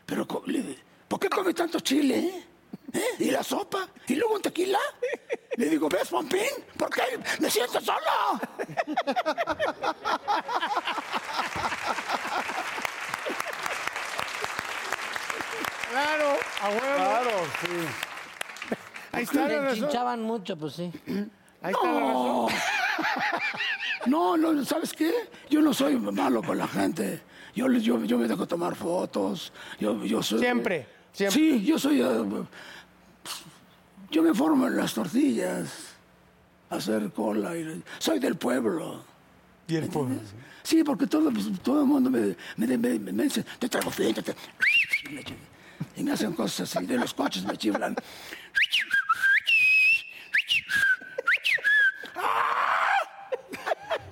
pero 0.06 0.28
¿por 0.28 1.20
qué 1.20 1.30
come 1.30 1.54
tanto 1.54 1.80
chile? 1.80 2.20
eh? 2.20 2.46
¿Eh? 2.94 3.16
¿Y 3.20 3.32
la 3.32 3.44
sopa? 3.44 3.88
¿Y 4.08 4.16
luego 4.16 4.36
un 4.36 4.42
tequila? 4.42 4.80
Le 5.58 5.70
digo, 5.70 5.88
¿ves, 5.90 6.10
Pompín? 6.10 6.42
¿Por 6.78 6.90
qué 6.90 7.02
me 7.40 7.50
siento 7.50 7.80
solo? 7.80 8.40
Claro, 15.92 16.38
a 16.62 16.70
huevo. 16.70 16.96
Claro, 16.96 17.30
sí. 17.62 18.76
Ahí 19.12 19.24
está 19.24 19.48
la 19.48 19.60
razón. 19.62 19.76
chinchaban 19.80 20.22
mucho, 20.22 20.58
pues 20.58 20.74
sí. 20.74 20.92
Ahí 21.62 21.74
está 21.74 21.92
la 21.92 22.00
razón. 22.00 22.48
No, 24.06 24.38
no, 24.38 24.66
¿sabes 24.66 24.94
qué? 24.94 25.14
Yo 25.50 25.62
no 25.62 25.74
soy 25.74 25.98
malo 25.98 26.42
con 26.42 26.58
la 26.58 26.68
gente. 26.68 27.22
Yo, 27.54 27.68
yo, 27.72 28.04
yo 28.06 28.18
me 28.18 28.28
dejo 28.28 28.48
tomar 28.48 28.76
fotos. 28.76 29.52
Yo, 29.80 30.04
yo 30.06 30.24
soy, 30.24 30.40
Siempre, 30.40 30.88
siempre. 31.12 31.40
Sí, 31.42 31.64
yo 31.66 31.78
soy... 31.78 32.02
eh, 32.02 32.24
yo 34.10 34.24
me 34.24 34.34
formo 34.34 34.68
en 34.68 34.78
las 34.78 34.94
tortillas. 34.94 35.90
Hacer 36.70 37.12
cola. 37.12 37.56
y- 37.58 37.84
soy 38.00 38.20
del 38.20 38.38
pueblo. 38.38 39.04
Y 39.68 39.76
el 39.76 39.90
pueblo. 39.90 40.16
Sí, 40.64 40.84
porque 40.84 41.06
todo, 41.08 41.30
pues, 41.32 41.48
todo 41.62 41.82
el 41.82 41.88
mundo 41.88 42.10
me, 42.10 42.36
me, 42.56 42.78
me- 42.78 42.98
me- 43.00 43.12
me 43.12 43.24
dice, 43.24 43.44
te 43.60 43.68
traigo 43.68 43.92
frente, 43.92 44.22
te... 44.22 44.34
Y 45.96 46.04
me 46.04 46.12
hacen 46.14 46.34
cosas 46.34 46.76
así. 46.76 46.86
De 46.86 46.98
los 46.98 47.14
coches 47.14 47.44
me 47.44 47.58
chiflan. 47.58 47.96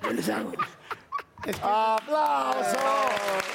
Yo 0.02 0.12
les 0.12 0.28
hago. 0.28 0.52
¡Aplauso! 1.62 2.78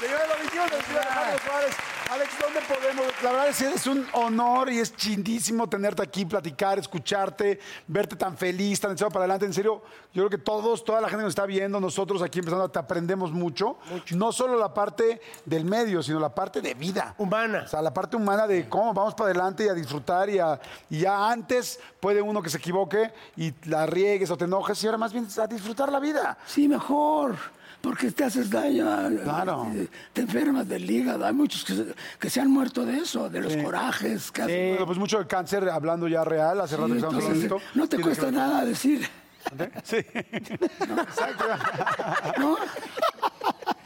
Lo 0.01 0.43
dijimos 0.43 0.71
del 0.71 0.83
señor 0.83 1.01
Alejandro 1.01 1.39
Suárez. 1.45 1.75
Alex, 2.11 2.29
¿dónde 2.39 2.59
podemos? 2.61 3.05
La 3.23 3.31
verdad 3.31 3.47
es 3.49 3.57
que 3.57 3.67
es 3.67 3.87
un 3.87 4.05
honor 4.13 4.71
y 4.71 4.79
es 4.79 4.95
chindísimo 4.95 5.67
tenerte 5.67 6.03
aquí, 6.03 6.23
platicar, 6.23 6.77
escucharte, 6.77 7.59
verte 7.87 8.15
tan 8.15 8.37
feliz, 8.37 8.79
tan 8.79 8.91
echado 8.91 9.09
para 9.09 9.21
adelante. 9.25 9.45
En 9.47 9.53
serio, 9.53 9.81
yo 10.13 10.21
creo 10.21 10.29
que 10.29 10.37
todos, 10.37 10.85
toda 10.85 11.01
la 11.01 11.07
gente 11.07 11.21
que 11.21 11.25
nos 11.25 11.31
está 11.31 11.47
viendo, 11.47 11.79
nosotros 11.79 12.21
aquí 12.21 12.39
empezando, 12.39 12.69
te 12.69 12.77
aprendemos 12.77 13.31
mucho. 13.31 13.77
No 14.11 14.31
solo 14.31 14.57
la 14.57 14.71
parte 14.73 15.19
del 15.45 15.65
medio, 15.65 16.03
sino 16.03 16.19
la 16.19 16.33
parte 16.33 16.61
de 16.61 16.75
vida. 16.75 17.15
Humana. 17.17 17.63
O 17.65 17.67
sea, 17.67 17.81
la 17.81 17.93
parte 17.93 18.15
humana 18.15 18.45
de 18.45 18.69
cómo 18.69 18.93
vamos 18.93 19.15
para 19.15 19.31
adelante 19.31 19.65
y 19.65 19.69
a 19.69 19.73
disfrutar 19.73 20.29
y, 20.29 20.37
a- 20.37 20.59
y 20.91 20.99
ya 20.99 21.29
antes 21.29 21.79
puede 21.99 22.21
uno 22.21 22.41
que 22.41 22.49
se 22.51 22.59
equivoque 22.59 23.11
y 23.35 23.51
la 23.67 23.87
riegues 23.87 24.29
o 24.29 24.37
te 24.37 24.45
enojes 24.45 24.81
y 24.83 24.85
ahora 24.85 24.99
más 24.99 25.11
bien 25.11 25.27
a 25.41 25.47
disfrutar 25.47 25.91
la 25.91 25.99
vida. 25.99 26.37
Sí, 26.45 26.67
mejor. 26.67 27.35
Porque 27.85 28.09
te 28.09 28.23
haces 28.23 28.49
daño. 28.49 28.83
Claro. 29.23 29.67
Te, 29.71 29.87
te 30.11 30.21
enfermas 30.21 30.67
del 30.67 30.89
hígado. 30.89 31.23
Hay 31.23 31.33
muchos 31.33 31.63
que 31.63 31.75
se, 31.75 31.85
que 32.19 32.31
se 32.31 32.41
han 32.41 32.49
muerto 32.49 32.83
de 32.83 32.97
eso, 32.97 33.29
de 33.29 33.41
los 33.41 33.55
corajes. 33.57 34.31
Que 34.31 34.41
hacen. 34.41 34.69
Bueno, 34.71 34.87
pues 34.87 34.97
mucho 34.97 35.19
del 35.19 35.27
cáncer, 35.27 35.69
hablando 35.69 36.07
ya 36.07 36.23
real, 36.23 36.59
hace 36.61 36.77
rato 36.77 36.89
que 36.89 36.95
estamos 36.95 37.23
hablando 37.23 37.55
de 37.55 37.61
no 37.75 37.87
te 37.87 38.01
cuesta 38.01 38.31
nada 38.31 38.65
decir. 38.65 39.07
Sí. 39.83 39.97
Exacto. 40.13 41.45
¿no? 42.39 42.57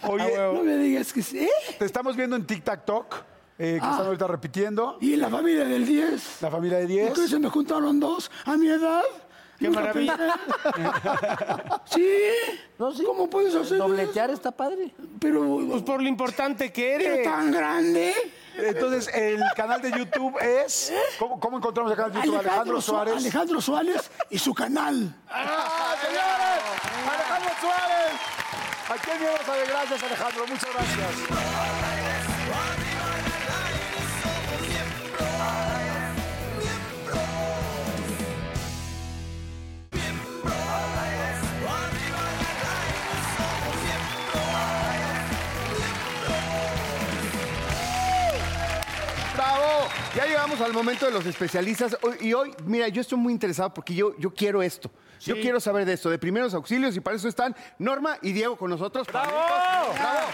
Oye, 0.09 0.37
No 0.53 0.63
me 0.63 0.77
digas 0.77 1.11
que 1.11 1.21
sí. 1.21 1.39
¿Eh? 1.39 1.49
te 1.77 1.83
estamos 1.83 2.15
viendo 2.15 2.37
en 2.37 2.45
TikTok 2.45 3.15
eh, 3.57 3.77
que 3.81 3.85
están 3.85 4.05
ahorita 4.05 4.27
repitiendo. 4.27 4.97
Y 5.01 5.17
la 5.17 5.27
familia 5.27 5.65
del 5.65 5.85
10. 5.85 6.41
La 6.41 6.49
familia 6.49 6.77
de 6.77 6.87
10. 6.87 7.07
Entonces 7.09 7.31
se 7.31 7.39
me 7.39 7.49
juntaron 7.49 7.99
dos 7.99 8.31
a 8.45 8.55
mi 8.55 8.69
edad. 8.69 9.03
Qué 9.59 9.69
maravilla. 9.69 10.17
sí. 11.85 12.07
No, 12.77 12.91
sí. 12.93 13.03
¿Cómo 13.03 13.29
puedes 13.29 13.53
hacer 13.55 13.77
Dobletear 13.77 14.29
está 14.31 14.51
padre. 14.51 14.93
Pero, 15.19 15.59
Pues 15.69 15.83
por 15.83 16.01
lo 16.01 16.07
importante 16.07 16.71
que 16.71 16.95
pero 16.97 17.13
eres. 17.15 17.23
tan 17.25 17.51
grande. 17.51 18.13
Entonces, 18.57 19.07
el 19.13 19.41
canal 19.55 19.81
de 19.81 19.91
YouTube 19.91 20.37
es. 20.41 20.93
¿Cómo, 21.17 21.39
cómo 21.39 21.57
encontramos 21.57 21.91
el 21.91 21.97
canal 21.97 22.11
de 22.13 22.19
YouTube? 22.21 22.39
Alejandro, 22.39 22.81
Su- 22.81 22.91
Suárez. 22.91 23.15
Alejandro 23.15 23.61
Suárez 23.61 24.11
y 24.29 24.39
su 24.39 24.53
canal. 24.53 25.13
¡Ah, 25.29 25.95
señores! 26.01 26.63
¡Alejandro 27.13 27.51
Suárez! 27.61 28.19
Aquí 28.89 29.11
en 29.11 29.19
Miedos 29.21 29.47
a 29.47 29.53
de 29.55 29.65
Gracias, 29.65 30.03
Alejandro. 30.03 30.47
Muchas 30.47 30.69
gracias. 30.73 31.88
Ya 50.15 50.25
llegamos 50.25 50.59
al 50.61 50.73
momento 50.73 51.05
de 51.05 51.11
los 51.11 51.25
especialistas. 51.25 51.95
Hoy- 52.01 52.17
Y 52.21 52.33
hoy, 52.33 52.53
mira, 52.65 52.87
yo 52.87 53.01
estoy 53.01 53.17
muy 53.17 53.31
interesado 53.31 53.73
porque 53.73 53.93
yo, 53.93 54.15
yo 54.17 54.33
quiero 54.33 54.61
esto. 54.61 54.89
Yo 55.21 55.35
quiero 55.35 55.59
saber 55.59 55.85
de 55.85 55.93
esto, 55.93 56.09
de 56.09 56.17
primeros 56.17 56.53
auxilios, 56.53 56.95
y 56.95 57.01
para 57.01 57.17
eso 57.17 57.27
están 57.27 57.53
Norma 57.77 58.17
y 58.21 58.31
Diego 58.31 58.55
con 58.57 58.69
nosotros. 58.69 59.05
¡Bravo! 59.07 59.29
¡Bravo! 59.93 60.27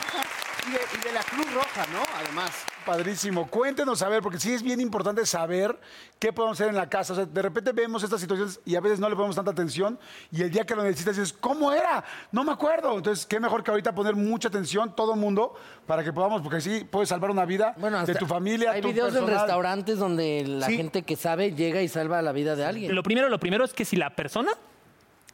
Y 0.67 0.71
de, 0.71 0.79
y 0.99 1.03
de 1.07 1.11
la 1.11 1.23
Cruz 1.23 1.51
Roja, 1.53 1.85
¿no? 1.91 2.03
Además. 2.15 2.51
Padrísimo. 2.85 3.47
Cuéntenos, 3.47 4.01
a 4.01 4.09
ver, 4.09 4.21
porque 4.21 4.39
sí 4.39 4.53
es 4.53 4.61
bien 4.61 4.79
importante 4.79 5.25
saber 5.25 5.77
qué 6.19 6.31
podemos 6.31 6.57
hacer 6.59 6.69
en 6.69 6.75
la 6.75 6.87
casa. 6.87 7.13
O 7.13 7.15
sea, 7.15 7.25
de 7.25 7.41
repente 7.41 7.71
vemos 7.71 8.03
estas 8.03 8.21
situaciones 8.21 8.59
y 8.65 8.75
a 8.75 8.79
veces 8.79 8.99
no 8.99 9.09
le 9.09 9.15
ponemos 9.15 9.35
tanta 9.35 9.51
atención 9.51 9.97
y 10.31 10.43
el 10.43 10.51
día 10.51 10.65
que 10.65 10.75
lo 10.75 10.83
necesitas 10.83 11.17
dices, 11.17 11.33
¿cómo 11.33 11.71
era? 11.73 12.03
No 12.31 12.43
me 12.43 12.51
acuerdo. 12.51 12.95
Entonces, 12.97 13.25
qué 13.25 13.39
mejor 13.39 13.63
que 13.63 13.71
ahorita 13.71 13.95
poner 13.95 14.15
mucha 14.15 14.49
atención, 14.49 14.95
todo 14.95 15.13
el 15.13 15.19
mundo, 15.19 15.55
para 15.87 16.03
que 16.03 16.13
podamos, 16.13 16.41
porque 16.41 16.57
así 16.57 16.83
puedes 16.89 17.09
salvar 17.09 17.31
una 17.31 17.45
vida 17.45 17.73
Bueno, 17.77 18.05
de 18.05 18.15
tu 18.15 18.25
familia, 18.27 18.71
Hay 18.71 18.81
tu 18.81 18.89
videos 18.89 19.15
en 19.15 19.25
restaurantes 19.27 19.97
donde 19.97 20.43
la 20.47 20.67
Sí. 20.67 20.77
gente 20.77 21.03
que 21.03 21.15
sabe 21.15 21.53
llega 21.53 21.81
y 21.81 21.87
salva 21.87 22.21
la 22.21 22.31
vida 22.31 22.55
de 22.55 22.65
alguien. 22.65 22.93
Lo 22.93 23.03
primero, 23.03 23.29
lo 23.29 23.39
primero 23.39 23.65
es 23.65 23.73
que 23.73 23.85
si 23.85 23.95
la 23.95 24.15
persona 24.15 24.51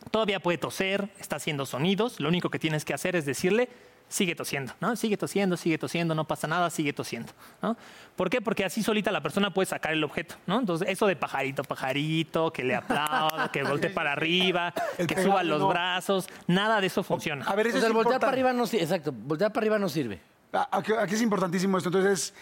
todavía 0.10 0.40
puede 0.40 0.58
toser, 0.58 1.10
está 1.20 1.36
haciendo 1.36 1.66
sonidos, 1.66 2.20
lo 2.20 2.30
único 2.30 2.50
que 2.50 2.60
tienes 2.60 2.86
que 2.86 2.94
hacer 2.94 3.16
es 3.16 3.26
decirle, 3.26 3.70
sigue 4.12 4.36
tosiendo, 4.36 4.74
¿no? 4.82 4.96
Sigue 4.96 5.16
tosiendo, 5.18 5.56
sigue 5.58 5.78
tosiendo, 5.78 6.14
no 6.14 6.26
pasa 6.26 6.46
nada, 6.46 6.70
sigue 6.70 6.92
tosiendo, 6.92 7.32
¿no? 7.62 7.78
¿Por 8.16 8.30
qué? 8.30 8.42
Porque 8.42 8.66
así 8.66 8.84
solita 8.84 9.10
la 9.12 9.22
persona 9.22 9.54
puede 9.54 9.66
sacar 9.68 9.94
el 9.94 10.04
objeto, 10.04 10.36
¿no? 10.46 10.60
Entonces, 10.60 10.88
eso 10.90 11.08
de 11.08 11.16
pajarito, 11.16 11.64
pajarito, 11.64 12.52
que 12.52 12.64
le 12.64 12.76
aplauda, 12.76 13.50
que 13.52 13.64
voltee 13.64 13.90
para 13.90 14.12
arriba, 14.12 14.74
El 14.98 15.08
que 15.08 15.24
suba 15.24 15.44
los 15.44 15.62
no. 15.62 15.70
brazos, 15.70 16.28
nada 16.48 16.82
de 16.82 16.88
eso 16.88 17.04
funciona. 17.04 17.46
A 17.46 17.56
ver, 17.56 17.68
O 17.68 17.70
eso 17.70 17.78
sea, 17.80 17.88
es 17.88 17.90
el 17.90 17.94
voltear 17.94 18.20
para 18.20 18.34
arriba 18.34 18.54
no 18.54 18.68
sirve. 18.68 18.84
Exacto, 18.84 19.14
voltear 19.14 19.52
para 19.54 19.64
arriba 19.64 19.80
no 19.80 19.88
sirve. 19.90 20.20
Aquí, 20.72 20.92
aquí 20.94 21.16
es 21.16 21.22
importantísimo 21.22 21.78
esto. 21.78 21.90
Entonces, 21.90 22.34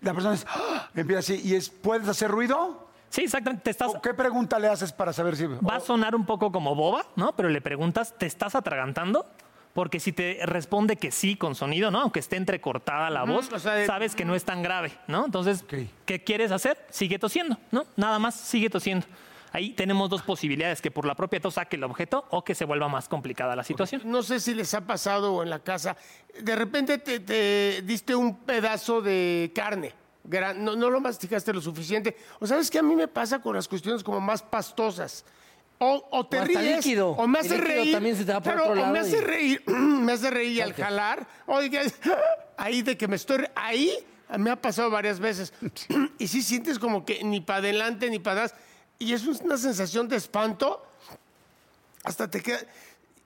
la 0.00 0.12
persona 0.12 0.34
es, 0.34 0.44
¡ah! 0.48 0.90
empieza 0.94 1.20
así 1.20 1.40
y 1.44 1.54
es, 1.54 1.70
¿puedes 1.70 2.08
hacer 2.08 2.30
ruido? 2.30 2.88
Sí, 3.08 3.22
exactamente, 3.24 3.64
te 3.64 3.70
estás... 3.70 3.94
¿O 3.94 4.00
¿Qué 4.00 4.14
pregunta 4.14 4.58
le 4.58 4.68
haces 4.68 4.92
para 4.92 5.12
saber 5.12 5.36
si... 5.36 5.46
Va 5.46 5.76
a 5.76 5.80
sonar 5.80 6.14
un 6.14 6.24
poco 6.26 6.50
como 6.50 6.74
boba, 6.74 7.04
¿no? 7.14 7.36
Pero 7.36 7.50
le 7.50 7.60
preguntas, 7.60 8.14
¿te 8.18 8.26
estás 8.26 8.54
atragantando? 8.54 9.26
Porque 9.74 10.00
si 10.00 10.12
te 10.12 10.40
responde 10.44 10.96
que 10.96 11.10
sí 11.10 11.34
con 11.36 11.54
sonido, 11.54 11.90
¿no? 11.90 12.00
Aunque 12.00 12.20
esté 12.20 12.36
entrecortada 12.36 13.08
la 13.08 13.24
voz, 13.24 13.50
o 13.52 13.58
sea, 13.58 13.72
de- 13.74 13.86
sabes 13.86 14.14
que 14.14 14.24
no 14.24 14.34
es 14.34 14.44
tan 14.44 14.62
grave, 14.62 14.92
¿no? 15.08 15.24
Entonces, 15.24 15.62
Ok. 15.62 15.74
¿qué 16.04 16.22
quieres 16.22 16.50
hacer? 16.52 16.78
Sigue 16.90 17.18
tosiendo, 17.18 17.56
¿no? 17.70 17.84
Nada 17.96 18.18
más, 18.18 18.34
sigue 18.34 18.68
tosiendo. 18.68 19.06
Ahí 19.54 19.70
tenemos 19.70 20.08
dos 20.10 20.22
posibilidades, 20.22 20.80
que 20.80 20.90
por 20.90 21.06
la 21.06 21.14
propia 21.14 21.38
tos 21.40 21.54
saque 21.54 21.76
el 21.76 21.84
objeto 21.84 22.26
o 22.30 22.42
que 22.44 22.54
se 22.54 22.64
vuelva 22.64 22.88
más 22.88 23.08
complicada 23.08 23.54
la 23.56 23.64
situación. 23.64 24.00
No 24.04 24.22
sé 24.22 24.40
si 24.40 24.54
les 24.54 24.72
ha 24.74 24.82
pasado 24.82 25.34
o 25.34 25.42
en 25.42 25.50
la 25.50 25.58
casa. 25.58 25.96
De 26.40 26.56
repente 26.56 26.98
te, 26.98 27.20
te 27.20 27.82
diste 27.82 28.14
un 28.14 28.38
pedazo 28.40 29.00
de 29.02 29.52
carne. 29.54 29.92
no, 30.56 30.76
no 30.76 30.88
lo 30.90 31.00
masticaste 31.00 31.52
lo 31.52 31.60
suficiente. 31.60 32.16
O 32.40 32.46
sabes 32.46 32.70
que 32.70 32.78
a 32.78 32.82
mí 32.82 32.94
me 32.94 33.08
pasa 33.08 33.40
con 33.40 33.54
las 33.54 33.68
cuestiones 33.68 34.02
como 34.02 34.20
más 34.20 34.42
pastosas. 34.42 35.24
O, 35.84 36.08
o 36.12 36.26
te 36.26 36.38
O 36.38 36.44
ríes, 36.44 36.76
líquido. 36.76 37.10
o 37.10 37.26
me 37.26 37.40
hace 37.40 37.56
reír. 37.56 37.92
también 37.92 38.14
se 38.16 38.24
te 38.24 38.32
va 38.32 38.40
por 38.40 38.52
pero, 38.52 38.68
otro 38.68 38.84
o 38.84 38.86
me 38.86 39.00
hace 39.00 39.16
y- 39.18 39.20
reír, 39.20 39.62
me 39.66 40.12
hace 40.12 40.30
reír 40.30 40.52
y 40.58 40.60
al 40.60 40.74
jalar. 40.74 41.26
Oiga, 41.46 41.82
ahí 42.56 42.82
de 42.82 42.96
que 42.96 43.08
me 43.08 43.16
estoy. 43.16 43.44
Ahí 43.56 43.92
me 44.38 44.50
ha 44.50 44.56
pasado 44.56 44.90
varias 44.90 45.18
veces. 45.18 45.52
y 46.20 46.28
sí 46.28 46.40
sientes 46.42 46.78
como 46.78 47.04
que 47.04 47.24
ni 47.24 47.40
para 47.40 47.58
adelante 47.58 48.08
ni 48.10 48.20
para 48.20 48.44
atrás. 48.44 48.60
Y 49.00 49.12
es 49.12 49.26
una 49.26 49.58
sensación 49.58 50.06
de 50.08 50.16
espanto 50.16 50.86
hasta 52.04 52.30
te 52.30 52.40
queda. 52.40 52.60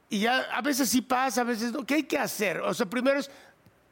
Y 0.08 0.20
ya 0.20 0.38
a 0.52 0.62
veces 0.62 0.88
sí 0.88 1.02
pasa, 1.02 1.42
a 1.42 1.44
veces 1.44 1.72
no. 1.72 1.84
¿Qué 1.84 1.94
hay 1.96 2.02
que 2.04 2.16
hacer? 2.18 2.60
O 2.60 2.72
sea, 2.72 2.86
primero 2.86 3.18
es. 3.18 3.30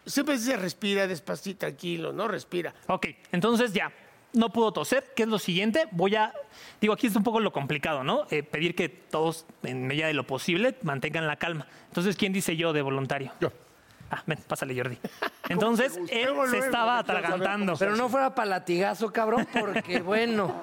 Siempre 0.06 0.38
se 0.38 0.56
respira 0.56 1.06
despacito, 1.06 1.60
tranquilo, 1.60 2.12
¿no? 2.12 2.28
Respira. 2.28 2.74
Ok, 2.88 3.06
entonces 3.32 3.72
ya, 3.72 3.90
no 4.34 4.50
pudo 4.50 4.72
toser. 4.72 5.12
¿Qué 5.16 5.22
es 5.22 5.28
lo 5.28 5.38
siguiente? 5.38 5.88
Voy 5.92 6.16
a, 6.16 6.34
digo, 6.80 6.94
aquí 6.94 7.06
es 7.06 7.16
un 7.16 7.22
poco 7.22 7.40
lo 7.40 7.52
complicado, 7.52 8.04
¿no? 8.04 8.26
Eh, 8.30 8.42
pedir 8.42 8.74
que 8.74 8.88
todos, 8.88 9.46
en 9.62 9.86
medida 9.86 10.06
de 10.06 10.14
lo 10.14 10.26
posible, 10.26 10.76
mantengan 10.82 11.26
la 11.26 11.36
calma. 11.36 11.66
Entonces, 11.88 12.16
¿quién 12.16 12.32
dice 12.32 12.56
yo 12.56 12.72
de 12.72 12.82
voluntario? 12.82 13.32
Yo. 13.40 13.52
Ah, 14.10 14.22
ven, 14.26 14.38
pásale, 14.46 14.76
Jordi. 14.76 14.98
Entonces, 15.48 15.98
él 16.10 16.30
se 16.50 16.58
estaba 16.58 16.98
atragantando. 16.98 17.74
Pero 17.78 17.96
no 17.96 18.08
fuera 18.08 18.34
para 18.34 18.50
latigazo, 18.50 19.12
cabrón, 19.12 19.46
porque 19.58 20.00
bueno. 20.02 20.62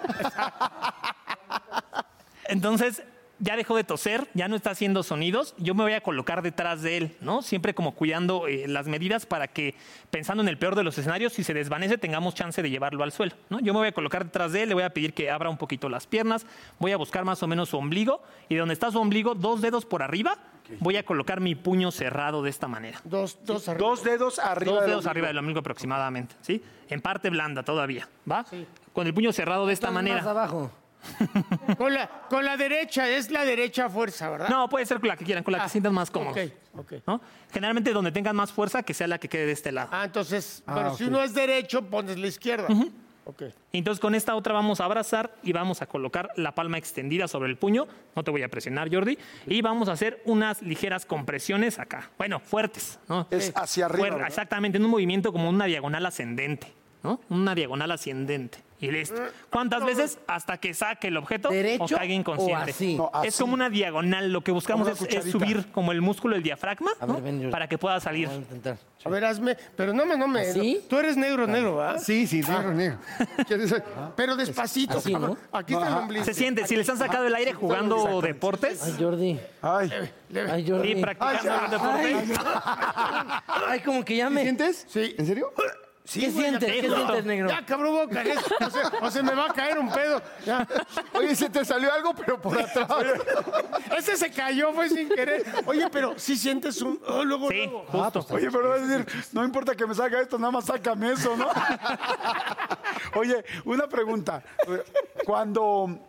Entonces, 2.45 3.03
ya 3.43 3.55
dejó 3.55 3.75
de 3.75 3.83
toser, 3.83 4.27
ya 4.35 4.47
no 4.47 4.55
está 4.55 4.69
haciendo 4.69 5.01
sonidos, 5.03 5.55
yo 5.57 5.73
me 5.73 5.83
voy 5.83 5.93
a 5.93 6.01
colocar 6.01 6.41
detrás 6.43 6.83
de 6.83 6.95
él, 6.97 7.17
¿no? 7.21 7.41
Siempre 7.41 7.73
como 7.73 7.93
cuidando 7.95 8.47
eh, 8.47 8.65
las 8.67 8.87
medidas 8.87 9.25
para 9.25 9.47
que, 9.47 9.73
pensando 10.11 10.43
en 10.43 10.47
el 10.49 10.57
peor 10.59 10.75
de 10.75 10.83
los 10.83 10.97
escenarios, 10.97 11.33
si 11.33 11.43
se 11.43 11.53
desvanece, 11.55 11.97
tengamos 11.97 12.35
chance 12.35 12.61
de 12.61 12.69
llevarlo 12.69 13.03
al 13.03 13.11
suelo, 13.11 13.33
¿no? 13.49 13.59
Yo 13.59 13.73
me 13.73 13.79
voy 13.79 13.87
a 13.87 13.91
colocar 13.93 14.23
detrás 14.25 14.51
de 14.53 14.63
él, 14.63 14.69
le 14.69 14.75
voy 14.75 14.83
a 14.83 14.91
pedir 14.91 15.13
que 15.13 15.31
abra 15.31 15.49
un 15.49 15.57
poquito 15.57 15.89
las 15.89 16.05
piernas, 16.07 16.45
voy 16.79 16.91
a 16.91 16.97
buscar 16.97 17.25
más 17.25 17.41
o 17.41 17.47
menos 17.47 17.69
su 17.69 17.77
ombligo, 17.77 18.21
y 18.47 18.53
de 18.53 18.59
donde 18.59 18.73
está 18.73 18.91
su 18.91 18.99
ombligo, 18.99 19.33
dos 19.33 19.59
dedos 19.61 19.85
por 19.85 20.03
arriba, 20.03 20.37
voy 20.79 20.95
a 20.97 21.03
colocar 21.03 21.41
mi 21.41 21.55
puño 21.55 21.91
cerrado 21.91 22.43
de 22.43 22.49
esta 22.51 22.67
manera. 22.67 23.01
Dos, 23.03 23.39
dos 23.43 23.67
arriba. 23.67 23.87
Dos 23.89 24.03
dedos 24.03 24.37
arriba 24.39 24.71
Dos 24.73 24.81
dedos 24.85 24.95
ombligo. 24.97 25.09
arriba 25.11 25.27
del 25.27 25.37
ombligo 25.39 25.59
aproximadamente, 25.61 26.35
¿sí? 26.41 26.61
En 26.89 27.01
parte 27.01 27.29
blanda 27.31 27.63
todavía, 27.63 28.07
¿va? 28.29 28.45
Con 28.93 29.07
el 29.07 29.13
puño 29.15 29.33
cerrado 29.33 29.65
de 29.65 29.73
esta 29.73 29.87
Más 29.87 29.95
manera. 29.95 30.29
abajo. 30.29 30.71
Con 31.77 31.93
la, 31.93 32.07
con 32.29 32.45
la 32.45 32.57
derecha, 32.57 33.09
es 33.09 33.31
la 33.31 33.43
derecha 33.45 33.89
fuerza, 33.89 34.29
¿verdad? 34.29 34.49
No, 34.49 34.69
puede 34.69 34.85
ser 34.85 34.99
con 34.99 35.07
la 35.09 35.17
que 35.17 35.25
quieran, 35.25 35.43
con 35.43 35.51
la 35.53 35.59
que 35.59 35.65
Ah, 35.65 35.69
sientan 35.69 35.93
más 35.93 36.11
cómodos. 36.11 36.37
ok, 36.37 36.79
ok. 36.79 36.93
¿no? 37.07 37.21
Generalmente 37.51 37.91
donde 37.93 38.11
tengan 38.11 38.35
más 38.35 38.51
fuerza, 38.51 38.83
que 38.83 38.93
sea 38.93 39.07
la 39.07 39.17
que 39.17 39.27
quede 39.29 39.45
de 39.47 39.51
este 39.51 39.71
lado. 39.71 39.89
Ah, 39.91 40.05
entonces, 40.05 40.63
pero 40.65 40.95
si 40.95 41.05
uno 41.05 41.21
es 41.23 41.33
derecho, 41.33 41.83
pones 41.83 42.17
la 42.19 42.27
izquierda. 42.27 42.67
Ok. 43.25 43.43
Entonces 43.71 43.99
con 44.01 44.15
esta 44.15 44.35
otra 44.35 44.53
vamos 44.53 44.81
a 44.81 44.85
abrazar 44.85 45.35
y 45.43 45.53
vamos 45.53 45.81
a 45.81 45.85
colocar 45.85 46.29
la 46.37 46.53
palma 46.55 46.77
extendida 46.77 47.27
sobre 47.27 47.49
el 47.49 47.57
puño. 47.57 47.87
No 48.15 48.23
te 48.23 48.31
voy 48.31 48.41
a 48.43 48.49
presionar, 48.49 48.93
Jordi. 48.93 49.17
Y 49.45 49.61
vamos 49.61 49.89
a 49.89 49.91
hacer 49.93 50.21
unas 50.25 50.61
ligeras 50.63 51.05
compresiones 51.05 51.77
acá. 51.79 52.09
Bueno, 52.17 52.39
fuertes. 52.39 52.99
¿no? 53.07 53.27
Es 53.29 53.51
hacia 53.55 53.85
arriba, 53.85 54.07
Fuer- 54.07 54.11
¿verdad? 54.13 54.27
exactamente, 54.27 54.77
en 54.79 54.85
un 54.85 54.91
movimiento 54.91 55.31
como 55.31 55.49
una 55.49 55.65
diagonal 55.65 56.05
ascendente. 56.05 56.73
¿no? 57.03 57.19
Una 57.29 57.53
diagonal 57.55 57.91
ascendente. 57.91 58.57
Y 58.81 58.89
listo. 58.89 59.21
¿Cuántas 59.51 59.85
veces? 59.85 60.17
Hasta 60.25 60.57
que 60.57 60.73
saque 60.73 61.09
el 61.09 61.17
objeto 61.17 61.49
¿Derecho 61.49 61.83
o 61.83 61.97
caiga 61.97 62.13
inconsciente. 62.15 62.71
o 62.71 62.73
así? 62.75 62.95
No, 62.95 63.11
Es 63.23 63.37
como 63.37 63.53
una 63.53 63.69
diagonal. 63.69 64.33
Lo 64.33 64.41
que 64.41 64.51
buscamos 64.51 64.87
es, 64.87 65.31
subir 65.31 65.67
como 65.71 65.91
el 65.91 66.01
músculo 66.01 66.33
del 66.33 66.41
diafragma 66.43 66.91
A 66.99 67.05
ver, 67.05 67.15
¿no? 67.15 67.21
ven, 67.21 67.37
Jordi. 67.37 67.51
para 67.51 67.67
que 67.69 67.77
pueda 67.77 67.99
salir. 67.99 68.27
Voy 68.27 68.37
a 68.37 68.39
intentar. 68.39 68.77
A 69.03 69.09
ver, 69.09 69.25
hazme. 69.25 69.55
Pero 69.75 69.93
no 69.93 70.05
me, 70.05 70.17
no 70.17 70.27
me. 70.27 70.41
¿Así? 70.41 70.83
Tú 70.89 70.97
eres 70.97 71.15
negro, 71.15 71.45
negro, 71.45 71.77
¿verdad? 71.77 72.01
Sí, 72.03 72.25
sí, 72.25 72.41
negro, 72.41 72.73
negro. 72.73 72.97
¿Quieres 73.47 73.69
ser? 73.69 73.83
Pero 74.15 74.35
despacito, 74.35 74.97
Así. 74.97 75.13
¿no? 75.13 75.37
Aquí 75.51 75.73
está 75.73 75.87
el 75.87 75.93
ombligo. 75.93 76.25
Se 76.25 76.33
siente, 76.33 76.65
si 76.65 76.75
les 76.75 76.89
han 76.89 76.97
sacado 76.97 77.27
el 77.27 77.35
aire 77.35 77.53
jugando 77.53 78.19
deportes 78.21 78.81
Ay, 78.83 78.95
Jordi. 78.99 79.39
Ay, 79.61 79.91
Ay, 80.51 80.67
Jordi. 80.67 80.91
y 80.91 80.95
practicando 81.01 81.65
el 81.65 81.71
deporte. 81.71 82.41
Ay, 83.67 83.79
como 83.81 84.03
que 84.03 84.15
ya 84.17 84.29
me. 84.29 84.41
¿Sientes? 84.41 84.85
Sí. 84.89 85.15
¿En 85.17 85.25
serio? 85.25 85.51
Sí, 86.11 86.19
¿Qué 86.19 86.29
güey, 86.29 86.43
sientes? 86.45 86.67
ya- 86.75 86.81
¿Qué 86.81 86.89
sientes, 86.89 87.25
negro? 87.25 87.47
Ya, 87.49 87.65
cabrón, 87.65 87.93
voy 87.93 88.01
a 88.05 88.09
caer. 88.09 88.37
O 88.37 88.69
se, 88.69 88.79
o 89.05 89.11
se 89.11 89.23
me 89.23 89.33
va 89.33 89.45
a 89.45 89.53
caer 89.53 89.79
un 89.79 89.89
pedo. 89.89 90.21
Ya. 90.45 90.67
Oye, 91.13 91.33
se 91.37 91.49
te 91.49 91.63
salió 91.63 91.93
algo, 91.93 92.13
pero 92.13 92.41
por 92.41 92.59
atrás. 92.59 92.89
Ese 93.97 94.17
se 94.17 94.29
cayó, 94.29 94.73
fue 94.73 94.89
sin 94.89 95.07
querer. 95.07 95.45
Oye, 95.65 95.87
pero 95.89 96.19
si 96.19 96.35
sientes 96.35 96.81
un. 96.81 96.99
oh, 97.07 97.23
luego, 97.23 97.47
Sí, 97.49 97.55
luego. 97.65 97.85
justo. 97.87 98.25
Oye, 98.35 98.51
pero 98.51 98.67
vas 98.69 98.81
a 98.81 98.85
decir, 98.87 99.05
no 99.31 99.45
importa 99.45 99.73
que 99.73 99.87
me 99.87 99.95
salga 99.95 100.19
esto, 100.19 100.37
nada 100.37 100.51
más 100.51 100.65
sácame 100.65 101.13
eso, 101.13 101.37
¿no? 101.37 101.47
Oye, 103.15 103.43
una 103.63 103.87
pregunta. 103.87 104.43
Cuando, 105.25 106.07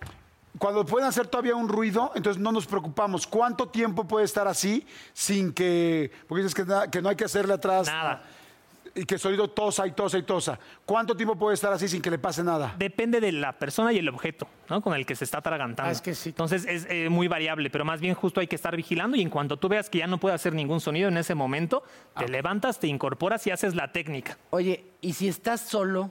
cuando 0.58 0.84
pueden 0.84 1.08
hacer 1.08 1.28
todavía 1.28 1.54
un 1.54 1.68
ruido, 1.68 2.10
entonces 2.16 2.42
no 2.42 2.50
nos 2.50 2.66
preocupamos. 2.66 3.24
¿Cuánto 3.26 3.68
tiempo 3.68 4.04
puede 4.04 4.24
estar 4.24 4.48
así 4.48 4.84
sin 5.12 5.52
que... 5.52 6.10
Porque 6.26 6.42
dices 6.42 6.54
que, 6.56 6.64
na- 6.64 6.90
que 6.90 7.00
no 7.00 7.08
hay 7.08 7.14
que 7.16 7.24
hacerle 7.24 7.54
atrás... 7.54 7.86
Nada. 7.86 8.24
Y 8.94 9.04
que 9.04 9.18
solito 9.18 9.48
tosa 9.48 9.86
y 9.86 9.92
tosa 9.92 10.18
y 10.18 10.22
tosa. 10.22 10.58
¿Cuánto 10.84 11.16
tiempo 11.16 11.36
puede 11.36 11.54
estar 11.54 11.72
así 11.72 11.88
sin 11.88 12.02
que 12.02 12.10
le 12.10 12.18
pase 12.18 12.42
nada? 12.42 12.74
Depende 12.78 13.20
de 13.20 13.32
la 13.32 13.52
persona 13.58 13.92
y 13.92 13.98
el 13.98 14.08
objeto 14.08 14.46
¿no? 14.68 14.80
con 14.82 14.94
el 14.94 15.06
que 15.06 15.14
se 15.14 15.24
está 15.24 15.38
atragantando. 15.38 15.88
Ah, 15.88 15.92
es 15.92 16.00
que 16.00 16.14
sí. 16.14 16.30
Entonces 16.30 16.66
es 16.66 16.86
eh, 16.90 17.08
muy 17.08 17.28
variable, 17.28 17.70
pero 17.70 17.84
más 17.84 18.00
bien 18.00 18.14
justo 18.14 18.40
hay 18.40 18.46
que 18.46 18.56
estar 18.56 18.76
vigilando 18.76 19.16
y 19.16 19.22
en 19.22 19.30
cuanto 19.30 19.56
tú 19.56 19.68
veas 19.68 19.88
que 19.88 19.98
ya 19.98 20.06
no 20.06 20.18
puede 20.18 20.34
hacer 20.34 20.54
ningún 20.54 20.80
sonido 20.80 21.08
en 21.08 21.16
ese 21.16 21.34
momento, 21.34 21.82
te 22.16 22.28
levantas, 22.28 22.78
te 22.78 22.86
incorporas 22.86 23.46
y 23.46 23.50
haces 23.50 23.74
la 23.74 23.92
técnica. 23.92 24.36
Oye, 24.50 24.84
¿y 25.00 25.14
si 25.14 25.28
estás 25.28 25.60
solo? 25.60 26.10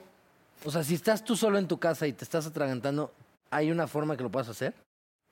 O 0.63 0.71
sea, 0.71 0.84
si 0.84 0.95
estás 0.95 1.23
tú 1.23 1.36
solo 1.36 1.57
en 1.57 1.67
tu 1.67 1.79
casa 1.79 2.07
y 2.07 2.13
te 2.13 2.23
estás 2.23 2.45
atragantando, 2.45 3.11
¿hay 3.49 3.71
una 3.71 3.88
forma 3.88 4.15
que 4.15 4.23
lo 4.23 4.29
puedas 4.29 4.49
hacer? 4.49 4.73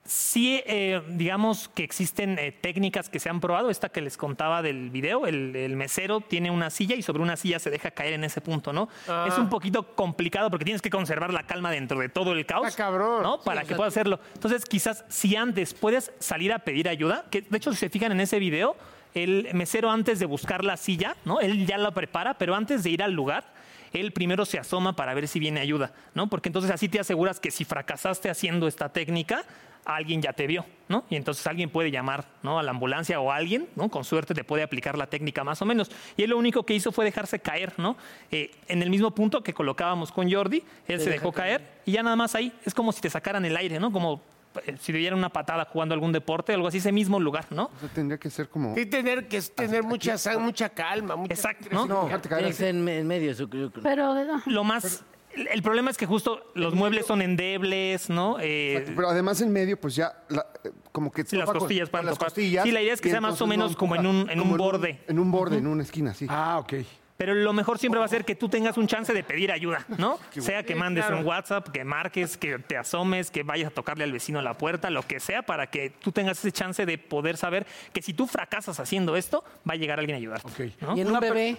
Sí, 0.04 0.62
eh, 0.66 1.02
digamos 1.08 1.68
que 1.68 1.84
existen 1.84 2.38
eh, 2.38 2.52
técnicas 2.52 3.10
que 3.10 3.20
se 3.20 3.28
han 3.28 3.40
probado. 3.40 3.70
Esta 3.70 3.90
que 3.90 4.00
les 4.00 4.16
contaba 4.16 4.62
del 4.62 4.90
video, 4.90 5.26
el, 5.26 5.54
el 5.54 5.76
mesero 5.76 6.20
tiene 6.20 6.50
una 6.50 6.70
silla 6.70 6.96
y 6.96 7.02
sobre 7.02 7.22
una 7.22 7.36
silla 7.36 7.58
se 7.58 7.70
deja 7.70 7.90
caer 7.90 8.14
en 8.14 8.24
ese 8.24 8.40
punto, 8.40 8.72
¿no? 8.72 8.88
Ah. 9.06 9.26
Es 9.28 9.38
un 9.38 9.48
poquito 9.48 9.94
complicado 9.94 10.50
porque 10.50 10.64
tienes 10.64 10.82
que 10.82 10.90
conservar 10.90 11.32
la 11.32 11.44
calma 11.44 11.70
dentro 11.70 12.00
de 12.00 12.08
todo 12.08 12.32
el 12.32 12.46
caos. 12.46 12.68
Está 12.68 12.84
cabrón. 12.84 13.22
¿no? 13.22 13.40
Para 13.40 13.64
que 13.64 13.74
puedas 13.74 13.92
hacerlo. 13.92 14.18
Entonces, 14.34 14.64
quizás 14.64 15.04
si 15.08 15.36
antes 15.36 15.74
puedes 15.74 16.12
salir 16.18 16.52
a 16.52 16.60
pedir 16.60 16.88
ayuda, 16.88 17.26
que 17.30 17.42
de 17.42 17.56
hecho, 17.56 17.72
si 17.72 17.78
se 17.78 17.90
fijan 17.90 18.10
en 18.10 18.20
ese 18.20 18.38
video, 18.38 18.76
el 19.14 19.48
mesero 19.54 19.90
antes 19.90 20.18
de 20.18 20.26
buscar 20.26 20.64
la 20.64 20.76
silla, 20.76 21.16
¿no? 21.24 21.40
Él 21.40 21.66
ya 21.66 21.78
la 21.78 21.92
prepara, 21.92 22.34
pero 22.34 22.54
antes 22.54 22.82
de 22.82 22.90
ir 22.90 23.02
al 23.02 23.12
lugar, 23.12 23.52
él 23.92 24.12
primero 24.12 24.44
se 24.44 24.58
asoma 24.58 24.94
para 24.94 25.14
ver 25.14 25.28
si 25.28 25.40
viene 25.40 25.60
ayuda, 25.60 25.92
¿no? 26.14 26.28
Porque 26.28 26.48
entonces 26.48 26.70
así 26.70 26.88
te 26.88 27.00
aseguras 27.00 27.40
que 27.40 27.50
si 27.50 27.64
fracasaste 27.64 28.30
haciendo 28.30 28.68
esta 28.68 28.92
técnica, 28.92 29.44
alguien 29.84 30.22
ya 30.22 30.32
te 30.32 30.46
vio, 30.46 30.64
¿no? 30.88 31.04
Y 31.10 31.16
entonces 31.16 31.46
alguien 31.46 31.70
puede 31.70 31.90
llamar, 31.90 32.26
¿no? 32.42 32.58
A 32.58 32.62
la 32.62 32.70
ambulancia 32.70 33.20
o 33.20 33.30
alguien, 33.32 33.68
¿no? 33.76 33.88
Con 33.88 34.04
suerte 34.04 34.34
te 34.34 34.44
puede 34.44 34.62
aplicar 34.62 34.96
la 34.98 35.06
técnica 35.06 35.44
más 35.44 35.60
o 35.62 35.64
menos. 35.66 35.90
Y 36.16 36.22
él 36.22 36.30
lo 36.30 36.38
único 36.38 36.64
que 36.64 36.74
hizo 36.74 36.92
fue 36.92 37.04
dejarse 37.04 37.40
caer, 37.40 37.74
¿no? 37.78 37.96
Eh, 38.30 38.50
en 38.68 38.82
el 38.82 38.90
mismo 38.90 39.14
punto 39.14 39.42
que 39.42 39.54
colocábamos 39.54 40.12
con 40.12 40.30
Jordi, 40.30 40.62
él 40.86 41.00
se, 41.00 41.10
dejó 41.10 41.32
caer 41.32 41.80
y 41.84 41.92
ya 41.92 42.02
nada 42.02 42.16
más 42.16 42.34
ahí 42.34 42.52
es 42.64 42.74
como 42.74 42.92
si 42.92 43.00
te 43.00 43.10
sacaran 43.10 43.44
el 43.44 43.56
aire, 43.56 43.80
¿no? 43.80 43.92
Como 43.92 44.22
eh, 44.66 44.76
si 44.80 44.92
dieran 44.92 45.18
una 45.18 45.28
patada 45.30 45.64
jugando 45.66 45.94
algún 45.94 46.12
deporte, 46.12 46.52
algo 46.52 46.68
así, 46.68 46.78
ese 46.78 46.92
mismo 46.92 47.20
lugar, 47.20 47.46
¿no? 47.50 47.70
O 47.76 47.80
sea, 47.80 47.88
tendría 47.88 48.18
que 48.18 48.30
ser 48.30 48.48
como... 48.48 48.74
Sí, 48.74 48.86
tener 48.86 49.28
que 49.28 49.40
tener 49.40 49.82
mucha, 49.84 50.16
mucha 50.38 50.68
calma. 50.70 51.16
Mucha 51.16 51.32
Exacto, 51.32 51.68
¿no? 51.70 51.86
No, 51.86 52.08
en, 52.08 52.88
en 52.88 53.06
medio. 53.06 53.30
eso 53.30 53.48
creo 53.48 53.72
que- 53.72 53.80
Pero 53.80 54.14
Lo 54.46 54.64
más... 54.64 55.04
El 55.34 55.48
el 55.48 55.62
problema 55.62 55.90
es 55.90 55.96
que 55.96 56.06
justo 56.06 56.50
los 56.54 56.74
muebles 56.74 57.06
son 57.06 57.22
endebles, 57.22 58.10
¿no? 58.10 58.36
Eh, 58.40 58.84
Pero 58.96 59.08
además 59.08 59.40
en 59.40 59.52
medio, 59.52 59.80
pues 59.80 59.94
ya, 59.94 60.12
la- 60.28 60.46
eh, 60.64 60.70
como 60.92 61.10
que... 61.12 61.24
Sí, 61.24 61.36
las 61.36 61.50
costillas 61.50 61.88
con 61.88 61.92
pueden 61.92 62.06
las 62.06 62.18
costillas, 62.18 62.64
Sí, 62.64 62.72
la 62.72 62.82
idea 62.82 62.94
es 62.94 63.00
que 63.00 63.10
sea 63.10 63.20
más 63.20 63.40
o 63.40 63.46
menos 63.46 63.76
como 63.76 63.94
en 63.96 64.06
un- 64.06 64.28
en 64.30 64.40
un 64.40 64.56
borde. 64.56 65.00
En 65.08 65.18
un 65.18 65.30
borde, 65.30 65.58
en 65.58 65.66
una 65.66 65.82
esquina, 65.82 66.14
sí. 66.14 66.26
Ah, 66.28 66.58
ok. 66.58 66.74
Pero 67.16 67.34
lo 67.34 67.52
mejor 67.52 67.78
siempre 67.78 67.98
va 67.98 68.06
a 68.06 68.08
ser 68.08 68.24
que 68.24 68.34
tú 68.34 68.48
tengas 68.48 68.78
un 68.78 68.86
chance 68.86 69.12
de 69.12 69.22
pedir 69.22 69.52
ayuda, 69.52 69.84
¿no? 69.98 70.18
Sea 70.38 70.62
que 70.62 70.74
mandes 70.74 71.04
claro. 71.04 71.20
un 71.20 71.26
WhatsApp, 71.26 71.68
que 71.68 71.84
marques, 71.84 72.38
que 72.38 72.58
te 72.58 72.78
asomes, 72.78 73.30
que 73.30 73.42
vayas 73.42 73.70
a 73.70 73.74
tocarle 73.74 74.04
al 74.04 74.12
vecino 74.12 74.38
a 74.38 74.42
la 74.42 74.56
puerta, 74.56 74.88
lo 74.88 75.02
que 75.02 75.20
sea, 75.20 75.42
para 75.42 75.68
que 75.68 75.90
tú 75.90 76.12
tengas 76.12 76.38
ese 76.38 76.50
chance 76.50 76.86
de 76.86 76.96
poder 76.96 77.36
saber 77.36 77.66
que 77.92 78.00
si 78.00 78.14
tú 78.14 78.26
fracasas 78.26 78.80
haciendo 78.80 79.16
esto, 79.16 79.44
va 79.68 79.74
a 79.74 79.76
llegar 79.76 79.98
alguien 79.98 80.14
a 80.14 80.18
ayudarte. 80.18 80.48
Ok. 80.48 80.72
¿no? 80.80 80.96
Y 80.96 81.02
en 81.02 81.10
un 81.10 81.20
bebé. 81.20 81.58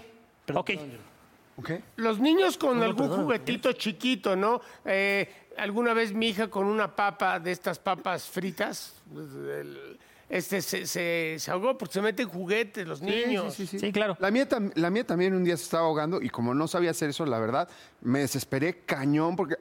Ok. 0.52 0.72
Los 1.98 2.20
niños 2.20 2.58
con 2.58 2.78
No, 2.80 2.86
algún 2.86 3.08
perdón. 3.08 3.24
juguetito 3.26 3.74
chiquito, 3.74 4.36
¿no? 4.36 4.62
Eh, 4.86 5.30
alguna 5.58 5.94
vez 5.94 6.14
mi 6.14 6.30
hija 6.30 6.48
con 6.50 6.66
una 6.66 6.96
papa 6.96 7.40
de 7.40 7.52
estas 7.52 7.78
papas 7.80 8.24
fritas, 8.26 8.94
el- 9.16 10.00
este 10.30 10.62
se, 10.62 10.86
se, 10.88 11.36
se 11.40 11.52
ahogó 11.52 11.78
porque 11.78 11.94
se 11.96 12.02
meten 12.02 12.30
juguetes 12.30 12.88
los 12.88 13.02
niños. 13.02 13.54
Sí, 13.54 13.68
sí, 13.68 13.78
sí. 13.78 13.88
Sí, 13.88 13.92
claro. 13.92 14.16
La 14.20 14.32
mía, 14.32 14.48
tam- 14.48 14.72
la 14.76 14.90
mía 14.90 15.06
también 15.06 15.34
un 15.36 15.44
día 15.44 15.58
se 15.58 15.64
estaba 15.64 15.84
ahogando 15.88 16.22
y 16.22 16.30
como 16.30 16.54
no 16.54 16.68
sabía 16.70 16.92
hacer 16.92 17.10
eso, 17.10 17.26
la 17.26 17.38
verdad, 17.40 17.68
me 18.02 18.20
desesperé 18.20 18.80
cañón 18.86 19.36
porque 19.36 19.56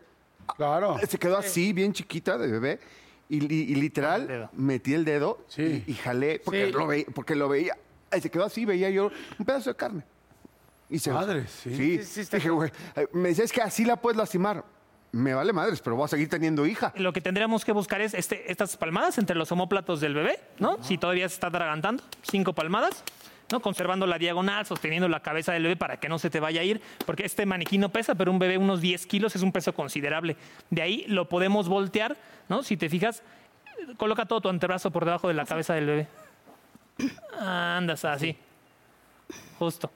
Claro. 0.57 0.97
se 1.09 1.19
quedó 1.19 1.37
así, 1.39 1.73
bien 1.73 1.93
chiquita 1.93 2.39
de 2.39 2.47
bebé. 2.51 2.81
Y, 3.29 3.41
literal, 3.41 4.49
metí 4.55 4.93
el 4.95 5.05
dedo 5.05 5.45
Sí. 5.49 5.85
y, 5.87 5.93
y 5.93 5.95
jalé 5.95 6.41
porque, 6.45 6.67
Sí. 6.67 6.73
lo 6.73 6.87
veía, 6.87 7.05
porque 7.15 7.35
lo 7.37 7.49
veía. 7.49 7.77
Y 8.17 8.21
se 8.21 8.29
quedó 8.31 8.45
así, 8.45 8.65
veía 8.65 8.91
yo 8.91 9.11
un 9.39 9.45
pedazo 9.47 9.71
de 9.71 9.77
carne. 9.77 10.03
Y 10.91 10.99
se 10.99 11.13
Madre, 11.13 11.47
sí. 11.47 11.75
Sí, 11.75 11.99
Sí, 11.99 12.05
sí 12.05 12.21
está 12.21 12.37
dije, 12.37 12.51
güey, 12.51 12.71
eh, 12.97 13.07
me 13.13 13.29
decía, 13.29 13.45
es 13.45 13.53
que 13.53 13.63
así 13.63 13.85
la 13.85 13.97
puedes 13.97 14.17
lastimar. 14.17 14.65
Me 15.13 15.35
vale 15.35 15.53
madres, 15.53 15.81
pero 15.81 15.97
voy 15.97 16.05
a 16.05 16.09
seguir 16.09 16.29
teniendo 16.29 16.67
hija. 16.67 16.93
Lo 16.97 17.13
que 17.13 17.21
tendríamos 17.21 17.65
que 17.65 17.73
buscar 17.73 18.01
es 18.01 18.15
este, 18.15 18.51
estas 18.51 18.77
palmadas 18.77 19.19
entre 19.19 19.35
los 19.37 19.51
omóplatos 19.51 20.01
del 20.01 20.15
bebé, 20.15 20.39
¿no? 20.59 20.83
Si 20.85 20.99
todavía 20.99 21.29
se 21.29 21.35
está 21.35 21.49
atragantando, 21.49 22.05
cinco 22.23 22.53
palmadas, 22.53 23.03
¿no? 23.51 23.61
Conservando 23.61 24.07
la 24.07 24.19
diagonal, 24.19 24.67
sosteniendo 24.67 25.09
la 25.09 25.21
cabeza 25.21 25.53
del 25.53 25.65
bebé 25.65 25.77
para 25.77 25.99
que 25.99 26.09
no 26.09 26.21
se 26.21 26.31
te 26.31 26.39
vaya 26.39 26.61
a 26.61 26.65
ir, 26.65 26.81
porque 27.07 27.25
este 27.25 27.45
maniquí 27.45 27.77
no 27.77 27.89
pesa, 27.89 28.15
pero 28.15 28.31
un 28.31 28.39
bebé 28.39 28.57
unos 28.57 28.81
10 28.81 29.05
kilos 29.07 29.35
es 29.35 29.43
un 29.43 29.51
peso 29.51 29.75
considerable. 29.75 30.37
De 30.71 30.83
ahí 30.83 31.05
lo 31.09 31.29
podemos 31.29 31.69
voltear, 31.69 32.17
¿no? 32.49 32.63
Si 32.63 32.77
te 32.77 32.89
fijas, 32.89 33.25
coloca 33.97 34.27
todo 34.27 34.41
tu 34.41 34.49
antebrazo 34.49 34.93
por 34.93 35.05
debajo 35.05 35.27
de 35.27 35.35
la 35.35 35.45
cabeza 35.45 35.75
del 35.75 35.87
bebé. 35.87 36.09
Andas 37.37 38.05
así. 38.05 38.37
Justo. 39.59 39.91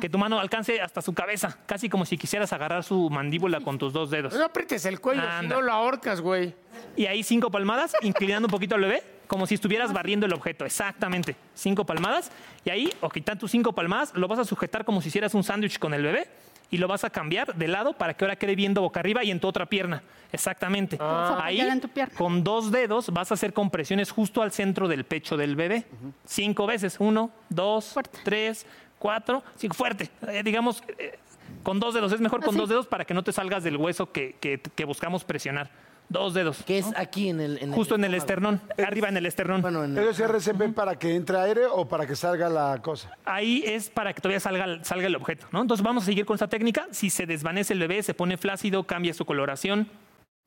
Que 0.00 0.08
tu 0.08 0.18
mano 0.18 0.38
alcance 0.40 0.80
hasta 0.80 1.02
su 1.02 1.12
cabeza, 1.12 1.58
casi 1.66 1.88
como 1.88 2.04
si 2.06 2.16
quisieras 2.16 2.52
agarrar 2.52 2.82
su 2.84 3.10
mandíbula 3.10 3.60
con 3.60 3.78
tus 3.78 3.92
dos 3.92 4.10
dedos. 4.10 4.32
No 4.34 4.44
aprietes 4.44 4.84
el 4.86 5.00
cuello, 5.00 5.22
si 5.40 5.46
no 5.46 5.60
lo 5.60 5.72
ahorcas, 5.72 6.20
güey. 6.20 6.54
Y 6.96 7.06
ahí 7.06 7.22
cinco 7.22 7.50
palmadas, 7.50 7.94
inclinando 8.02 8.46
un 8.46 8.50
poquito 8.52 8.74
al 8.76 8.80
bebé, 8.82 9.02
como 9.26 9.46
si 9.46 9.54
estuvieras 9.54 9.92
barriendo 9.92 10.26
el 10.26 10.32
objeto. 10.32 10.64
Exactamente. 10.64 11.36
Cinco 11.54 11.84
palmadas. 11.84 12.30
Y 12.64 12.70
ahí, 12.70 12.92
o 13.00 13.08
quitan 13.10 13.38
tus 13.38 13.50
cinco 13.50 13.72
palmadas, 13.72 14.12
lo 14.14 14.26
vas 14.28 14.38
a 14.38 14.44
sujetar 14.44 14.84
como 14.84 15.00
si 15.02 15.08
hicieras 15.08 15.34
un 15.34 15.44
sándwich 15.44 15.78
con 15.78 15.92
el 15.94 16.02
bebé. 16.02 16.28
Y 16.72 16.76
lo 16.78 16.86
vas 16.86 17.02
a 17.02 17.10
cambiar 17.10 17.56
de 17.56 17.66
lado 17.66 17.94
para 17.94 18.14
que 18.14 18.24
ahora 18.24 18.36
quede 18.36 18.54
viendo 18.54 18.80
boca 18.80 19.00
arriba 19.00 19.24
y 19.24 19.32
en 19.32 19.40
tu 19.40 19.48
otra 19.48 19.66
pierna. 19.66 20.04
Exactamente. 20.32 20.96
vas 20.96 21.30
a 21.32 21.44
Ahí, 21.44 21.60
en 21.60 21.80
tu 21.80 21.88
pierna. 21.88 22.14
con 22.16 22.44
dos 22.44 22.70
dedos, 22.70 23.10
vas 23.12 23.32
a 23.32 23.34
hacer 23.34 23.52
compresiones 23.52 24.12
justo 24.12 24.40
al 24.40 24.52
centro 24.52 24.86
del 24.86 25.02
pecho 25.04 25.36
del 25.36 25.56
bebé. 25.56 25.84
Cinco 26.24 26.66
veces. 26.68 26.94
Uno, 27.00 27.32
dos, 27.48 27.86
Fuerte. 27.92 28.20
tres, 28.24 28.66
cuatro, 29.00 29.42
cinco. 29.56 29.74
Fuerte. 29.74 30.08
Eh, 30.28 30.42
digamos, 30.44 30.84
eh, 30.98 31.18
con 31.64 31.80
dos 31.80 31.94
dedos. 31.94 32.12
Es 32.12 32.20
mejor 32.20 32.38
con 32.40 32.50
Así. 32.50 32.58
dos 32.58 32.68
dedos 32.68 32.86
para 32.86 33.04
que 33.04 33.14
no 33.14 33.24
te 33.24 33.32
salgas 33.32 33.64
del 33.64 33.76
hueso 33.76 34.12
que, 34.12 34.36
que- 34.40 34.60
que 34.60 34.84
buscamos 34.84 35.24
presionar. 35.24 35.68
Dos 36.08 36.34
dedos. 36.34 36.64
Que 36.64 36.78
es 36.78 36.86
aquí 36.96 37.28
en 37.28 37.40
el. 37.40 37.58
en 37.62 37.70
Justo 37.72 37.94
en 37.94 38.02
el 38.04 38.14
esternón, 38.14 38.60
arriba 38.84 39.08
en 39.08 39.16
el 39.16 39.26
esternón. 39.26 39.62
Bueno, 39.62 39.84
en 39.84 39.90
el- 39.92 39.96
¿Pero 39.96 40.10
es 40.10 40.18
RCP 40.18 40.72
para 40.74 40.98
que 40.98 41.14
entre 41.14 41.38
aire 41.38 41.66
o 41.66 41.86
para 41.88 42.04
que 42.04 42.16
salga 42.16 42.48
la 42.48 42.80
cosa? 42.82 43.16
Ahí 43.24 43.62
es 43.64 43.88
para 43.90 44.12
que 44.12 44.20
todavía 44.20 44.40
salga, 44.40 44.82
salga 44.84 45.06
el 45.06 45.14
objeto, 45.14 45.46
¿no? 45.52 45.60
Entonces 45.62 45.84
vamos 45.84 46.02
a 46.02 46.06
seguir 46.06 46.26
con 46.26 46.34
esta 46.34 46.48
técnica. 46.48 46.88
Si 46.90 47.10
se 47.10 47.26
desvanece 47.26 47.74
el 47.74 47.78
bebé, 47.78 48.02
se 48.02 48.12
pone 48.14 48.36
flácido, 48.36 48.84
cambia 48.84 49.14
su 49.14 49.24
coloración. 49.24 49.88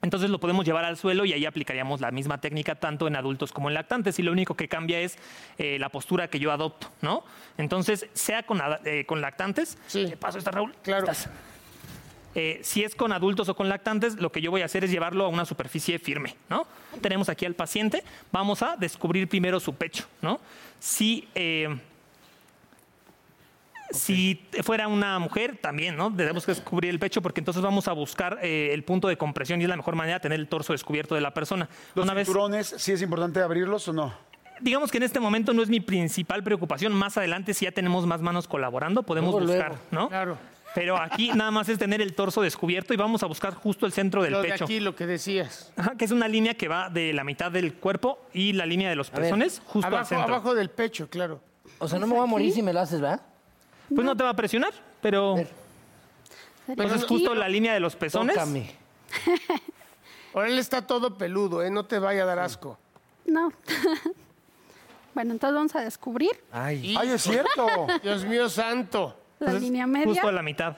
Entonces 0.03 0.29
lo 0.29 0.39
podemos 0.39 0.65
llevar 0.65 0.83
al 0.85 0.97
suelo 0.97 1.23
y 1.25 1.33
ahí 1.33 1.45
aplicaríamos 1.45 2.01
la 2.01 2.11
misma 2.11 2.39
técnica 2.39 2.75
tanto 2.75 3.07
en 3.07 3.15
adultos 3.15 3.51
como 3.53 3.69
en 3.69 3.73
lactantes 3.73 4.19
y 4.19 4.21
lo 4.21 4.31
único 4.33 4.55
que 4.55 4.67
cambia 4.67 4.99
es 4.99 5.17
eh, 5.57 5.79
la 5.79 5.89
postura 5.89 6.27
que 6.29 6.39
yo 6.39 6.51
adopto, 6.51 6.89
¿no? 7.01 7.23
Entonces, 7.57 8.07
sea 8.13 8.43
con, 8.43 8.61
eh, 8.85 9.05
con 9.05 9.21
lactantes, 9.21 9.77
Sí. 9.87 10.05
¿qué 10.09 10.17
pasó 10.17 10.37
esta 10.37 10.51
Raúl? 10.51 10.75
Claro. 10.83 11.09
Estás. 11.09 11.29
Eh, 12.35 12.59
si 12.63 12.83
es 12.83 12.95
con 12.95 13.13
adultos 13.13 13.47
o 13.47 13.55
con 13.55 13.69
lactantes, 13.69 14.15
lo 14.19 14.31
que 14.31 14.41
yo 14.41 14.51
voy 14.51 14.61
a 14.61 14.65
hacer 14.65 14.83
es 14.83 14.91
llevarlo 14.91 15.23
a 15.25 15.27
una 15.29 15.45
superficie 15.45 15.99
firme, 15.99 16.35
¿no? 16.49 16.67
Tenemos 16.99 17.29
aquí 17.29 17.45
al 17.45 17.53
paciente, 17.53 18.03
vamos 18.31 18.61
a 18.61 18.75
descubrir 18.75 19.29
primero 19.29 19.59
su 19.59 19.73
pecho, 19.75 20.05
¿no? 20.21 20.39
Si, 20.79 21.27
eh, 21.35 21.69
si 23.93 24.45
fuera 24.63 24.87
una 24.87 25.19
mujer, 25.19 25.57
también, 25.61 25.95
¿no? 25.95 26.13
Tenemos 26.15 26.45
que 26.45 26.51
descubrir 26.53 26.89
el 26.89 26.99
pecho 26.99 27.21
porque 27.21 27.41
entonces 27.41 27.63
vamos 27.63 27.87
a 27.87 27.93
buscar 27.93 28.39
eh, 28.41 28.71
el 28.73 28.83
punto 28.83 29.07
de 29.07 29.17
compresión 29.17 29.61
y 29.61 29.63
es 29.63 29.69
la 29.69 29.77
mejor 29.77 29.95
manera 29.95 30.17
de 30.17 30.21
tener 30.21 30.39
el 30.39 30.47
torso 30.47 30.73
descubierto 30.73 31.15
de 31.15 31.21
la 31.21 31.33
persona. 31.33 31.69
¿Los 31.95 32.03
Una 32.05 32.13
vez, 32.13 32.27
cinturones, 32.27 32.73
sí 32.77 32.91
es 32.91 33.01
importante 33.01 33.39
abrirlos 33.41 33.87
o 33.87 33.93
no? 33.93 34.13
digamos 34.61 34.91
que 34.91 34.97
en 34.97 35.03
este 35.03 35.19
momento 35.19 35.51
no 35.53 35.61
es 35.61 35.67
mi 35.69 35.81
principal 35.81 36.41
preocupación. 36.43 36.93
Más 36.93 37.17
adelante, 37.17 37.53
si 37.53 37.65
ya 37.65 37.71
tenemos 37.71 38.05
más 38.05 38.21
manos 38.21 38.47
colaborando, 38.47 39.03
podemos 39.03 39.31
Luego, 39.33 39.47
buscar, 39.47 39.69
luego. 39.69 39.83
¿no? 39.91 40.09
Claro. 40.09 40.37
Pero 40.73 40.97
aquí 40.97 41.31
nada 41.33 41.51
más 41.51 41.67
es 41.69 41.77
tener 41.77 42.01
el 42.01 42.13
torso 42.15 42.41
descubierto 42.41 42.93
y 42.93 42.97
vamos 42.97 43.21
a 43.23 43.25
buscar 43.27 43.53
justo 43.55 43.85
el 43.85 43.91
centro 43.91 44.23
del 44.23 44.31
Lo 44.31 44.41
de 44.41 44.49
pecho. 44.49 44.63
aquí, 44.63 44.79
lo 44.79 44.95
que 44.95 45.05
decías. 45.05 45.73
Ajá, 45.75 45.95
que 45.97 46.05
es 46.05 46.11
una 46.11 46.27
línea 46.27 46.53
que 46.55 46.67
va 46.67 46.89
de 46.89 47.11
la 47.13 47.23
mitad 47.23 47.51
del 47.51 47.73
cuerpo 47.75 48.25
y 48.33 48.53
la 48.53 48.65
línea 48.65 48.89
de 48.89 48.95
los 48.95 49.11
ver, 49.11 49.21
pezones 49.21 49.61
justo 49.65 49.87
al 49.87 49.93
Abajo, 49.95 50.09
centro. 50.09 50.33
abajo 50.33 50.55
del 50.55 50.69
pecho, 50.69 51.09
claro. 51.09 51.41
O 51.79 51.87
sea, 51.87 51.99
no 51.99 52.07
me 52.07 52.13
voy 52.15 52.23
a 52.23 52.27
morir 52.27 52.53
si 52.53 52.63
me 52.63 52.71
lo 52.73 52.79
haces, 52.79 53.01
¿verdad? 53.01 53.21
Pues 53.95 54.05
no 54.05 54.15
te 54.15 54.23
va 54.23 54.29
a 54.29 54.35
presionar, 54.35 54.73
pero 55.01 55.35
entonces 56.67 57.03
aquí. 57.03 57.07
justo 57.07 57.35
la 57.35 57.47
línea 57.47 57.73
de 57.73 57.79
los 57.79 57.95
pezones. 57.95 58.35
Tócame. 58.35 58.71
Ahora 60.33 60.47
él 60.47 60.57
está 60.57 60.85
todo 60.87 61.17
peludo, 61.17 61.61
¿eh? 61.63 61.69
No 61.69 61.85
te 61.85 61.99
vaya 61.99 62.23
a 62.23 62.25
dar 62.25 62.39
asco. 62.39 62.77
No. 63.25 63.51
bueno, 65.13 65.31
entonces 65.33 65.55
vamos 65.55 65.75
a 65.75 65.81
descubrir 65.81 66.31
Ay. 66.51 66.95
¡Ay, 66.99 67.09
es 67.09 67.21
cierto! 67.23 67.67
Dios 68.01 68.25
mío 68.25 68.49
santo. 68.49 69.15
la 69.39 69.47
Entonces, 69.47 69.61
línea 69.69 69.85
media. 69.87 70.05
Justo 70.07 70.27
a 70.27 70.31
la 70.31 70.41
mitad. 70.41 70.77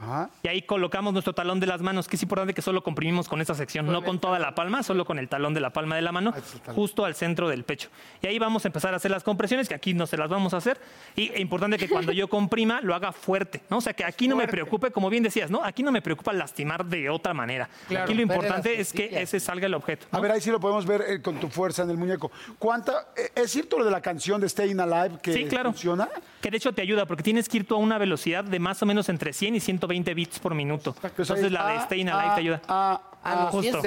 Ajá. 0.00 0.30
Y 0.42 0.48
ahí 0.48 0.62
colocamos 0.62 1.12
nuestro 1.12 1.34
talón 1.34 1.60
de 1.60 1.66
las 1.66 1.82
manos, 1.82 2.08
que 2.08 2.16
es 2.16 2.22
importante 2.22 2.54
que 2.54 2.62
solo 2.62 2.82
comprimimos 2.82 3.28
con 3.28 3.40
esta 3.40 3.54
sección, 3.54 3.86
no 3.86 4.02
con 4.02 4.18
toda 4.20 4.38
la 4.38 4.54
palma, 4.54 4.82
solo 4.82 5.04
con 5.04 5.18
el 5.18 5.28
talón 5.28 5.54
de 5.54 5.60
la 5.60 5.70
palma 5.70 5.96
de 5.96 6.02
la 6.02 6.12
mano, 6.12 6.32
justo 6.74 7.04
al 7.04 7.14
centro 7.14 7.48
del 7.48 7.64
pecho. 7.64 7.88
Y 8.22 8.26
ahí 8.26 8.38
vamos 8.38 8.64
a 8.64 8.68
empezar 8.68 8.94
a 8.94 8.96
hacer 8.98 9.10
las 9.10 9.24
compresiones, 9.24 9.68
que 9.68 9.74
aquí 9.74 9.94
no 9.94 10.06
se 10.06 10.16
las 10.16 10.28
vamos 10.28 10.54
a 10.54 10.58
hacer. 10.58 10.80
Y 11.16 11.30
es 11.32 11.40
importante 11.40 11.78
que 11.78 11.88
cuando 11.88 12.12
yo 12.12 12.28
comprima 12.28 12.80
lo 12.80 12.94
haga 12.94 13.12
fuerte, 13.12 13.62
¿no? 13.70 13.78
O 13.78 13.80
sea, 13.80 13.92
que 13.92 14.04
aquí 14.04 14.28
no 14.28 14.36
me 14.36 14.46
preocupe, 14.48 14.90
como 14.90 15.10
bien 15.10 15.22
decías, 15.22 15.50
¿no? 15.50 15.64
Aquí 15.64 15.82
no 15.82 15.90
me 15.90 16.02
preocupa 16.02 16.32
lastimar 16.32 16.84
de 16.84 17.10
otra 17.10 17.34
manera. 17.34 17.68
Claro. 17.88 18.04
aquí 18.04 18.14
lo 18.14 18.22
importante 18.22 18.80
es 18.80 18.92
que 18.92 19.20
ese 19.20 19.40
salga 19.40 19.66
el 19.66 19.74
objeto. 19.74 20.06
¿no? 20.12 20.18
A 20.18 20.20
ver, 20.20 20.32
ahí 20.32 20.40
sí 20.40 20.50
lo 20.50 20.60
podemos 20.60 20.86
ver 20.86 21.02
eh, 21.08 21.22
con 21.22 21.40
tu 21.40 21.48
fuerza 21.48 21.82
en 21.82 21.90
el 21.90 21.96
muñeco. 21.96 22.30
¿Cuánta, 22.58 23.08
eh, 23.16 23.30
¿Es 23.34 23.50
cierto 23.50 23.78
lo 23.78 23.84
de 23.84 23.90
la 23.90 24.00
canción 24.00 24.40
de 24.40 24.48
Staying 24.48 24.78
Alive 24.80 25.18
que 25.22 25.32
Sí, 25.32 25.44
claro. 25.46 25.70
funciona? 25.70 26.08
Que 26.40 26.50
de 26.50 26.56
hecho 26.56 26.72
te 26.72 26.82
ayuda 26.82 27.06
porque 27.06 27.22
tienes 27.22 27.48
que 27.48 27.56
ir 27.58 27.66
tú 27.66 27.74
a 27.74 27.78
una 27.78 27.98
velocidad 27.98 28.44
de 28.44 28.58
más 28.60 28.80
o 28.82 28.86
menos 28.86 29.08
entre 29.08 29.32
100 29.32 29.56
y 29.56 29.60
120 29.60 29.87
bits 30.14 30.38
por 30.38 30.54
minuto. 30.54 30.94
Entonces 31.02 31.50
la 31.50 31.66
de 31.72 31.80
Staying 31.80 32.08
Alive 32.08 32.34
te 32.34 32.40
ayuda. 32.40 32.62
Ah, 32.68 33.00
Ah, 33.24 33.48
sí, 33.50 33.56
justo. 33.70 33.82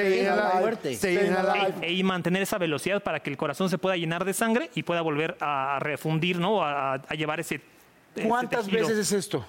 y 1.88 2.04
mantener 2.04 2.42
esa 2.42 2.58
velocidad 2.58 3.02
para 3.02 3.22
que 3.22 3.30
el 3.30 3.38
corazón 3.38 3.70
se 3.70 3.78
pueda 3.78 3.96
llenar 3.96 4.26
de 4.26 4.34
sangre 4.34 4.70
y 4.76 4.84
pueda 4.84 5.02
volver 5.02 5.38
a 5.40 5.78
refundir, 5.80 6.38
¿no? 6.38 6.62
A, 6.64 6.96
a 6.96 7.14
llevar 7.16 7.40
ese. 7.40 7.62
ese 8.16 8.28
¿Cuántas 8.28 8.66
tejido. 8.66 8.88
veces 8.88 9.00
es 9.00 9.12
esto? 9.14 9.46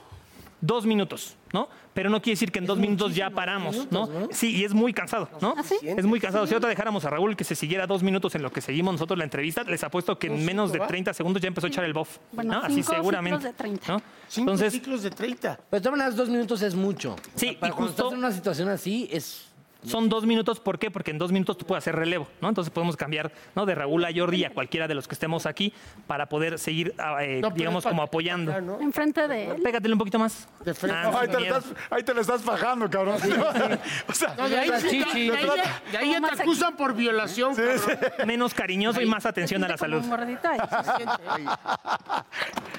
Dos 0.65 0.87
minutos, 0.87 1.35
¿no? 1.53 1.69
Pero 1.93 2.09
no 2.09 2.23
quiere 2.23 2.35
decir 2.35 2.53
que 2.53 2.61
en 2.61 2.67
dos 2.67 2.79
minutos 2.79 3.17
ya 3.17 3.31
paramos, 3.31 3.89
¿no? 3.91 4.09
Sí, 4.31 4.57
y 4.57 4.65
es 4.65 4.73
muy 4.73 4.95
cansado, 4.95 5.29
¿no? 5.41 5.55
¿Ah, 5.59 5.63
sí? 5.65 5.75
Es 5.83 6.07
muy 6.07 6.21
cansado. 6.21 6.47
Si 6.47 6.55
ahorita 6.55 6.69
dejáramos 6.69 7.05
a 7.05 7.11
Raúl 7.11 7.35
que 7.37 7.43
se 7.43 7.57
siguiera 7.57 7.85
dos 7.89 8.05
minutos 8.05 8.33
en 8.37 8.43
lo 8.43 8.53
que 8.53 8.61
seguimos 8.61 8.93
nosotros 8.95 9.19
la 9.19 9.25
entrevista, 9.25 9.65
les 9.65 9.83
apuesto 9.83 10.17
que 10.21 10.29
en 10.29 10.45
menos 10.45 10.71
de 10.73 10.79
30 10.79 11.13
segundos 11.15 11.43
ya 11.43 11.49
empezó 11.49 11.67
a 11.67 11.69
echar 11.71 11.85
el 11.85 11.93
buff. 11.93 12.19
Bueno, 12.31 12.53
¿no? 12.55 12.61
Así 12.63 12.81
seguramente. 12.85 13.39
ciclos 13.39 13.53
de 13.53 13.59
30. 13.59 13.93
¿no? 13.93 14.03
Cinco 14.29 14.51
Entonces, 14.53 14.73
ciclos 14.73 15.03
de 15.03 15.11
30. 15.11 15.57
Pero 15.69 15.81
de 15.81 15.83
todas 15.85 15.99
maneras, 15.99 16.17
dos 16.17 16.29
minutos 16.29 16.63
es 16.63 16.77
mucho. 16.77 17.17
Sí, 17.35 17.57
Para 17.59 17.73
y 17.73 17.75
cuando 17.77 17.89
justo- 17.89 18.03
estás 18.05 18.13
en 18.13 18.19
una 18.21 18.31
situación 18.33 18.69
así, 18.69 19.09
es... 19.11 19.49
Son 19.85 20.09
dos 20.09 20.25
minutos, 20.27 20.61
¿por 20.61 20.79
qué? 20.79 20.91
Porque 20.91 21.11
en 21.11 21.19
dos 21.19 21.33
minutos 21.33 21.59
tú 21.59 21.67
puedes 21.67 21.83
hacer 21.83 21.97
relevo, 21.97 22.29
¿no? 22.41 22.49
Entonces 22.49 22.73
podemos 22.73 22.97
cambiar, 22.97 23.33
¿no? 23.55 23.67
De 23.67 23.75
Raúl 23.75 24.05
a 24.05 24.11
Jordi 24.15 24.39
y 24.39 24.45
a 24.45 24.51
cualquiera 24.51 24.87
de 24.87 24.95
los 24.95 25.09
que 25.09 25.15
estemos 25.15 25.47
aquí 25.47 25.73
para 26.07 26.29
poder 26.29 26.59
seguir, 26.59 26.95
ah, 26.99 27.23
eh, 27.25 27.41
No, 27.41 27.51
digamos, 27.51 27.85
como 27.85 28.03
apoyando. 28.03 28.61
¿no? 28.61 28.81
Enfrente 28.81 29.27
de 29.27 29.51
él. 29.51 29.63
Pégatele 29.63 29.95
un 29.95 29.99
poquito 29.99 30.19
más. 30.19 30.49
De 30.65 30.75
frente. 30.75 30.99
Ah, 30.99 31.11
No, 31.11 31.19
ahí, 31.19 31.27
te 31.27 31.33
lo 31.35 31.41
miedo. 31.41 31.59
estás, 31.59 31.75
ahí 31.91 32.03
te 32.03 32.15
lo 32.15 32.21
estás 32.21 32.43
fajando, 32.43 32.89
cabrón. 32.89 33.17
o 34.09 34.13
sea, 34.13 34.35
No, 34.37 34.49
de 34.49 34.59
ahí, 34.59 34.69
La 34.69 34.81
sí, 34.81 34.99
de 34.99 35.37
ahí 35.37 35.49
de 35.91 35.99
ahí 35.99 36.13
ya 36.13 36.21
te 36.21 36.43
acusan 36.43 36.77
por 36.77 36.95
violación. 36.95 37.55
Menos 38.27 38.55
cariñoso 38.55 39.01
y 39.01 39.07
más 39.07 39.27
atención 39.27 39.65
a 39.65 39.69
la 39.69 39.77
Como 39.77 40.01
salud. 40.03 40.05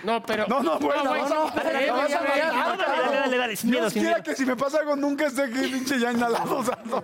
No, 0.03 0.21
pero. 0.23 0.45
No, 0.47 0.61
no, 0.61 0.79
bueno, 0.79 1.03
no, 1.03 1.29
no, 1.29 1.51
Dale, 1.51 1.87
dale, 1.87 3.37
dale, 3.37 3.55
Dios 3.63 3.93
quiera 3.93 4.21
que 4.21 4.35
si 4.35 4.45
me 4.45 4.55
pasa 4.55 4.79
algo 4.79 4.95
nunca 4.95 5.27
esté 5.27 5.43
aquí, 5.43 5.67
pinche 5.67 5.99
ya 5.99 6.11
inhalado. 6.11 6.57
O 6.57 6.63
sea, 6.63 6.77
no. 6.93 7.03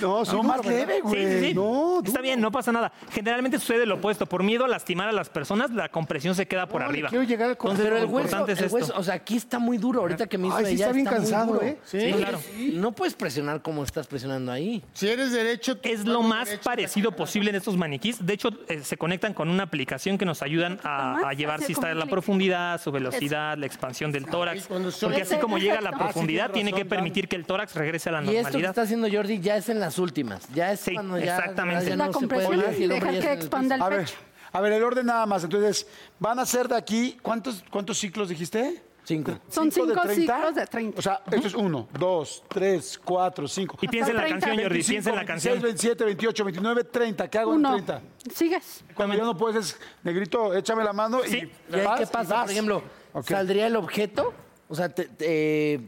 No, 0.00 0.22
No, 0.24 0.42
más 0.42 0.64
leve, 0.64 1.00
güey. 1.00 1.40
sí, 1.40 1.48
sí. 1.48 1.54
No, 1.54 2.00
Está 2.04 2.20
bien, 2.20 2.40
no 2.40 2.50
pasa 2.50 2.72
nada. 2.72 2.92
Generalmente 3.10 3.58
sucede 3.58 3.86
lo 3.86 3.96
opuesto. 3.96 4.26
Por 4.26 4.42
miedo 4.42 4.64
a 4.64 4.68
lastimar 4.68 5.08
a 5.08 5.12
las 5.12 5.28
personas, 5.30 5.70
la 5.70 5.88
compresión 5.88 6.34
se 6.34 6.46
queda 6.46 6.66
por 6.68 6.80
No, 6.82 6.88
arriba. 6.88 7.08
quiero 7.08 7.24
llegar 7.24 7.50
al 7.50 7.56
corazón. 7.56 7.80
Entonces, 7.84 7.84
Pero 7.84 7.96
lo 7.96 8.08
el 8.08 8.14
hueso, 8.14 8.36
importante 8.36 8.52
es 8.52 8.60
el 8.72 8.72
hueso, 8.74 8.94
o 8.96 9.02
sea, 9.02 9.14
aquí 9.14 9.36
está 9.36 9.58
muy 9.58 9.78
duro. 9.78 10.00
Ahorita 10.00 10.26
que 10.26 10.38
me 10.38 10.48
hizo 10.48 10.56
Ay, 10.56 10.66
sí 10.66 10.72
ella, 10.74 10.84
está 10.86 10.92
bien 10.94 11.06
cansado. 11.06 11.62
¿eh? 11.62 11.78
Sí, 11.84 12.12
claro. 12.16 12.38
No 12.72 12.92
puedes 12.92 13.14
presionar 13.14 13.62
como 13.62 13.82
estás 13.84 14.06
presionando 14.06 14.52
ahí. 14.52 14.82
Si 14.92 15.08
eres 15.08 15.32
derecho. 15.32 15.78
Es 15.82 16.04
lo 16.04 16.22
más 16.22 16.48
parecido 16.62 17.12
posible 17.12 17.50
en 17.50 17.56
estos 17.56 17.76
maniquís. 17.76 18.24
De 18.24 18.32
hecho, 18.34 18.50
eh, 18.68 18.80
se 18.82 18.96
conectan 18.96 19.34
con 19.34 19.48
una 19.48 19.62
aplicación 19.64 20.18
que 20.18 20.24
nos 20.24 20.42
ayudan 20.42 20.78
a, 20.82 21.28
a 21.28 21.32
llevar 21.34 21.60
si 21.62 21.72
está 21.72 21.92
un 21.92 21.98
la 21.98 22.06
profundidad, 22.06 22.80
su 22.80 22.90
velocidad, 22.92 23.56
la 23.56 23.66
expansión 23.66 24.10
del 24.12 24.26
tórax. 24.26 24.64
son- 24.64 24.84
Porque 25.02 25.22
así 25.22 25.36
como 25.36 25.58
llega 25.58 25.78
a 25.78 25.82
la 25.82 25.92
profundidad, 25.92 26.44
Ah, 26.46 26.48
sí, 26.48 26.54
tiene 26.54 26.72
que 26.72 26.84
permitir 26.84 27.28
que 27.28 27.36
el 27.36 27.44
tórax 27.46 27.74
regrese 27.74 28.08
a 28.08 28.12
la 28.12 28.18
Y 28.18 28.22
esto 28.22 28.32
que 28.34 28.42
normalidad. 28.42 28.70
está 28.70 28.82
haciendo 28.82 29.08
Jordi 29.10 29.40
ya 29.40 29.56
es 29.56 29.68
en 29.68 29.80
las 29.84 29.98
últimas. 29.98 30.48
Ya 30.54 30.72
es 30.72 30.80
Sí, 30.80 30.94
cuando 30.94 31.18
ya, 31.18 31.36
exactamente. 31.36 31.84
ya 31.90 31.96
La 31.96 32.06
no 32.06 32.12
se 32.12 32.26
puede 32.26 32.44
compresión 32.44 32.56
más 32.70 32.78
y 32.78 32.84
el 32.84 32.92
hombre 32.92 33.10
deja 33.12 33.12
ya 33.20 33.26
que 33.28 33.32
el 33.32 33.38
expanda 33.38 33.74
el 33.76 33.82
A 33.82 33.88
ver, 33.88 34.00
pecho. 34.00 34.14
a 34.52 34.60
ver, 34.60 34.72
el 34.72 34.82
orden 34.84 35.06
nada 35.06 35.26
más. 35.26 35.44
Entonces, 35.44 35.86
van 36.18 36.38
a 36.38 36.46
ser 36.46 36.68
de 36.68 36.76
aquí, 36.76 37.16
¿cuántos, 37.22 37.64
cuántos 37.70 37.98
ciclos 37.98 38.28
dijiste? 38.28 38.82
Cinco. 39.06 39.38
Son 39.50 39.70
¿Cinco 39.70 39.86
de 39.86 39.92
cinco 39.92 40.06
30? 40.06 40.34
ciclos 40.36 40.54
de 40.54 40.66
30. 40.66 40.98
O 40.98 41.02
sea, 41.02 41.20
esto 41.30 41.46
es 41.46 41.52
uno, 41.54 41.86
dos, 41.92 42.42
tres, 42.48 42.98
cuatro, 43.04 43.46
cinco. 43.46 43.76
Y 43.82 43.86
piensa 43.88 44.10
en 44.12 44.16
la 44.16 44.22
canción, 44.22 44.40
30. 44.56 44.62
Jordi, 44.62 44.82
piensa 44.82 45.10
en 45.10 45.16
la 45.16 45.22
26, 45.24 45.26
canción. 45.26 45.62
27, 45.62 46.04
28, 46.06 46.44
29, 46.44 46.84
30. 46.84 47.28
¿Qué 47.28 47.38
hago 47.38 47.50
Uno. 47.52 47.76
en 47.76 47.84
30? 47.84 48.02
Sigues. 48.34 48.82
Cuando 48.94 49.14
ya 49.14 49.24
no 49.24 49.36
puedes, 49.36 49.66
es, 49.66 49.80
negrito, 50.02 50.54
échame 50.54 50.82
la 50.82 50.94
mano 50.94 51.20
Sí. 51.26 51.36
y 51.70 51.76
¿Y 51.76 51.84
vas, 51.84 51.98
qué 51.98 52.04
y 52.04 52.06
pasa? 52.06 52.34
vas. 52.34 52.42
Por 52.44 52.50
ejemplo, 52.52 52.82
Ok. 53.12 53.26
¿saldría 53.28 53.66
el 53.66 53.76
objeto? 53.76 54.32
O 54.70 54.74
sea, 54.74 54.88
te- 54.88 55.04
te- 55.08 55.80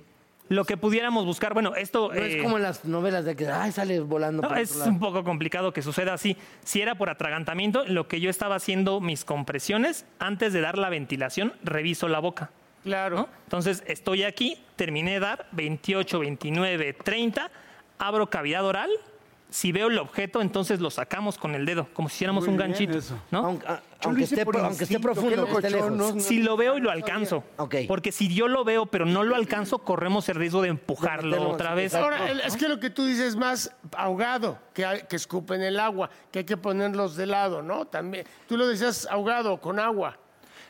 Lo 0.48 0.64
que 0.64 0.76
pudiéramos 0.76 1.24
buscar, 1.24 1.54
bueno, 1.54 1.74
esto... 1.74 2.08
no 2.08 2.14
eh, 2.14 2.36
es 2.36 2.42
como 2.42 2.56
en 2.56 2.62
las 2.62 2.84
novelas 2.84 3.24
de 3.24 3.34
que 3.34 3.48
ay, 3.48 3.72
sale 3.72 4.00
volando 4.00 4.42
No, 4.42 4.48
por 4.48 4.58
es 4.58 4.76
un 4.76 5.00
poco 5.00 5.24
complicado 5.24 5.72
que 5.72 5.82
suceda 5.82 6.14
así. 6.14 6.36
Si 6.64 6.80
era 6.80 6.94
por 6.94 7.10
atragantamiento, 7.10 7.84
lo 7.86 8.06
que 8.06 8.20
yo 8.20 8.30
estaba 8.30 8.54
haciendo 8.54 9.00
mis 9.00 9.24
compresiones, 9.24 10.06
antes 10.18 10.52
de 10.52 10.60
dar 10.60 10.78
la 10.78 10.88
ventilación, 10.88 11.52
reviso 11.64 12.06
la 12.08 12.20
boca. 12.20 12.50
Claro. 12.84 13.16
¿no? 13.16 13.28
Entonces, 13.44 13.82
estoy 13.86 14.22
aquí, 14.22 14.62
terminé 14.76 15.14
de 15.14 15.20
dar 15.20 15.46
28, 15.52 16.20
29, 16.20 16.92
30, 16.92 17.50
abro 17.98 18.30
cavidad 18.30 18.64
oral. 18.64 18.90
Si 19.56 19.72
veo 19.72 19.86
el 19.88 19.98
objeto, 19.98 20.42
entonces 20.42 20.80
lo 20.80 20.90
sacamos 20.90 21.38
con 21.38 21.54
el 21.54 21.64
dedo, 21.64 21.88
como 21.94 22.10
si 22.10 22.16
hiciéramos 22.16 22.44
Muy 22.44 22.50
un 22.52 22.56
ganchito. 22.58 22.98
eso. 22.98 23.18
¿no? 23.30 23.38
Aunque, 23.38 23.66
a- 23.66 23.80
esté, 24.20 24.42
aunque 24.42 24.98
profundo, 24.98 25.46
que 25.46 25.52
esté 25.52 25.70
lejos. 25.70 25.92
no- 25.92 26.20
Si 26.20 26.42
lo 26.42 26.58
veo 26.58 26.76
y 26.76 26.82
lo 26.82 26.90
alcanzo. 26.90 27.42
Porque 27.88 28.12
si 28.12 28.28
yo 28.34 28.48
lo 28.48 28.64
veo 28.64 28.84
pero 28.84 29.06
no 29.06 29.24
lo 29.24 29.34
alcanzo, 29.34 29.78
corremos 29.78 30.28
el 30.28 30.34
riesgo 30.34 30.60
de 30.60 30.68
empujarlo 30.68 31.30
meterlo, 31.30 31.54
otra 31.54 31.72
vez. 31.74 31.94
Ahora, 31.94 32.30
es 32.32 32.54
que 32.54 32.68
lo 32.68 32.78
que 32.78 32.90
tú 32.90 33.06
dices 33.06 33.28
es 33.28 33.36
más 33.36 33.74
ahogado, 33.96 34.58
que, 34.74 34.84
hay- 34.84 35.04
que 35.08 35.16
escupen 35.16 35.62
el 35.62 35.80
agua, 35.80 36.10
que 36.30 36.40
hay 36.40 36.44
que 36.44 36.58
ponerlos 36.58 37.16
de 37.16 37.24
lado, 37.24 37.62
¿no? 37.62 37.86
También. 37.86 38.26
Tú 38.46 38.58
lo 38.58 38.66
decías 38.68 39.08
ahogado, 39.10 39.58
con 39.62 39.78
agua. 39.80 40.18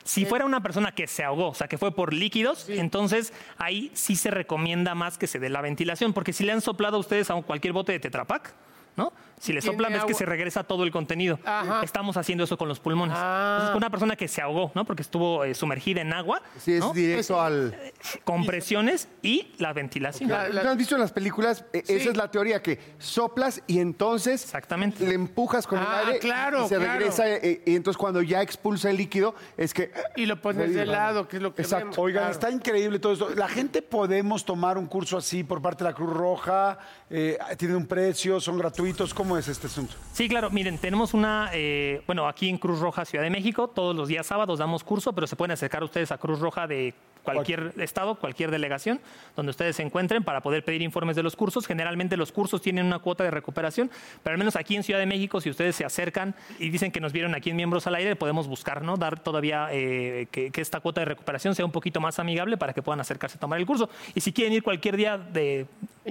Si 0.05 0.23
fuera 0.25 0.45
una 0.45 0.63
persona 0.63 0.93
que 0.93 1.07
se 1.07 1.25
ahogó, 1.25 1.49
o 1.49 1.53
sea, 1.53 1.67
que 1.67 1.77
fue 1.77 1.93
por 1.93 2.13
líquidos, 2.13 2.69
entonces 2.69 3.33
ahí 3.57 3.91
sí 3.95 4.15
se 4.15 4.31
recomienda 4.31 4.95
más 4.95 5.17
que 5.17 5.27
se 5.27 5.39
dé 5.39 5.49
la 5.49 5.59
ventilación, 5.59 6.13
porque 6.13 6.31
si 6.31 6.45
le 6.45 6.53
han 6.53 6.61
soplado 6.61 6.95
a 6.95 6.99
ustedes 7.01 7.29
a 7.29 7.33
cualquier 7.41 7.73
bote 7.73 7.91
de 7.91 7.99
Tetrapac, 7.99 8.53
¿no? 8.97 9.13
Si 9.39 9.53
le 9.53 9.61
soplan 9.61 9.91
es 9.93 9.99
que 9.99 10.03
agua. 10.11 10.13
se 10.17 10.25
regresa 10.25 10.63
todo 10.63 10.83
el 10.83 10.91
contenido. 10.91 11.39
Ajá. 11.45 11.81
Estamos 11.83 12.17
haciendo 12.17 12.43
eso 12.43 12.57
con 12.57 12.67
los 12.67 12.79
pulmones. 12.79 13.15
Ah. 13.17 13.57
Entonces, 13.59 13.77
una 13.77 13.89
persona 13.91 14.15
que 14.15 14.27
se 14.27 14.41
ahogó, 14.41 14.71
¿no? 14.73 14.83
Porque 14.85 15.03
estuvo 15.03 15.43
eh, 15.43 15.53
sumergida 15.53 16.01
en 16.01 16.11
agua, 16.13 16.41
Sí, 16.57 16.73
es 16.73 16.79
¿no? 16.79 16.91
directo 16.93 17.39
al... 17.39 17.75
compresiones 18.23 19.07
y 19.21 19.51
la 19.59 19.73
ventilación. 19.73 20.29
La- 20.29 20.49
la- 20.49 20.63
¿No 20.63 20.69
has 20.71 20.77
visto 20.77 20.95
en 20.95 21.01
las 21.01 21.11
películas? 21.11 21.65
Eh, 21.73 21.83
Esa 21.87 22.09
es 22.11 22.17
la 22.17 22.29
teoría, 22.31 22.61
que 22.61 22.79
soplas 22.97 23.61
y 23.67 23.79
entonces 23.79 24.43
Exactamente. 24.43 25.05
le 25.05 25.13
empujas 25.15 25.67
con 25.67 25.79
Ah, 25.79 26.01
el 26.03 26.07
aire 26.07 26.19
claro, 26.19 26.65
y 26.65 26.69
se 26.69 26.75
claro. 26.77 26.91
regresa. 26.99 27.29
eh, 27.29 27.61
y 27.65 27.75
entonces 27.75 27.97
cuando 27.97 28.21
ya 28.21 28.41
expulsa 28.41 28.89
el 28.89 28.97
líquido, 28.97 29.35
es 29.55 29.73
que... 29.73 29.91
Y 30.15 30.25
lo 30.25 30.41
pones 30.41 30.73
de 30.73 30.85
lado, 30.85 31.27
que 31.27 31.37
es 31.37 31.43
lo 31.43 31.53
que 31.53 31.61
Exacto. 31.61 31.85
vemos. 31.85 31.97
Oigan, 31.99 32.17
Claro. 32.23 32.31
está 32.33 32.49
increíble 32.51 32.99
todo 32.99 33.13
esto. 33.13 33.29
La 33.35 33.47
gente 33.47 33.81
podemos 33.81 34.43
tomar 34.45 34.77
un 34.77 34.87
curso 34.87 35.17
así 35.17 35.43
por 35.43 35.61
parte 35.61 35.83
de 35.83 35.89
la 35.91 35.95
Cruz 35.95 36.11
Roja. 36.13 36.77
Eh, 37.09 37.37
¿Tiene 37.57 37.75
un 37.75 37.85
precio? 37.85 38.39
¿Son 38.39 38.57
gratuitos? 38.57 39.13
¿Cómo 39.13 39.26
es 39.35 39.47
este 39.47 39.65
asunto? 39.65 39.95
Sí, 40.13 40.29
claro. 40.29 40.51
Miren, 40.51 40.77
tenemos 40.77 41.15
una, 41.15 41.49
eh, 41.53 42.03
bueno, 42.05 42.27
aquí 42.27 42.47
en 42.49 42.59
Cruz 42.59 42.79
Roja 42.79 43.03
Ciudad 43.03 43.23
de 43.23 43.31
México, 43.31 43.67
todos 43.67 43.95
los 43.95 44.07
días 44.07 44.27
sábados 44.27 44.59
damos 44.59 44.83
curso, 44.83 45.13
pero 45.13 45.25
se 45.25 45.35
pueden 45.35 45.53
acercar 45.53 45.83
ustedes 45.83 46.11
a 46.11 46.19
Cruz 46.19 46.39
Roja 46.39 46.67
de 46.67 46.93
cualquier 47.23 47.73
estado, 47.81 48.15
cualquier 48.15 48.51
delegación, 48.51 49.01
donde 49.35 49.49
ustedes 49.49 49.75
se 49.75 49.83
encuentren 49.83 50.23
para 50.23 50.39
poder 50.39 50.63
pedir 50.63 50.81
informes 50.81 51.17
de 51.17 51.23
los 51.23 51.35
cursos. 51.35 51.67
Generalmente 51.67 52.15
los 52.15 52.31
cursos 52.31 52.61
tienen 52.61 52.85
una 52.85 52.99
cuota 52.99 53.25
de 53.25 53.31
recuperación, 53.31 53.91
pero 54.23 54.33
al 54.35 54.37
menos 54.37 54.55
aquí 54.55 54.77
en 54.77 54.83
Ciudad 54.83 54.99
de 55.01 55.07
México, 55.07 55.41
si 55.41 55.49
ustedes 55.49 55.75
se 55.75 55.83
acercan 55.83 56.35
y 56.57 56.69
dicen 56.69 56.89
que 56.89 57.01
nos 57.01 57.11
vieron 57.11 57.35
aquí 57.35 57.49
en 57.49 57.57
Miembros 57.57 57.85
al 57.85 57.95
Aire, 57.95 58.15
podemos 58.15 58.47
buscar, 58.47 58.81
¿no? 58.81 58.95
Dar 58.95 59.19
todavía 59.19 59.67
eh, 59.73 60.27
que, 60.31 60.51
que 60.51 60.61
esta 60.61 60.79
cuota 60.79 61.01
de 61.01 61.05
recuperación 61.05 61.53
sea 61.53 61.65
un 61.65 61.71
poquito 61.73 61.99
más 61.99 62.17
amigable 62.17 62.55
para 62.55 62.71
que 62.71 62.81
puedan 62.81 63.01
acercarse 63.01 63.35
a 63.35 63.39
tomar 63.41 63.59
el 63.59 63.65
curso. 63.65 63.89
Y 64.15 64.21
si 64.21 64.31
quieren 64.31 64.53
ir 64.53 64.63
cualquier 64.63 64.95
día 64.95 65.17
de, 65.17 65.65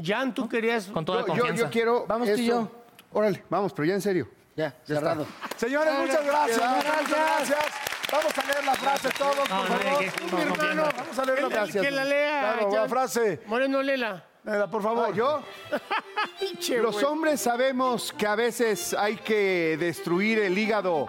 Jan, 0.04 0.34
tú 0.34 0.46
querías. 0.50 0.88
con 0.88 1.06
toda 1.06 1.20
Yo, 1.22 1.28
yo- 1.28 1.32
confianza. 1.32 1.64
yo 1.64 1.70
quiero... 1.70 2.04
Vamos 2.06 2.28
tú 2.30 2.36
y 2.38 2.44
esto- 2.44 2.70
Órale, 3.16 3.42
vamos, 3.48 3.72
pero 3.72 3.86
ya 3.86 3.94
en 3.94 4.02
serio. 4.02 4.28
Ya, 4.54 4.76
cerrado. 4.84 5.26
Señores, 5.56 5.94
muchas 6.00 6.22
gracias. 6.22 6.58
Muchas 6.76 7.08
gracias. 7.08 7.58
Vamos 8.12 8.38
a 8.38 8.42
leer 8.46 8.64
la 8.66 8.74
frase 8.74 9.08
todos, 9.16 9.36
por 9.36 9.48
No, 9.48 9.64
no 9.64 9.74
hay 9.74 10.10
favor. 10.10 10.32
Mi 10.34 10.42
hermano, 10.42 10.88
Vamos 10.94 11.18
a 11.18 11.24
leer 11.24 11.42
la 11.42 11.48
frase. 11.50 11.80
que 11.80 11.90
la 11.90 12.04
lea. 12.04 12.40
Claro, 12.58 12.70
la 12.74 12.88
frase. 12.90 13.40
Moreno, 13.46 13.82
lela. 13.82 14.22
Léela, 14.44 14.70
por 14.70 14.82
favor. 14.82 15.08
Ah, 15.10 15.14
¿Yo? 15.16 15.42
Los 16.82 17.02
hombres 17.04 17.40
sabemos 17.40 18.12
que 18.12 18.26
a 18.26 18.34
veces 18.34 18.92
hay 18.92 19.16
que 19.16 19.78
destruir 19.80 20.38
el 20.40 20.58
hígado 20.58 21.06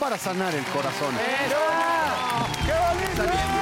para 0.00 0.16
sanar 0.16 0.54
el 0.54 0.64
corazón. 0.64 1.14
¡Qué 2.66 2.72
bonito! 2.72 3.61